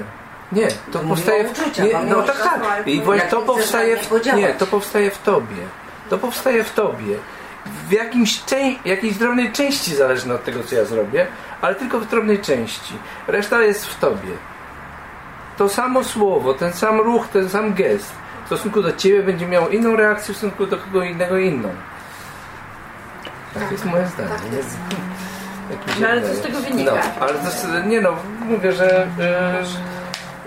[0.52, 2.88] Nie, to powstaje w nie, No tak, tak.
[2.88, 4.42] I to powstaje w, podziałać.
[4.42, 5.56] nie, to powstaje w tobie.
[6.10, 7.18] To powstaje w tobie.
[7.66, 11.28] W jakimś czę- jakiejś drobnej części zależne od tego, co ja zrobię,
[11.62, 12.94] ale tylko w drobnej części.
[13.28, 14.32] Reszta jest w tobie.
[15.58, 18.12] To samo słowo, ten sam ruch, ten sam gest
[18.44, 21.70] w stosunku do ciebie będzie miał inną reakcję, w stosunku do kogo innego inną.
[23.54, 24.30] Tak jest moje zdanie.
[24.30, 24.78] Tak jest.
[26.02, 26.92] No, ale co z tego wynika?
[26.92, 28.16] No, ale to, nie no,
[28.46, 29.64] mówię, że e,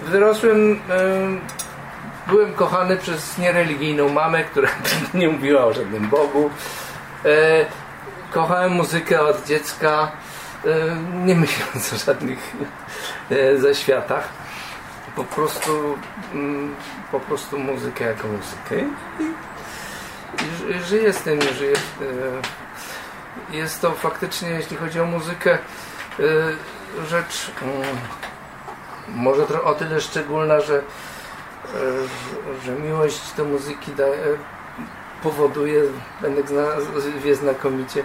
[0.02, 4.68] wyrosłem, e, byłem kochany przez niereligijną mamę, która
[5.14, 6.50] nie mówiła o żadnym Bogu.
[7.24, 7.66] E,
[8.30, 10.12] kochałem muzykę od dziecka,
[10.64, 12.56] e, nie myśląc o żadnych
[13.30, 14.28] e, zaświatach.
[15.16, 15.98] Po prostu,
[16.32, 16.74] mm,
[17.12, 18.88] po prostu muzykę jako muzykę.
[19.20, 21.74] I, żyję z tym, żyję,
[23.50, 25.58] jest to faktycznie, jeśli chodzi o muzykę,
[27.08, 27.82] rzecz mm,
[29.08, 30.82] może o tyle szczególna, że,
[32.64, 34.38] że- miłość do muzyki da, y,
[35.24, 35.82] powoduje,
[36.22, 36.46] Benek
[37.24, 38.04] wie znakomicie,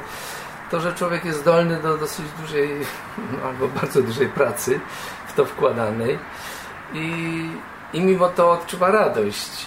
[0.71, 2.69] to, że człowiek jest zdolny do dosyć dużej
[3.45, 4.79] albo bardzo dużej pracy
[5.27, 6.19] w to wkładanej
[6.93, 7.45] i,
[7.93, 9.65] i mimo to odczuwa radość.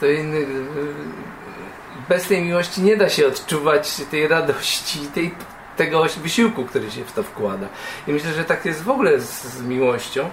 [0.00, 0.46] To inny,
[2.08, 5.34] bez tej miłości nie da się odczuwać tej radości, tej,
[5.76, 7.66] tego wysiłku, który się w to wkłada.
[8.06, 10.30] I myślę, że tak jest w ogóle z, z miłością,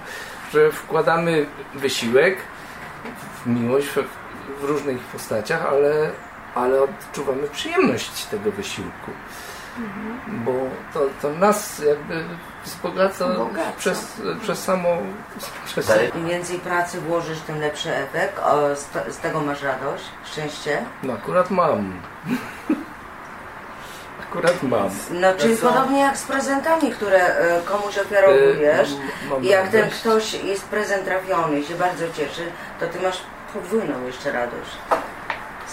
[0.53, 1.45] że wkładamy
[1.76, 2.38] wysiłek
[3.43, 4.03] w miłość w,
[4.61, 6.11] w różnych postaciach, ale,
[6.56, 9.11] ale odczuwamy przyjemność tego wysiłku.
[10.28, 10.52] Bo
[10.94, 12.23] to, to nas jakby
[12.65, 13.72] wzbogaca Bogaca.
[13.78, 14.90] przez, przez samo
[15.65, 18.40] przez Im więcej pracy włożysz, tym lepszy efekt.
[18.40, 20.86] O, z, to, z tego masz radość, szczęście.
[21.03, 22.02] No akurat mam.
[24.30, 24.90] Akurat mam.
[25.11, 28.90] No, czyli są- podobnie jak z prezentami, które e, komuś ofiarowujesz.
[29.41, 33.18] I jak ten ktoś jest prezent trafiony i się bardzo cieszy, to ty masz
[33.53, 34.72] podwójną jeszcze radość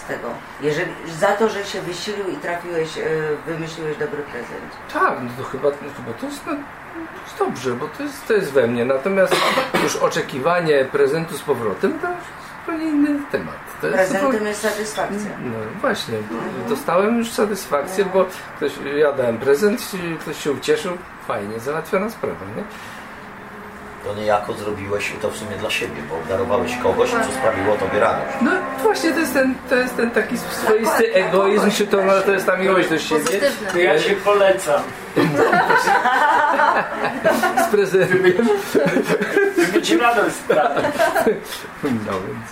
[0.09, 0.29] tego.
[0.61, 3.03] Jeżeli, za to, że się wysilił i trafiłeś, e,
[3.47, 4.71] wymyśliłeś dobry prezent.
[4.93, 6.59] Tak, no to chyba, chyba to, jest, no, to
[7.25, 8.85] jest dobrze, bo to jest, to jest we mnie.
[8.85, 9.37] Natomiast
[9.85, 12.09] już oczekiwanie prezentu z powrotem to
[12.61, 13.55] zupełnie inny temat.
[13.81, 15.31] To jest Prezentem zupełnie- jest satysfakcja.
[15.45, 16.15] No właśnie,
[16.69, 18.27] dostałem już satysfakcję, bo
[18.57, 19.81] ktoś, ja dałem prezent,
[20.21, 20.93] ktoś się ucieszył,
[21.27, 22.63] fajnie, załatwiona sprawa, nie?
[24.05, 28.37] To niejako zrobiłeś to w sumie dla siebie, bo obdarowałeś kogoś, co sprawiło tobie radość.
[28.41, 28.51] No
[28.83, 32.57] właśnie, to jest ten, to jest ten taki swoisty egoizm, czy to, to jest ta
[32.57, 33.25] miłość do siebie.
[33.73, 34.83] To ja się polecam.
[37.65, 38.49] Z prezentem.
[39.83, 40.85] Ci radość sprawić.
[41.83, 42.47] No więc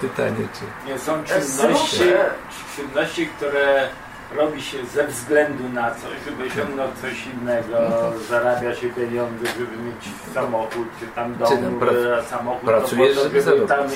[0.00, 0.90] pytanie, czy...
[0.90, 2.00] Nie są czynności,
[2.76, 3.88] czynności, które
[4.36, 7.76] robi się ze względu na coś, żeby osiągnąć coś innego,
[8.28, 13.22] zarabia się pieniądze, żeby mieć samochód, czy tam dom, Czy tam pra- samochód, pracujesz, to
[13.22, 13.86] żeby tam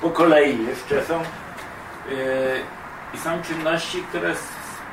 [0.00, 1.18] po kolei jeszcze są.
[1.18, 2.16] Yy,
[3.14, 4.34] I są czynności, które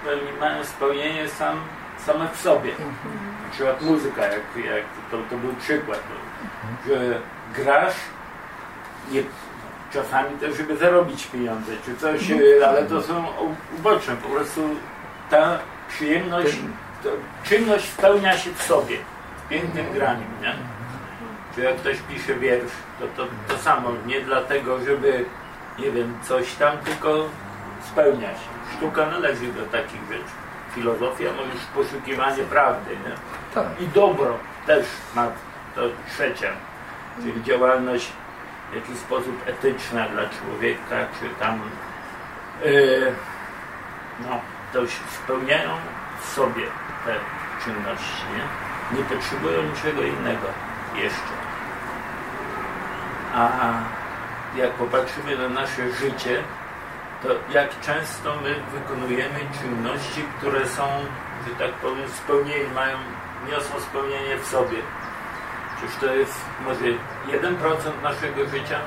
[0.01, 1.59] spełni, mają spełnienie sam,
[2.05, 2.71] same w sobie.
[3.45, 5.99] Na przykład muzyka, jak, jak to, to był przykład,
[6.87, 7.19] że
[7.55, 7.95] grasz
[9.11, 9.23] nie,
[9.93, 13.25] czasami też, żeby zarobić pieniądze, czy coś, e, ale to są
[13.79, 14.15] uboczne.
[14.15, 14.69] Po prostu
[15.29, 15.59] ta
[15.89, 16.57] przyjemność,
[17.03, 17.09] to,
[17.43, 18.97] czynność spełnia się w sobie,
[19.45, 20.55] w pięknym graniu, nie?
[21.55, 25.25] Czy jak ktoś pisze wiersz, to, to to samo, nie dlatego, żeby,
[25.79, 27.25] nie wiem, coś tam, tylko
[27.91, 28.49] spełnia się.
[28.77, 30.23] Sztuka należy do takich rzeczy.
[30.75, 33.15] Filozofia, no już poszukiwanie prawdy, nie?
[33.53, 33.67] Tak.
[33.81, 34.85] I dobro też
[35.15, 35.27] ma
[35.75, 35.81] to
[36.13, 36.51] trzecia,
[37.21, 38.11] czyli działalność
[38.71, 41.61] w jakiś sposób etyczna dla człowieka, czy tam
[42.65, 43.13] yy,
[44.19, 44.39] no,
[44.73, 44.79] to
[45.23, 45.69] spełniają
[46.21, 46.63] w sobie
[47.05, 47.15] te
[47.63, 48.45] czynności, nie?
[48.97, 50.47] Nie potrzebują niczego innego
[50.95, 51.33] jeszcze.
[53.35, 53.49] A
[54.55, 56.43] jak popatrzymy na nasze życie,
[57.23, 60.87] to jak często my wykonujemy czynności, które są,
[61.47, 62.97] że tak powiem, spełnienie, mają,
[63.51, 64.77] niosą spełnienie w sobie.
[65.81, 66.85] Czyż to jest może
[67.27, 68.79] 1% naszego życia?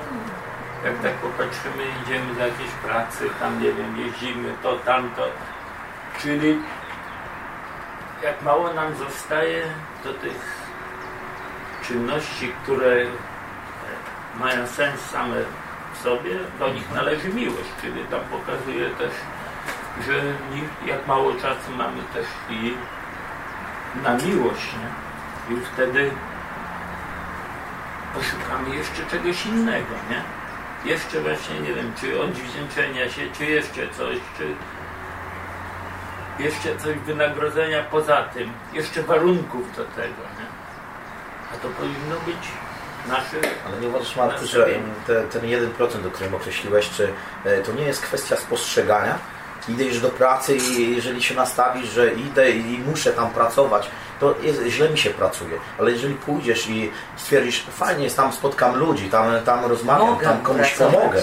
[0.85, 5.27] Jak tak popatrzymy, idziemy do jakiejś pracy, tam nie wiem, jeździmy, to, tamto.
[6.21, 6.59] Czyli
[8.23, 9.63] jak mało nam zostaje
[10.03, 10.63] do tych
[11.87, 13.05] czynności, które
[14.39, 15.35] mają sens same
[15.93, 19.11] w sobie, do nich należy miłość, czyli tam pokazuje też,
[20.07, 20.21] że
[20.85, 22.73] jak mało czasu mamy też i
[24.03, 25.55] na miłość, nie?
[25.55, 26.11] I wtedy
[28.13, 30.23] poszukamy jeszcze czegoś innego, nie?
[30.91, 34.47] Jeszcze właśnie, nie wiem, czy odwdzięczenia się, czy jeszcze coś, czy
[36.39, 40.47] jeszcze coś wynagrodzenia poza tym, jeszcze warunków do tego, nie?
[41.53, 42.47] A to powinno być
[43.07, 43.37] nasze...
[43.67, 44.67] Ale nie uważasz, Marku, że
[45.07, 47.13] te, ten 1%, o którym określiłeś, czy
[47.45, 49.17] e, to nie jest kwestia spostrzegania?
[49.69, 54.61] Idziesz do pracy i jeżeli się nastawisz, że idę i muszę tam pracować, to jest,
[54.67, 55.57] źle mi się pracuje.
[55.79, 60.41] Ale jeżeli pójdziesz i stwierdzisz, fajnie jest, tam spotkam ludzi, tam, tam rozmawiam, Mogę tam
[60.41, 60.95] komuś pracować.
[60.95, 61.21] pomogę.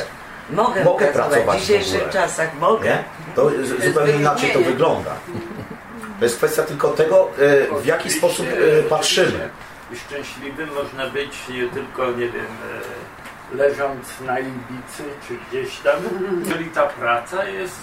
[0.50, 1.30] Mogę, Mogę pracować.
[1.32, 2.88] pracować W dzisiejszych czasach mogę.
[2.88, 3.04] Nie?
[3.34, 3.50] To
[3.86, 5.10] zupełnie inaczej to wygląda.
[6.18, 7.28] To jest kwestia tylko tego,
[7.76, 8.46] e, w jaki sposób
[8.78, 9.48] e, patrzymy.
[10.06, 12.46] Szczęśliwym można być nie tylko, nie wiem,
[13.52, 15.94] e, leżąc na Ibicy czy gdzieś tam,
[16.44, 17.80] jeżeli ta praca jest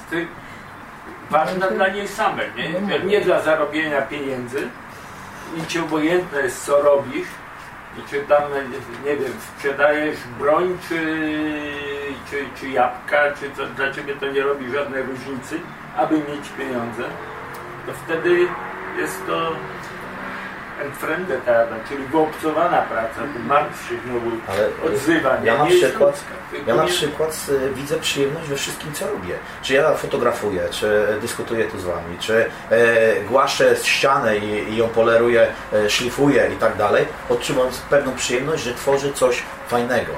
[1.30, 3.00] ważna dla niej samej, nie?
[3.00, 4.68] nie dla zarobienia pieniędzy.
[5.58, 7.28] I ci obojętne jest co robisz.
[7.98, 8.44] I czy tam,
[9.06, 10.96] nie wiem, sprzedajesz broń czy,
[12.30, 15.60] czy, czy jabłka, czy to dla ciebie to nie robi żadnej różnicy,
[15.98, 17.04] aby mieć pieniądze,
[17.86, 18.48] to wtedy
[18.98, 19.52] jest to
[20.86, 23.22] entfremdetata, czyli wyobcowana praca,
[23.90, 25.38] się znowu Ale odzywa.
[25.44, 26.24] ja na nie jest przykład,
[26.68, 29.36] ja na przykład widzę przyjemność we wszystkim, co robię.
[29.62, 34.88] Czy ja fotografuję, czy dyskutuję tu z Wami, czy e, głaszę ścianę i, i ją
[34.88, 40.12] poleruję, e, szlifuję i tak dalej, odczuwam pewną przyjemność, że tworzę coś fajnego.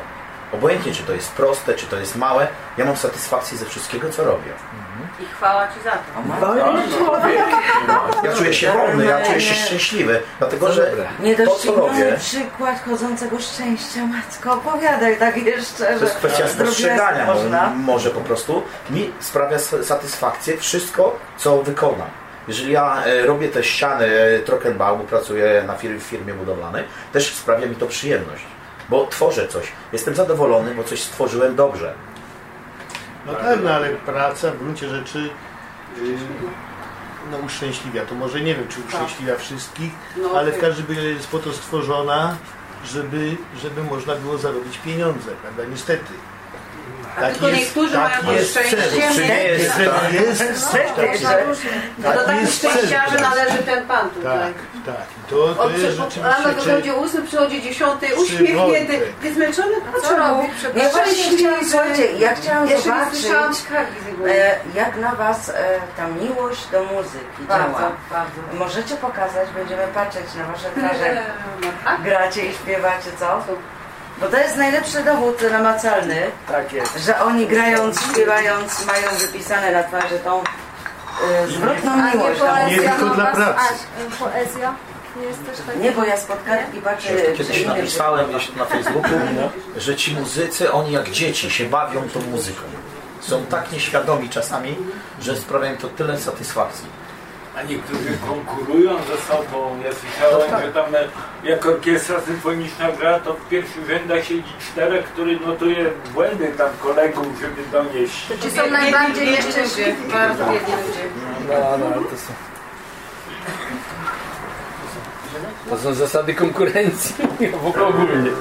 [0.54, 4.24] Obojętnie, czy to jest proste, czy to jest małe, ja mam satysfakcję ze wszystkiego, co
[4.24, 4.52] robię.
[5.22, 6.46] I chwała Ci za to.
[6.46, 7.40] Wolny człowiek.
[8.24, 10.92] Ja czuję się wolny, ja czuję się szczęśliwy, dlatego że
[11.46, 17.70] to, co robię, przykład chodzącego szczęścia, matko, opowiadaj tak jeszcze, To jest kwestia spostrzegania można.
[17.76, 18.64] może po prostu.
[18.90, 22.08] Mi sprawia satysfakcję wszystko, co wykonam.
[22.48, 26.84] Jeżeli ja e, robię te ściany e, Trockenbau, bo pracuję na fir- w firmie budowlanej,
[27.14, 28.44] też sprawia mi to przyjemność,
[28.90, 29.72] bo tworzę coś.
[29.94, 31.94] Jestem zadowolony, bo coś stworzyłem dobrze.
[33.26, 35.30] No tak, no ale praca w gruncie rzeczy
[35.98, 36.18] yy,
[37.32, 38.06] no, uszczęśliwia.
[38.06, 41.54] To może nie wiem, czy uszczęśliwia wszystkich, No, ale w każdym razie jest po to
[41.54, 42.38] stworzona,
[42.86, 45.64] żeby, żeby można było zarobić pieniądze, prawda?
[45.66, 46.14] Niestety.
[47.24, 48.78] A tylko niektórzy mają taki to jest szczęście.
[49.16, 50.02] Czy nie jest, Tak.
[50.02, 51.56] tak, jest No, coś tak, takiego.
[51.56, 53.22] że- No do Taki takich jest szczęściarzy tak.
[53.22, 54.40] należy ten pan tutaj.
[54.40, 54.54] Tak,
[54.96, 55.06] tak.
[55.30, 56.22] To, to On jest rzeczywiście...
[56.22, 59.24] rano o 8, przychodzi 10, uśmiechnięty, Wojtek.
[59.24, 60.48] jest zmęczony, A co robi?
[60.76, 63.26] Ja właśnie chciałam, słuchajcie, ja chciałam zobaczyć,
[64.28, 65.54] e, jak na Was e,
[65.98, 67.92] ta miłość do muzyki działa.
[68.54, 71.22] Możecie pokazać, będziemy patrzeć na Wasze twarze,
[71.62, 72.02] No tak.
[72.02, 73.44] gracie i śpiewacie, co?
[74.22, 76.98] Bo to jest najlepszy dowód namacalny, Tak jest.
[77.06, 80.40] że oni grając, śpiewając mają wypisane na twarzy tą
[81.44, 82.42] e, zwrotną nie miłość.
[82.42, 82.90] muzyki.
[83.02, 83.74] no, was, A,
[84.04, 84.76] y, poezja?
[85.16, 85.76] Nie jest też?
[85.82, 87.10] Nie, bo ja z kartki patrzę...
[87.38, 89.12] Kiedyś napisałem gdzieś na Facebooku,
[89.78, 92.62] że ci muzycy, oni jak dzieci się bawią tą muzyką.
[93.22, 94.76] Są tak nieświadomi czasami,
[95.22, 96.86] że sprawia im to tyle satysfakcji.
[97.60, 99.80] A niektórzy konkurują ze sobą.
[99.84, 100.66] Ja słyszałem, No tak.
[100.66, 101.08] że tam e,
[101.44, 107.28] jak orkiestra symfoniczna gra, to w pierwszych rzędach siedzi czterech, który notuje błędy tam kolegów,
[107.42, 108.28] żeby donieść.
[108.42, 109.92] Ci są najbardziej Biedni nieszczęśliwi.
[110.14, 111.04] Bardzo biedni ludzie.
[111.50, 112.34] No, no, to są...
[115.70, 117.16] To są zasady konkurencji
[117.64, 118.32] w ogóle ogólnie.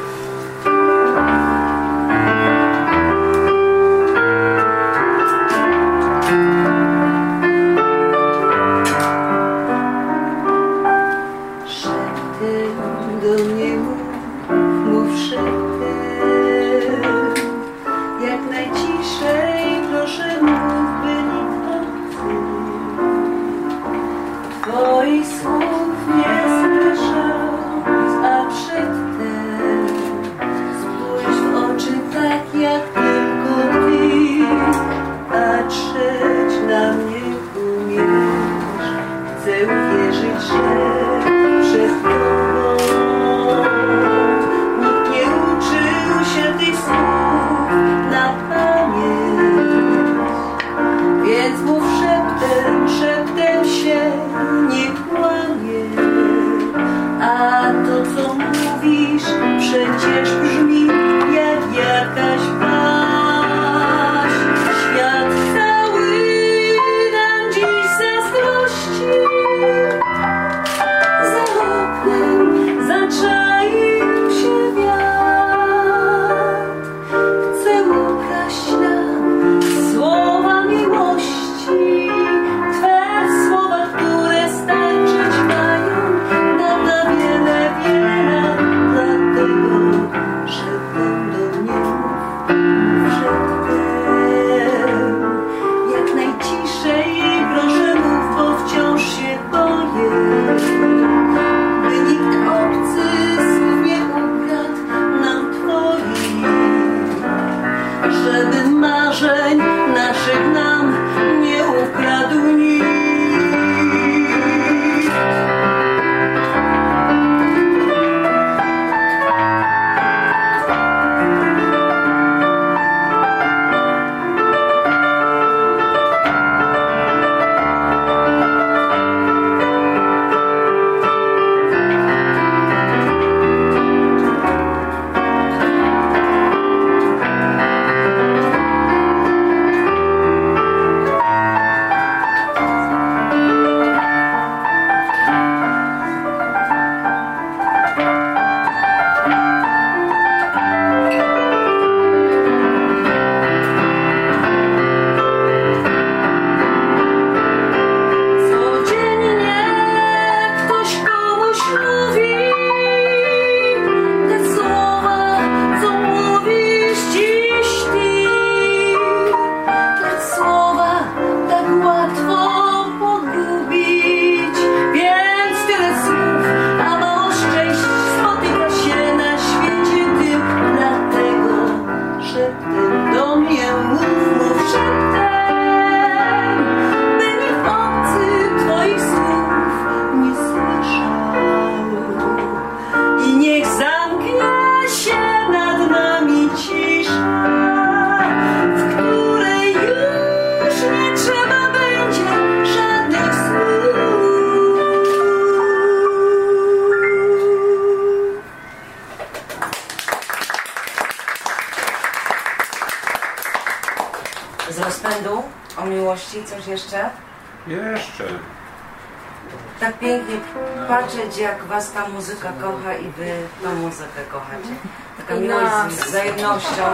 [221.68, 223.32] was ta muzyka kocha i wy
[223.62, 224.74] tą muzykę kochacie.
[225.18, 226.84] Taka miłość z wzajemnością.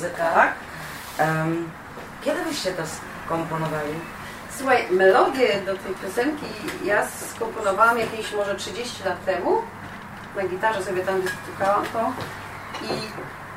[0.00, 0.34] Muzyka.
[0.34, 0.52] Tak.
[2.22, 2.82] kiedy byście to
[3.26, 3.94] skomponowali?
[4.56, 6.46] Słuchaj, melodię do tej piosenki
[6.84, 9.62] ja skomponowałam jakieś może 30 lat temu.
[10.36, 12.12] Na gitarze sobie tam stukałam to.
[12.82, 12.88] I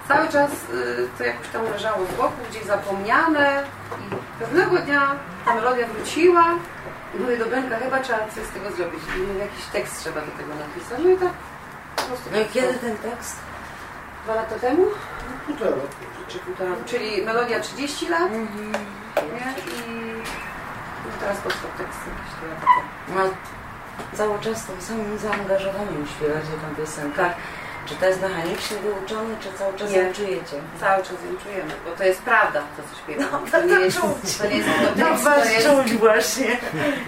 [0.07, 3.63] cały czas y, to jakoś tam leżało z boku, gdzieś zapomniane.
[3.99, 5.15] I pewnego dnia
[5.45, 6.43] ta melodia wróciła.
[7.15, 8.99] I mówię do Benka, chyba trzeba coś z tego zrobić.
[9.17, 10.99] I jakiś tekst trzeba do tego napisać.
[11.03, 11.33] No i tak
[11.95, 12.29] po prostu.
[12.31, 13.35] No i kiedy ten tekst?
[14.23, 14.85] Dwa lata temu?
[15.45, 16.12] Półtora roku.
[16.85, 18.31] Czyli melodia 30 lat.
[18.31, 19.53] Nie?
[19.73, 20.13] I
[21.05, 23.19] no teraz powstał tekst jakiś lata temu.
[23.19, 23.33] No,
[24.17, 27.29] cały czas tym samym zaangażowaniem śpiewacie tę piosenkę.
[27.85, 29.97] Czy to jest mechanicznie wyuczone, czy cały czas Nie.
[29.97, 30.55] ją czujecie?
[30.79, 33.29] Cały czas ją czujemy, bo to jest prawda, to co śpiewamy.
[33.31, 34.37] No, to, nie jest, czuć.
[34.37, 35.67] to nie jest No, tekst, was to jest...
[35.67, 36.57] czuć właśnie.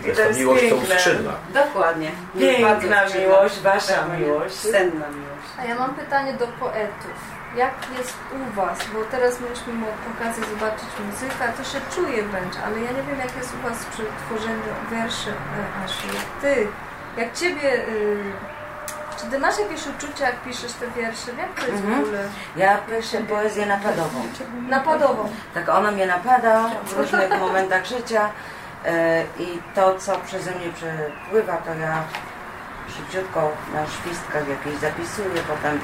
[0.03, 1.33] I Jest to miłość tą skrzydła.
[1.53, 2.11] Dokładnie.
[2.39, 4.55] Piękna miłość, wasza miłość.
[4.55, 5.49] Senna miłość.
[5.59, 7.34] A ja mam pytanie do poetów.
[7.55, 8.79] Jak jest u Was?
[8.93, 9.73] Bo teraz mieliśmy
[10.17, 13.85] okazję zobaczyć muzykę, to się czuje wręcz, ale ja nie wiem jak jest u Was
[13.85, 14.61] przy tworzeniu
[14.91, 16.07] wierszy, e, Asiu.
[16.07, 16.67] Jak Ty,
[17.17, 17.73] jak Ciebie...
[17.87, 18.23] Y,
[19.21, 21.31] czy Ty masz jakieś uczucia, jak piszesz te wiersze?
[21.37, 22.01] Jak to jest Mhm.
[22.01, 22.19] w ogóle?
[22.55, 24.21] Ja piszę poezję napadową.
[24.69, 25.29] Napadową.
[25.53, 28.29] Tak, ona mnie napada w różnych momentach życia
[28.85, 32.03] e, i to, co przeze mnie przepływa, to ja
[32.97, 35.79] szybciutko na świstkach jakieś zapisuję, potem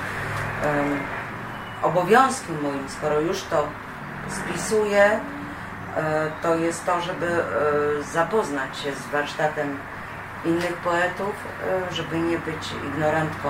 [0.63, 0.99] em,
[1.83, 3.67] obowiązkiem moim, skoro już to
[4.29, 5.19] spisuję,
[5.97, 7.43] e, to jest to, żeby e,
[8.03, 9.77] zapoznać się z warsztatem
[10.45, 11.35] innych poetów,
[11.91, 13.49] e, żeby nie być ignorantką,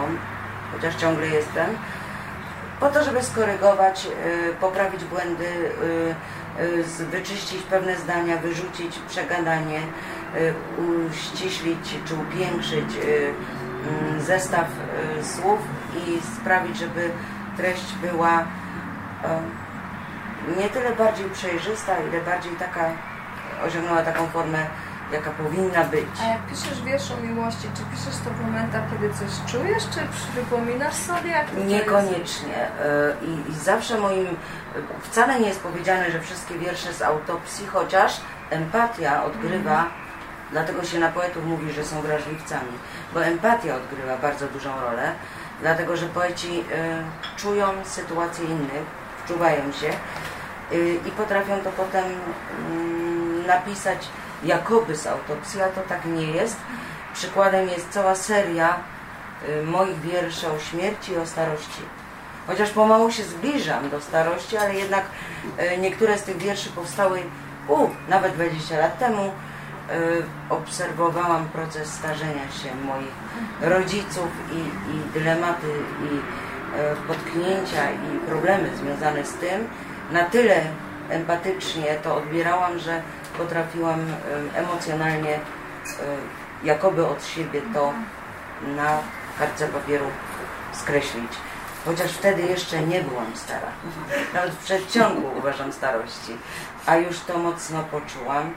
[0.72, 1.78] chociaż ciągle jestem,
[2.80, 4.08] po to, żeby skorygować,
[4.60, 5.72] poprawić błędy,
[7.12, 9.80] wyczyścić pewne zdania, wyrzucić przegadanie,
[11.10, 14.66] uściślić czy upiększyć mm, zestaw
[15.22, 15.60] słów
[16.08, 17.12] i sprawić, żeby
[17.58, 18.46] treść była
[20.58, 22.90] nie tyle bardziej przejrzysta, ile bardziej taka,
[23.68, 24.66] osiągnęła taką formę,
[25.12, 26.08] jaka powinna być.
[26.24, 30.00] A jak piszesz wiersz o miłości, czy piszesz to w momentach, kiedy coś czujesz, czy
[30.12, 31.60] przypominasz sobie, jak to?
[31.60, 32.58] Niekoniecznie.
[32.58, 34.28] E, I, I zawsze moim.
[35.02, 39.86] Wcale nie jest powiedziane, że wszystkie wiersze z autopsji, chociaż empatia odgrywa,
[40.52, 42.72] dlatego się na poetów mówi, że są wrażliwcami,
[43.14, 45.12] bo empatia odgrywa bardzo dużą rolę,
[45.62, 47.04] dlatego że poeci e,
[47.38, 48.86] czują sytuacje innych,
[49.26, 50.76] wczuwają się e,
[51.08, 52.06] i potrafią to potem
[52.70, 54.08] mm, napisać
[54.44, 56.58] jakoby z autopsji, a to tak nie jest.
[57.14, 58.76] Przykładem jest cała seria
[59.50, 61.82] y, moich wierszy o śmierci i o starości.
[62.48, 65.06] Chociaż pomału się zbliżam do starości, ale jednak
[65.74, 67.24] y, niektóre z tych wierszy powstały
[67.68, 69.32] u, nawet 20 lat temu.
[69.92, 73.21] Y, Obserwowałam proces starzenia się moich
[73.62, 74.58] rodziców i,
[74.92, 75.68] i dylematy
[76.04, 79.68] i y, potknięcia i problemy związane z tym.
[80.12, 80.62] Na tyle
[81.10, 83.02] empatycznie to odbierałam, że
[83.38, 84.00] potrafiłam
[84.56, 85.40] emocjonalnie y,
[86.64, 87.94] jakoby od siebie to
[88.76, 88.98] na
[89.40, 90.06] kartce papieru
[90.74, 91.32] skreślić.
[91.86, 93.68] Chociaż wtedy jeszcze nie byłam stara.
[94.34, 96.38] Nawet w przedciągu uważam starości.
[96.86, 98.54] A już to mocno poczułam.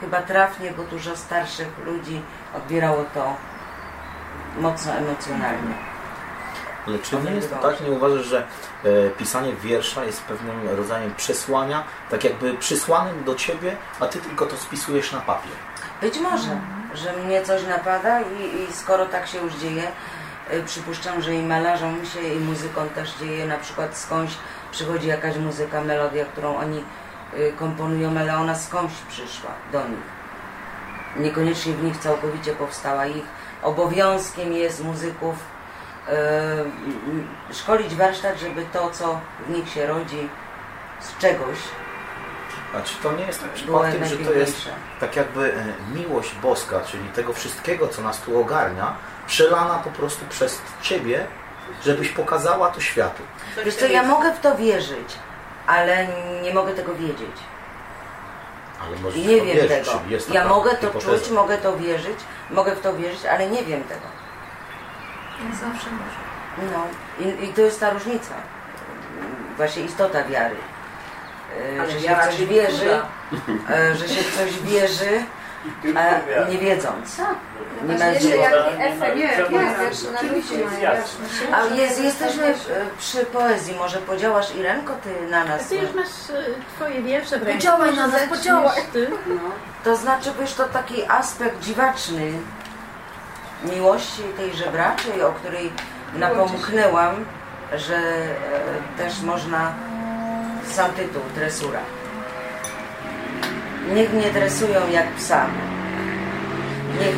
[0.00, 2.22] Chyba trafnie, bo dużo starszych ludzi
[2.56, 3.34] odbierało to
[4.60, 5.74] mocno emocjonalnie.
[6.86, 8.46] Ale czy nie jest to tak, nie uważasz, że
[8.84, 14.46] e, pisanie wiersza jest pewnym rodzajem przesłania, tak jakby przysłanym do ciebie, a ty tylko
[14.46, 15.52] to spisujesz na papier?
[16.00, 16.60] Być może,
[16.94, 19.82] że mnie coś napada i, i skoro tak się już dzieje,
[20.52, 24.32] y, przypuszczam, że i malarzom się i muzykom też dzieje, na przykład skądś
[24.72, 26.84] przychodzi jakaś muzyka, melodia, którą oni
[27.34, 30.18] y, komponują, ale ona skądś przyszła do nich.
[31.16, 33.06] Niekoniecznie w nich całkowicie powstała.
[33.06, 33.24] Ich
[33.62, 35.34] obowiązkiem jest muzyków
[37.50, 40.28] y, szkolić warsztat, żeby to, co w nich się rodzi
[41.00, 41.58] z czegoś,
[42.76, 44.68] A czy to nie jest tak przypadkiem, że to jest
[45.00, 48.94] tak jakby e, miłość boska, czyli tego wszystkiego, co nas tu ogarnia,
[49.26, 51.26] przelana po prostu przez ciebie,
[51.84, 53.22] żebyś pokazała to światu?
[53.64, 55.08] Wiesz co, ja mogę w to wierzyć,
[55.66, 56.06] ale
[56.42, 57.36] nie mogę tego wiedzieć.
[59.16, 60.00] Nie wiem wierzyć, tego.
[60.10, 61.18] Ja taka mogę to hipoteza.
[61.18, 62.18] czuć, mogę to wierzyć,
[62.50, 64.06] mogę w to wierzyć, ale nie wiem tego.
[65.44, 66.72] Nie zawsze może.
[66.72, 66.86] No
[67.26, 68.34] i, i to jest ta różnica.
[69.56, 70.56] Właśnie istota wiary.
[71.76, 72.90] E, Ale Że się w coś się wierzy,
[73.70, 75.24] e, że się w coś wierzy.
[76.50, 77.18] Nie wiedząc.
[77.18, 77.24] Nie
[77.86, 78.56] Właśnie mając jeszcze wiedzy.
[78.56, 80.04] jaki efekt Nie, wiesz,
[81.50, 82.56] no A jest, jesteśmy wiesz.
[82.56, 85.68] e, przy poezji, może podziałasz Irenko, ty na nas.
[85.68, 86.44] Ty już masz e,
[86.76, 87.58] twoje wiersze w ręku.
[87.58, 88.82] Podziałaj na nas, podziałaj.
[88.92, 89.10] Ty.
[89.84, 92.32] To znaczy, wiesz, to taki aspekt dziwaczny
[93.64, 95.72] miłości tej żebraczej, o której
[96.14, 97.24] napomknęłam,
[97.76, 98.30] że e,
[98.98, 99.72] też można
[100.70, 101.80] sam tytuł, dresura.
[103.94, 105.46] Niech mnie dresują jak psa.
[107.00, 107.16] Niech,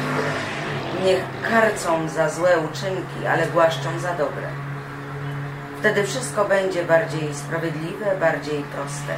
[1.04, 4.48] niech karcą za złe uczynki, ale głaszczą za dobre.
[5.78, 9.14] Wtedy wszystko będzie bardziej sprawiedliwe, bardziej proste.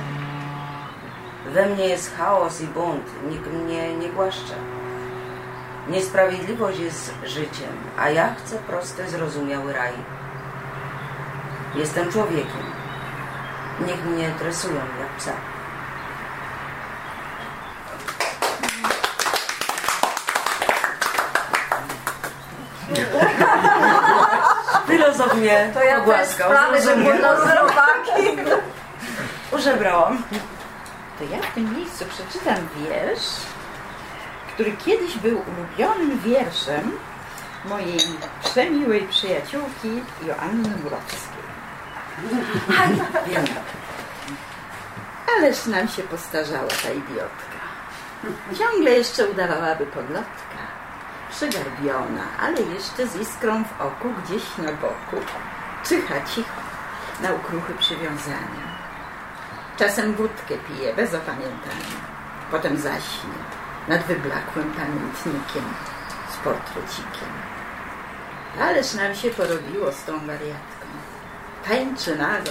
[1.46, 4.54] We mnie jest chaos i bunt, nikt mnie nie głaszcze.
[5.88, 9.92] Niesprawiedliwość jest życiem, a ja chcę prosty, zrozumiały raj.
[11.74, 12.66] Jestem człowiekiem.
[13.86, 15.51] Niech mnie tresują jak psa.
[25.12, 28.52] Filozof mnie To ja też pogłaskał, sprawy, że z robaki.
[29.52, 30.22] Użebrałam.
[31.18, 33.30] To ja w tym miejscu przeczytam wiersz,
[34.54, 36.98] który kiedyś był ulubionym wierszem
[37.64, 37.98] mojej
[38.44, 41.42] przemiłej przyjaciółki Joanny Murowskiej.
[43.26, 43.44] Wiem.
[45.38, 47.52] Ależ nam się postarzała ta idiotka.
[48.58, 50.51] Ciągle jeszcze udawałaby podlotka.
[51.32, 55.16] Przygarbiona, ale jeszcze z iskrą w oku gdzieś na boku.
[55.84, 56.60] Czyha cicho
[57.22, 58.62] na ukruchy przywiązania.
[59.76, 61.98] Czasem wódkę pije bez opamiętania.
[62.50, 63.34] Potem zaśnie
[63.88, 65.64] nad wyblakłym pamiętnikiem
[66.30, 67.32] z portrecikiem.
[68.60, 70.86] Ależ nam się porobiło z tą wariatką.
[71.68, 72.50] Tańczy nago,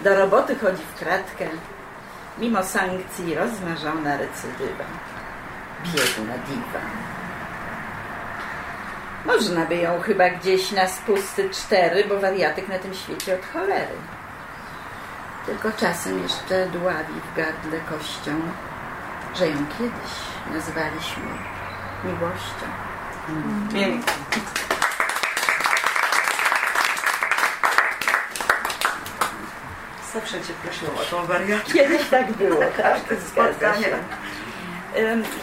[0.00, 1.48] do roboty chodzi w kratkę.
[2.38, 4.84] Mimo sankcji rozmarzona recydywa.
[5.84, 6.80] Biedna diwa.
[9.26, 13.96] Można by ją chyba gdzieś na spusty cztery, bo wariatek na tym świecie od cholery.
[15.46, 18.40] Tylko czasem jeszcze dławi w gardle kością,
[19.34, 20.12] że ją kiedyś
[20.54, 21.24] nazwaliśmy
[22.04, 22.66] miłością.
[23.72, 24.12] Pięknie.
[30.14, 31.72] Zawsze cię prosiłam o tą wariatkę.
[31.72, 33.86] Kiedyś tak było, tak, Każde zgadza spotkanie.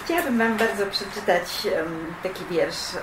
[0.05, 1.67] Chciałabym Wam bardzo przeczytać
[2.23, 2.97] taki wiersz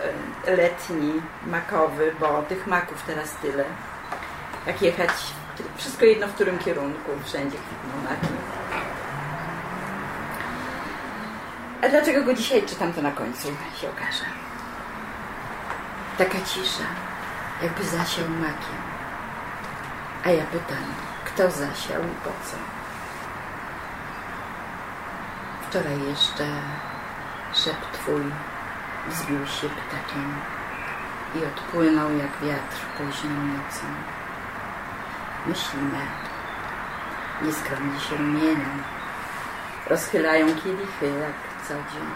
[0.47, 3.65] letni, makowy, bo tych maków teraz tyle.
[4.67, 5.11] Jak jechać,
[5.77, 8.35] wszystko jedno w którym kierunku, wszędzie kwitną maki.
[11.83, 13.49] A dlaczego go dzisiaj czytam, to na końcu
[13.81, 14.25] się okaże.
[16.19, 16.85] Taka cisza,
[17.63, 18.81] jakby zasiał makiem.
[20.25, 20.85] A ja pytam,
[21.25, 22.74] kto zasiał i po co?
[25.75, 26.47] Wczoraj jeszcze
[27.55, 28.23] szept twój
[29.09, 30.35] wzbił się ptakiem
[31.35, 33.87] i odpłynął jak wiatr późną nocą.
[35.47, 36.07] Myśli me
[37.43, 38.69] nieskromnie się rumienią,
[39.87, 42.09] rozchylają kielichy jak co dzień.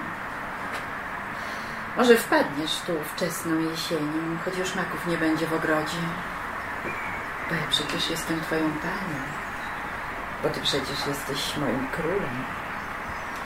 [1.97, 6.02] Może wpadniesz tu wczesną jesienią, choć już maków nie będzie w ogrodzie,
[7.48, 9.20] bo ja przecież jestem twoją panią,
[10.43, 12.44] bo ty przecież jesteś moim królem.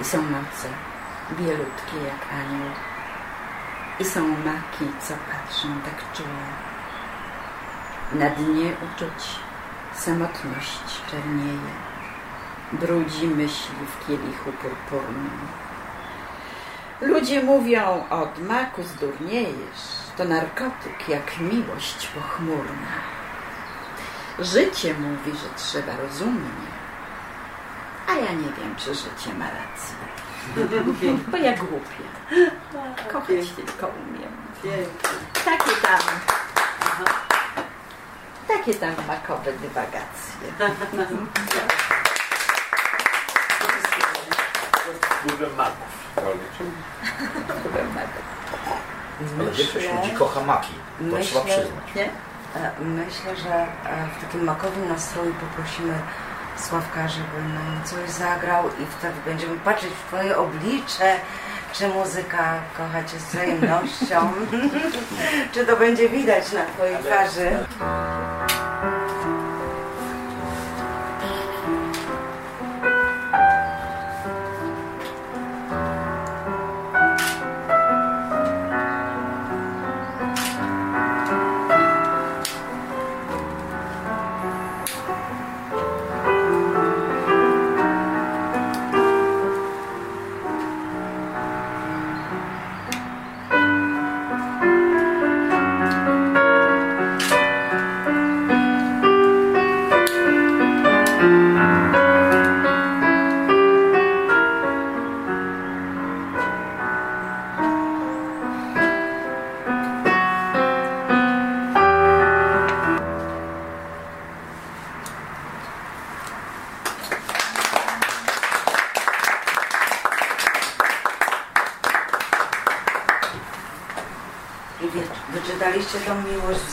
[0.01, 0.69] I są noce
[1.39, 2.70] bielutkie jak anioł.
[4.01, 6.44] I są maki, co patrzą tak czuło.
[8.12, 9.24] Na dnie uczuć
[9.94, 11.73] samotność czernieje.
[12.73, 15.48] Brudzi myśli w kielichu purpurnym.
[17.01, 19.82] Ludzie mówią, od maku zdurniejesz.
[20.16, 22.93] To narkotyk, jak miłość pochmurna.
[24.39, 26.72] Życie mówi, że trzeba rozumnie.
[28.09, 29.97] A ja nie wiem, czy życie ma rację.
[31.31, 32.05] Bo ja głupie.
[33.12, 34.33] Kochać tylko umiem.
[35.45, 36.01] Takie tam.
[38.49, 40.33] Takie tam makowe dywagacje.
[45.23, 45.93] Wpływem maków.
[47.49, 48.23] Wpływem maków.
[49.41, 50.74] Ale większość ludzi kocha maki.
[51.11, 51.95] To trzeba przyznać.
[51.97, 52.05] Nie?
[52.57, 55.95] E, Myślę, że e, w takim makowym nastroju poprosimy
[56.57, 61.16] Sławka, żeby nam coś zagrał i wtedy będziemy patrzeć w Twoje oblicze,
[61.73, 64.33] czy muzyka kocha Cię z wzajemnością,
[65.53, 67.51] czy to będzie widać na Twojej twarzy.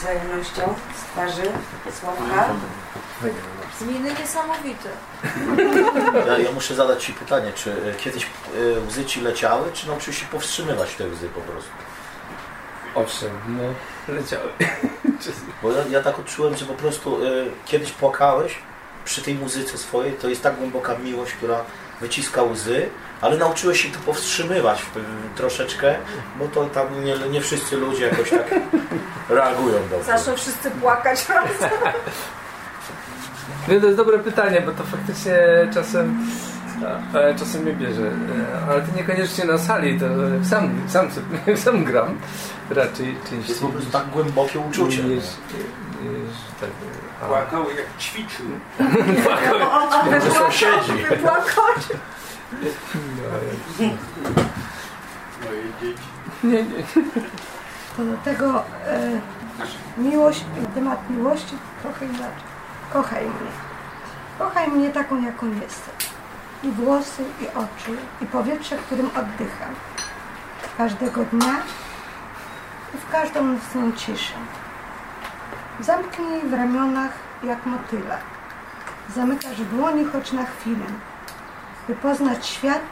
[0.00, 1.42] Wzajemnością z twarzy
[2.00, 2.54] Sławka?
[3.78, 4.88] Z miny niesamowite.
[6.26, 8.28] Ja, ja muszę zadać Ci pytanie, czy e, kiedyś e,
[8.88, 11.70] łzy Ci leciały, czy nauczyłeś się powstrzymywać te łzy po prostu?
[12.94, 13.62] Owszem, no,
[14.14, 14.48] leciały.
[15.62, 17.28] Bo ja, ja tak odczułem, że po prostu e,
[17.66, 18.58] kiedyś płakałeś
[19.04, 21.64] przy tej muzyce swojej, to jest tak głęboka miłość, która
[22.00, 22.88] wyciska łzy,
[23.20, 25.94] ale nauczyłeś się to powstrzymywać w, w, troszeczkę,
[26.38, 28.54] bo to tam nie, nie wszyscy ludzie jakoś tak
[29.30, 30.04] reagują dobrze.
[30.18, 31.70] Zaczną wszyscy płakać razem.
[33.68, 35.36] Nie, to jest dobre pytanie, bo to faktycznie
[35.74, 36.26] czasem
[37.14, 38.02] e, czasem mnie bierze.
[38.02, 40.06] E, Ale to niekoniecznie na sali, to
[40.50, 41.08] sam, sam,
[41.64, 42.18] sam gram
[42.70, 43.48] raczej częściej.
[43.48, 45.02] Jest po prostu tak głębokie uczucie.
[45.02, 45.24] Niż, niż,
[46.60, 46.70] tak,
[47.22, 48.46] a- Płakał jak ćwiczył.
[49.24, 49.58] Płakał
[50.12, 50.38] jak ćwiczył.
[50.42, 51.04] sąsiedzi.
[51.22, 51.88] Płakać.
[55.44, 56.02] Moje dzieci.
[56.44, 56.82] Nie, nie.
[57.96, 59.20] To do tego e,
[59.98, 60.44] miłość,
[60.74, 62.50] temat miłości trochę inaczej.
[62.92, 63.50] Kochaj mnie.
[64.38, 65.94] Kochaj mnie taką, jaką jestem.
[66.62, 69.74] I włosy, i oczy, i powietrze, którym oddycham.
[70.78, 71.54] Każdego dnia
[72.94, 74.34] i w każdą nocną ciszę.
[75.80, 77.12] Zamknij w ramionach
[77.42, 78.16] jak motyla.
[79.14, 80.86] Zamykasz w dłoni choć na chwilę,
[81.88, 82.82] by poznać świat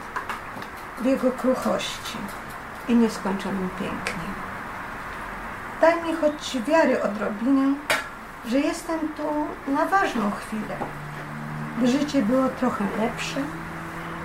[1.01, 2.17] w jego kruchości
[2.87, 4.38] i nieskończonym pięknie.
[5.81, 7.73] Daj mi choć wiary odrobinę,
[8.45, 9.23] że jestem tu
[9.71, 10.75] na ważną chwilę,
[11.77, 13.39] by życie było trochę lepsze,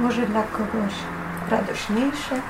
[0.00, 0.92] może dla kogoś
[1.50, 2.40] radośniejsze.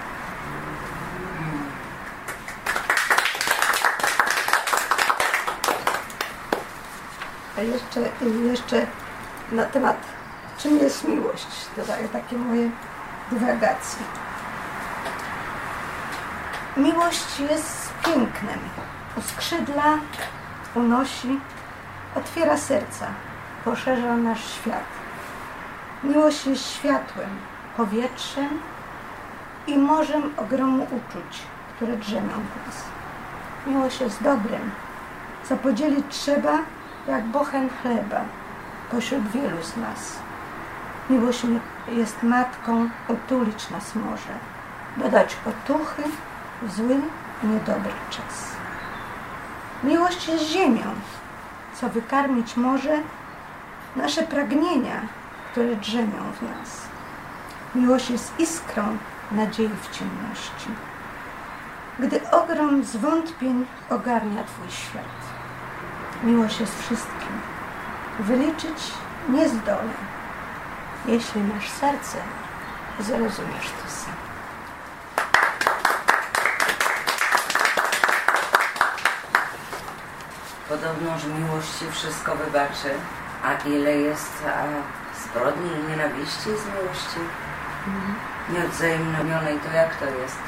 [7.59, 8.01] A jeszcze,
[8.51, 8.87] jeszcze
[9.53, 9.97] na temat,
[10.59, 12.71] czym jest miłość, dodaję takie moje
[13.31, 14.05] dywagacje.
[16.77, 18.59] Miłość jest pięknem.
[19.19, 19.99] Uskrzydla,
[20.75, 21.41] unosi,
[22.17, 23.07] otwiera serca,
[23.65, 24.85] poszerza nasz świat.
[26.05, 27.29] Miłość jest światłem,
[27.77, 28.49] powietrzem
[29.67, 31.43] i morzem ogromu uczuć,
[31.77, 32.85] które drzemią w nas.
[33.67, 34.71] Miłość jest dobrem,
[35.45, 36.59] co podzielić trzeba
[37.09, 38.21] jak bochen chleba
[38.91, 40.19] pośród wielu z nas.
[41.11, 44.33] Miłość mi- jest matką, otulić nas może,
[44.97, 46.03] dodać otuchy
[46.63, 47.01] w zły
[47.45, 48.54] niedobry czas.
[49.85, 50.85] Miłość jest ziemią,
[51.75, 52.99] co wykarmić może
[53.97, 55.01] nasze pragnienia,
[55.53, 56.81] które drzemią w nas.
[57.75, 58.97] Miłość jest iskrą
[59.33, 60.69] nadziei w ciemności.
[61.99, 65.15] Gdy ogrom zwątpień ogarnia Twój świat.
[66.23, 67.33] Miłość jest wszystkim.
[68.21, 68.93] Wyliczyć
[69.29, 69.95] nie zdołę.
[71.07, 72.19] Jeśli masz serce,
[73.01, 74.24] zrozumiesz to sam.
[80.69, 82.91] Podobno, że miłości wszystko wybaczy,
[83.45, 84.65] a ile jest a,
[85.25, 87.21] zbrodni i nienawiści z miłości
[88.53, 90.39] nieodzajemnionej, to jak to jest?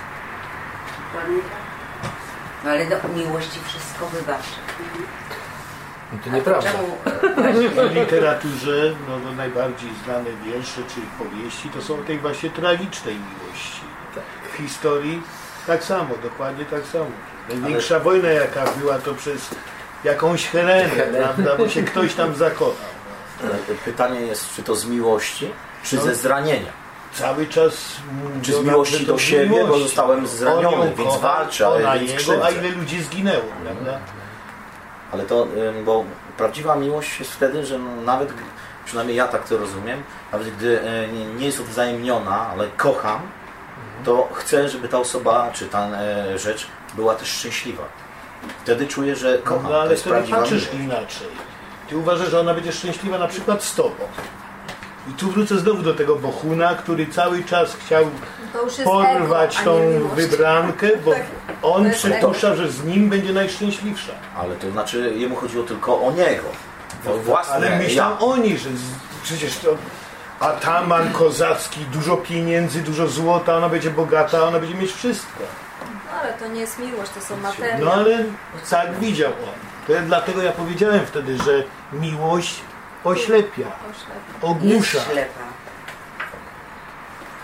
[2.65, 4.51] No ale do miłości wszystko wybaczy.
[6.13, 6.71] No to nieprawda.
[6.71, 7.53] E,
[7.91, 13.81] W literaturze no, no, najbardziej znane wiersze czy powieści to są tej właśnie tragicznej miłości.
[14.53, 15.23] W historii
[15.67, 17.07] tak samo, dokładnie tak samo.
[17.49, 19.55] Największa wojna jaka była to przez
[20.07, 20.89] jakąś Helenę,
[21.19, 22.75] prawda, bo się ktoś tam zakochał.
[23.43, 23.55] Ale
[23.85, 25.51] Pytanie jest, czy to z miłości,
[25.85, 26.03] czy No.
[26.03, 26.73] ze zranienia?
[27.15, 27.75] Cały czas
[28.43, 29.83] Czy z miłości do siebie, bo miłości.
[29.83, 32.45] zostałem zraniony, On więc kocha, walczę, ale więc krzywdzę.
[32.45, 33.99] a ile ludzi zginęło, prawda?
[35.13, 35.47] Ale to,
[35.85, 36.05] bo
[36.37, 38.29] prawdziwa miłość jest wtedy, że no, nawet,
[38.85, 40.03] przynajmniej ja tak to rozumiem,
[40.33, 43.21] nawet gdy e, nie- nie jest odwzajemniona, ale kocham,
[44.05, 47.83] to chcę, żeby ta osoba, czy ta e, rzecz była też szczęśliwa.
[48.63, 49.63] Wtedy czuję, że kocham.
[49.63, 50.85] No to ale jest wtedy patrzysz miłość.
[50.85, 51.29] inaczej.
[51.89, 53.95] Ty uważasz, że ona będzie szczęśliwa na przykład z tobą.
[55.11, 58.05] I tu wrócę znowu do tego Bohuna, który cały czas chciał
[58.85, 61.23] porwać ego, tą wybrankę, bo Tak.
[61.63, 64.13] on przypuszcza, że z nim będzie najszczęśliwsza.
[64.39, 66.45] Ale to znaczy, jemu chodziło tylko o niego.
[67.09, 68.19] O własne Ale myślą ja.
[68.19, 68.83] oni, że z,
[69.23, 69.77] przecież to
[70.41, 75.41] ataman kozacki, dużo pieniędzy, dużo złota, ona będzie bogata, ona będzie mieć wszystko.
[76.47, 77.79] To nie jest miłość, to są materia.
[77.79, 78.25] No ale
[78.71, 79.59] tak widział on.
[79.87, 81.63] To ja, dlatego ja powiedziałem wtedy, że
[81.93, 82.61] miłość
[83.05, 83.65] oślepia,
[84.43, 84.99] ogłusza.
[84.99, 85.41] jest ślepa.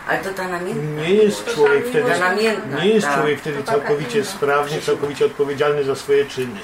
[0.09, 1.55] Ale to ta namiętna Nie jest miłość.
[1.55, 3.17] człowiek wtedy, namiętna, nie jest tak.
[3.17, 6.61] człowiek wtedy całkowicie sprawny, całkowicie odpowiedzialny za swoje czyny.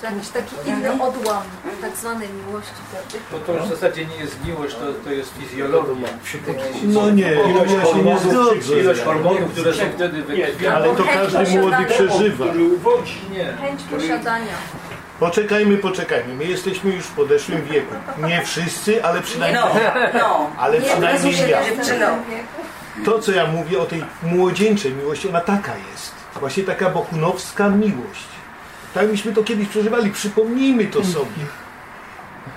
[0.00, 1.42] To jakiś taki inny odłam
[1.80, 2.72] tak zwanej miłości.
[2.90, 3.18] prawda?
[3.32, 6.08] Bo to już w zasadzie nie jest miłość, to, to jest fizjologia.
[6.82, 8.80] No nie, ilość ja się nie hormonów, zgodzę.
[8.80, 10.76] ilość hormonów, które są wtedy wykrwione.
[10.76, 12.44] Ale to każdy młody przeżywa.
[13.32, 13.44] Nie.
[13.44, 14.54] Chęć posiadania.
[15.20, 16.34] Poczekajmy, poczekajmy.
[16.34, 17.94] My jesteśmy już w podeszłym wieku.
[18.26, 20.10] Nie wszyscy, ale przynajmniej No, ja.
[20.20, 20.50] no.
[20.58, 21.58] Ale Nie przynajmniej ja.
[23.04, 26.12] To, co ja mówię o tej młodzieńczej miłości, ona taka jest.
[26.40, 28.28] Właśnie taka bokunowska miłość.
[28.94, 30.10] Tak myśmy to kiedyś przeżywali.
[30.10, 31.44] Przypomnijmy to sobie.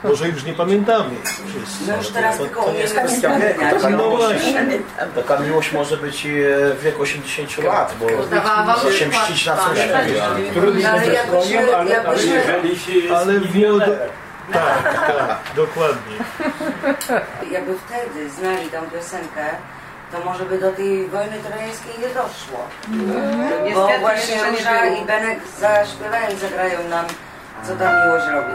[0.04, 1.92] Może już nie pamiętamy wszyscy.
[1.92, 3.62] No już teraz tylko To nie jest kwestia wieku.
[3.62, 4.80] Taka No miłość, właśnie.
[5.16, 6.30] taka miłość może być e,
[6.76, 8.06] w wieku 80 lat, bo
[8.66, 9.76] może się mścić na pan.
[9.76, 9.86] coś
[10.54, 12.02] Trudno Ale skroniem, ale,
[13.16, 13.40] ale
[13.72, 14.10] Ale.
[14.54, 16.16] Tak, tak, dokładnie.
[17.52, 19.46] Jakby wtedy znali tą piosenkę,
[20.14, 22.60] to może by do tej wojny trojańskiej nie doszło.
[22.88, 27.06] Bo Niestety właśnie Róża i Benek zaśpiewają i zagrają nam,
[27.64, 28.54] co ta miłość robi.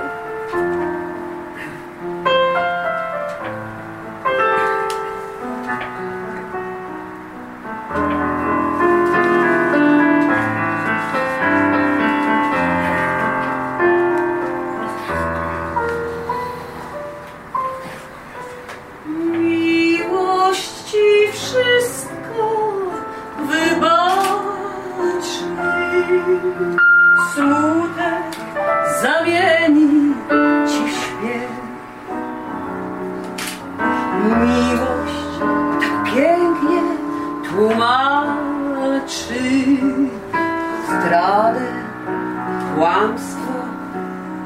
[42.79, 43.53] Kłamstwo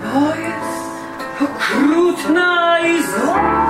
[0.03, 0.85] bo jest
[1.43, 3.62] okrutna i zła.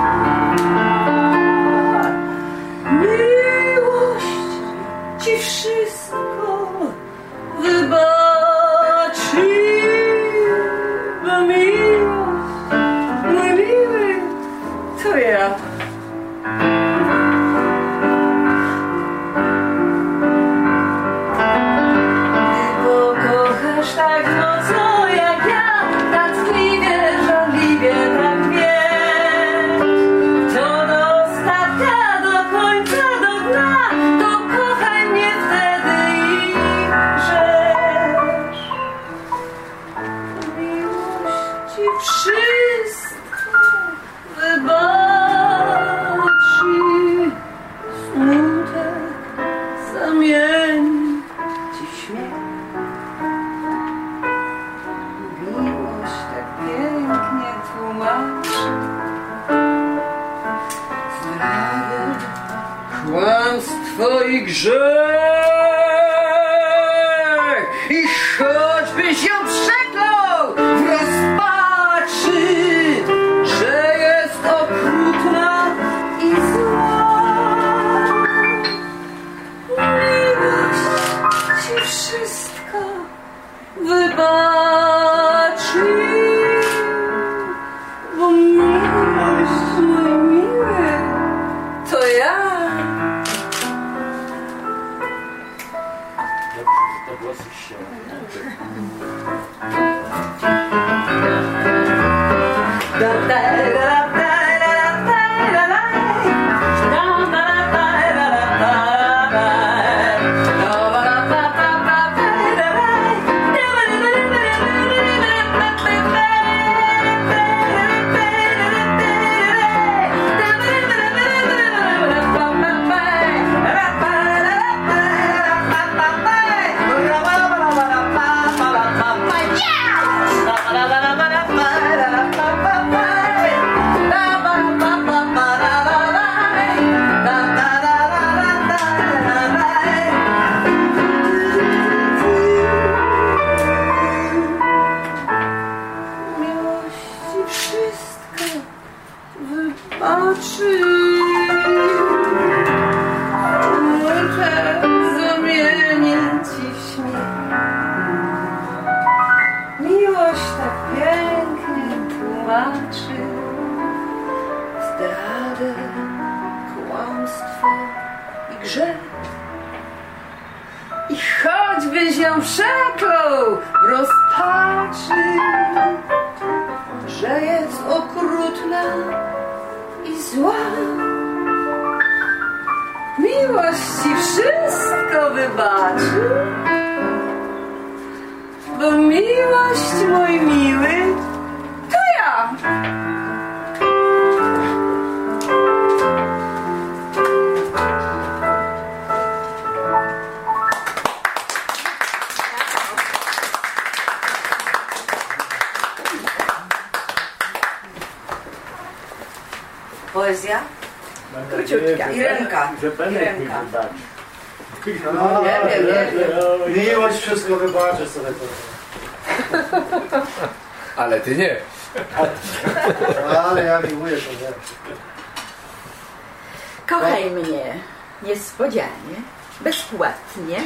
[227.13, 227.75] Kochaj mnie
[228.23, 229.17] niespodzianie,
[229.61, 230.57] bezpłatnie,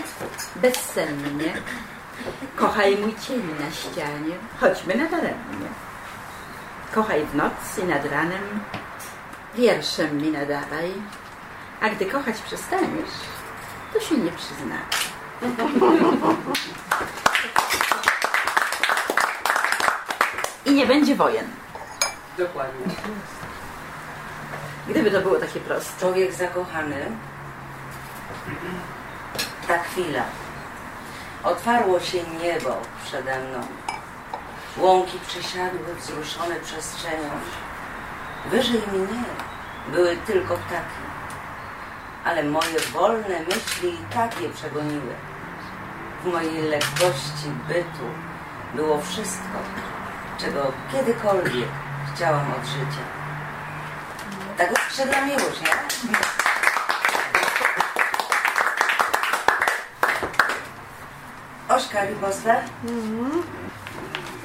[0.56, 1.52] bezsennie.
[2.56, 5.68] Kochaj mój cień na ścianie, choćby nadaremnie.
[6.94, 8.60] Kochaj w noc i nad ranem,
[9.54, 10.92] wierszem mi nadawaj.
[11.80, 13.16] A gdy kochać przestaniesz,
[13.92, 14.86] to się nie przyznawaj.
[20.66, 21.46] I nie będzie wojen.
[22.38, 22.94] Dokładnie.
[24.88, 26.00] Gdyby to było takie proste.
[26.00, 27.06] Człowiek zakochany,
[29.68, 30.24] ta chwila.
[31.44, 33.66] Otwarło się niebo przede mną.
[34.76, 37.30] Łąki przesiadły wzruszone przestrzenią.
[38.50, 39.24] Wyżej mnie
[39.92, 41.06] były tylko ptaki.
[42.24, 45.14] Ale moje wolne myśli i tak je przegoniły.
[46.24, 48.06] W mojej lekkości bytu
[48.74, 49.58] było wszystko,
[50.38, 51.68] czego kiedykolwiek
[52.14, 53.25] chciałam od życia.
[54.56, 55.68] Tak skrzydła miłość, nie?
[61.68, 62.62] Ośka Riboster?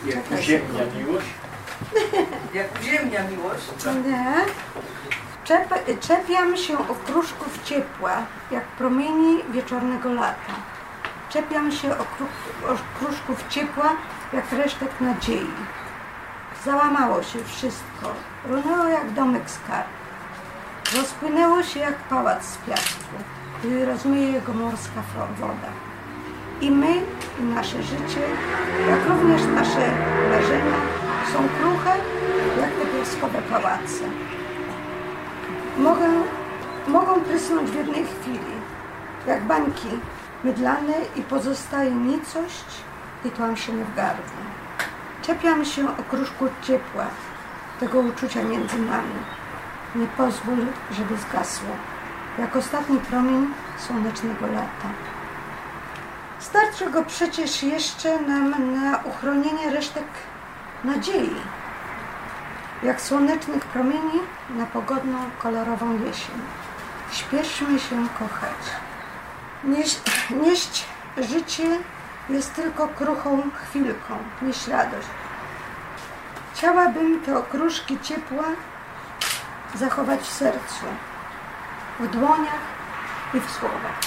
[0.06, 1.28] Jak ziemnia miłość?
[2.54, 3.64] Jak ziemnia miłość?
[4.06, 4.36] Nie.
[5.44, 8.12] Czep, czepiam się okruszków ciepła,
[8.52, 10.54] jak promieni wieczornego lata.
[11.30, 13.90] Czepiam się okru- okruszków ciepła,
[14.34, 15.52] jak resztek nadziei.
[16.66, 18.14] Załamało się wszystko,
[18.46, 20.01] runęło jak domek z kart.
[20.96, 23.16] Rozpłynęło się jak pałac z piasku,
[23.64, 25.02] gdy rozmyje jego morska
[25.40, 25.72] woda.
[26.62, 26.94] I my,
[27.40, 28.22] i nasze życie,
[28.90, 29.92] jak również nasze
[30.30, 30.78] marzenia
[31.34, 31.94] są kruche,
[32.62, 34.04] jak te piaskowe pałace.
[35.78, 36.08] Mogę,
[36.88, 38.54] mogą prysnąć w jednej chwili,
[39.28, 39.90] jak bańki
[40.44, 42.66] mydlane i pozostaje nicość
[43.26, 44.42] i tłam się w gardle.
[45.22, 47.06] Czepiam się okruszku ciepła,
[47.80, 49.41] tego uczucia między nami.
[49.96, 50.58] Nie pozwól,
[50.92, 51.70] żeby zgasło,
[52.40, 53.48] jak ostatni promień
[53.78, 54.90] słonecznego lata.
[56.40, 60.04] Starczy go przecież jeszcze nam na uchronienie resztek
[60.84, 61.36] nadziei,
[62.84, 64.20] jak słonecznych promieni
[64.50, 66.42] na pogodną, kolorową jesień.
[67.12, 68.62] Śpieszmy się kochać.
[69.64, 70.02] Nieść,
[70.44, 70.86] nieść
[71.18, 71.78] życie
[72.30, 75.08] jest tylko kruchą chwilką, nieść radość.
[76.54, 78.44] Chciałabym te okruszki ciepła
[79.76, 80.86] zachować w sercu,
[82.00, 82.62] w dłoniach
[83.34, 84.00] i w słowach.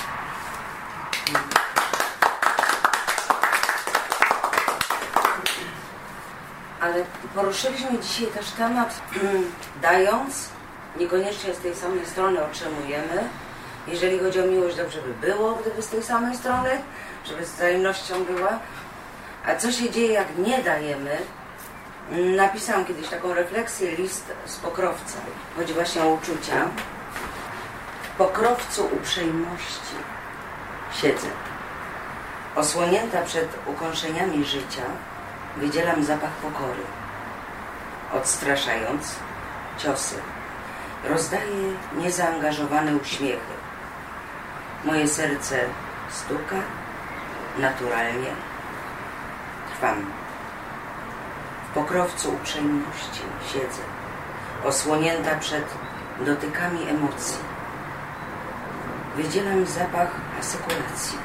[6.81, 7.05] Ale
[7.35, 9.01] poruszyliśmy dzisiaj też temat,
[9.83, 10.49] dając,
[10.97, 13.29] niekoniecznie z tej samej strony otrzymujemy.
[13.87, 16.71] Jeżeli chodzi o miłość, dobrze by było, gdyby z tej samej strony,
[17.25, 18.59] żeby z wzajemnością była.
[19.47, 21.19] A co się dzieje, jak nie dajemy?
[22.11, 25.19] Napisałam kiedyś taką refleksję, list z pokrowca.
[25.57, 26.69] Chodzi właśnie o uczucia.
[28.03, 29.97] W pokrowcu uprzejmości
[31.01, 31.27] siedzę.
[32.57, 34.83] Osłonięta przed ukąszeniami życia,
[35.57, 36.83] wydzielam zapach pokory.
[38.13, 39.15] Odstraszając
[39.79, 40.15] ciosy,
[41.05, 43.55] rozdaję niezaangażowane uśmiechy.
[44.85, 45.61] Moje serce
[46.11, 46.57] stuka
[47.59, 48.31] naturalnie.
[49.75, 50.24] Trwam.
[51.75, 53.23] Pokrowcu uprzejmości
[53.53, 53.83] siedzę,
[54.65, 55.65] osłonięta przed
[56.21, 57.39] dotykami emocji.
[59.17, 60.11] Wydzielam zapach
[60.41, 61.19] asekuracji,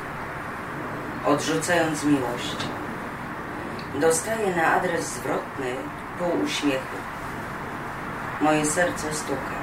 [1.25, 2.57] odrzucając miłość.
[3.95, 5.75] Dostaję na adres zwrotny
[6.19, 6.97] pół uśmiechu.
[8.41, 9.57] Moje serce stuka.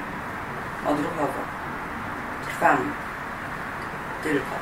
[0.85, 1.41] Odruchowo.
[2.45, 2.93] Trwam.
[4.23, 4.55] Tylko.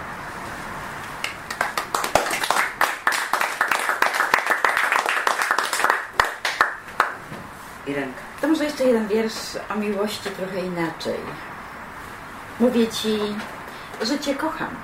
[7.88, 8.22] Irenka.
[8.41, 11.20] To może jeszcze jeden wiersz o miłości trochę inaczej.
[12.60, 13.20] Mówię ci,
[14.02, 14.76] że cię kocham.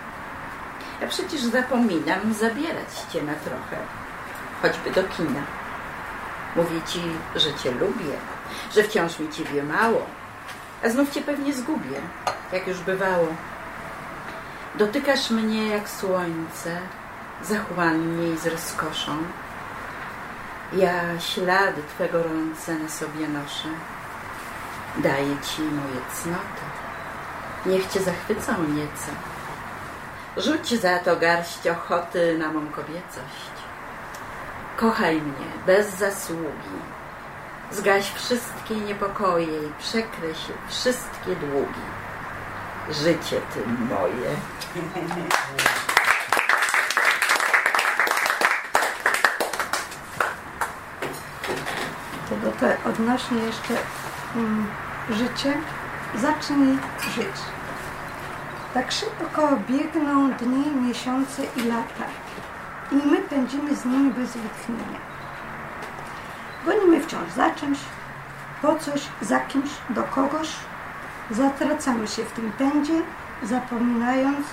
[1.01, 3.77] Ja przecież zapominam zabierać cię na trochę,
[4.61, 5.41] choćby do kina.
[6.55, 7.01] Mówię ci,
[7.35, 8.17] że cię lubię,
[8.75, 10.05] że wciąż mi ciebie mało.
[10.85, 12.01] a znów cię pewnie zgubię,
[12.53, 13.27] jak już bywało.
[14.75, 16.79] Dotykasz mnie jak słońce,
[17.43, 19.17] zachłannie i z rozkoszą.
[20.73, 23.67] Ja ślady Twego rące na sobie noszę.
[24.97, 26.65] Daję Ci moje cnoty.
[27.65, 29.11] Niech Cię zachwycą nieco.
[30.37, 33.51] Rzuć za to garść ochoty na mą kobiecość.
[34.77, 36.77] Kochaj mnie bez zasługi.
[37.71, 41.85] Zgaś wszystkie niepokoje i przekreśl wszystkie długi.
[42.89, 44.35] Życie Ty moje.
[52.31, 53.73] To do te odnośnie jeszcze
[54.35, 54.67] mm,
[55.09, 55.57] życie.
[56.15, 56.77] Zacznij
[57.15, 57.35] żyć.
[58.73, 62.05] Tak szybko biegną dni, miesiące i lata.
[62.91, 64.99] I my pędzimy z nimi bez wytchnienia.
[66.65, 67.79] Gonimy wciąż za czymś,
[68.61, 70.49] po coś, za kimś, do kogoś.
[71.31, 73.01] Zatracamy się w tym pędzie,
[73.43, 74.47] zapominając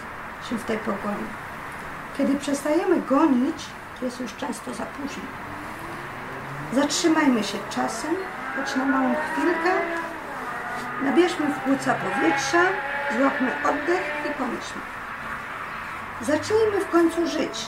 [0.51, 1.29] się w tej pogoni.
[2.19, 3.65] Kiedy przestajemy gonić,
[4.03, 5.23] jest już często za późno.
[6.73, 8.15] Zatrzymajmy się czasem,
[8.59, 9.70] choć na małą chwilkę.
[11.02, 12.62] Nabierzmy w płuca powietrza,
[13.18, 14.82] złapmy oddech i pomyślmy.
[16.20, 17.66] Zacznijmy w końcu żyć,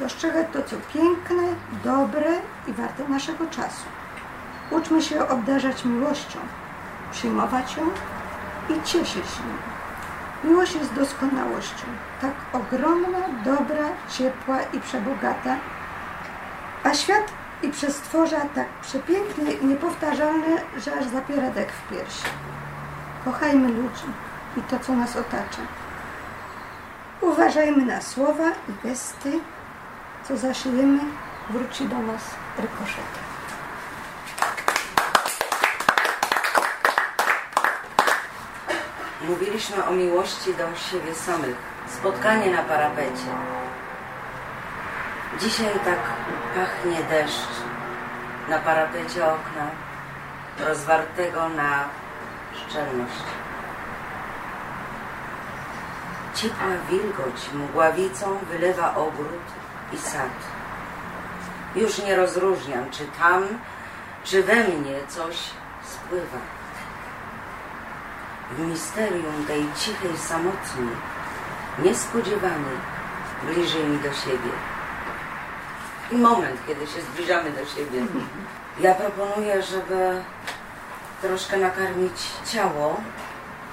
[0.00, 1.42] dostrzegać to, co piękne,
[1.84, 2.30] dobre
[2.68, 3.86] i warte naszego czasu.
[4.70, 6.38] Uczmy się obdarzać miłością,
[7.12, 7.82] przyjmować ją
[8.76, 9.54] i cieszyć nią.
[10.50, 11.86] Miłość jest doskonałością,
[12.20, 15.56] tak ogromna, dobra, ciepła i przebogata,
[16.84, 22.24] a świat i przestworza tak przepiękny i niepowtarzalny, że aż zapiera dek w piersi.
[23.24, 24.06] Kochajmy ludzi
[24.56, 25.62] i to, co nas otacza.
[27.20, 29.32] Uważajmy na słowa i gesty,
[30.28, 31.00] co zaszyjemy,
[31.50, 32.22] wróci do nas
[32.58, 33.22] rykoszetem.
[39.28, 41.56] Mówiliśmy o miłości do siebie samych.
[41.88, 43.61] Spotkanie na parapecie.
[45.40, 45.98] Dzisiaj tak
[46.54, 47.48] pachnie deszcz
[48.48, 49.66] na parapecie okna,
[50.58, 51.84] rozwartego na
[52.52, 53.24] szczelność.
[56.34, 59.42] Ciepła wilgoć mgławicą wylewa ogród
[59.92, 60.36] i sad.
[61.74, 63.44] Już nie rozróżniam, czy tam,
[64.24, 65.36] czy we mnie coś
[65.84, 66.38] spływa.
[68.50, 70.88] W misterium tej cichej samotni,
[71.78, 72.70] niespodziewany,
[73.42, 74.71] bliżej mi do siebie.
[76.12, 78.06] I moment, kiedy się zbliżamy do siebie.
[78.80, 80.22] Ja proponuję, żeby
[81.22, 82.12] troszkę nakarmić
[82.52, 83.00] ciało.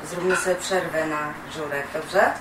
[0.06, 2.34] Zróbmy sobie przerwę na żurek, dobrze?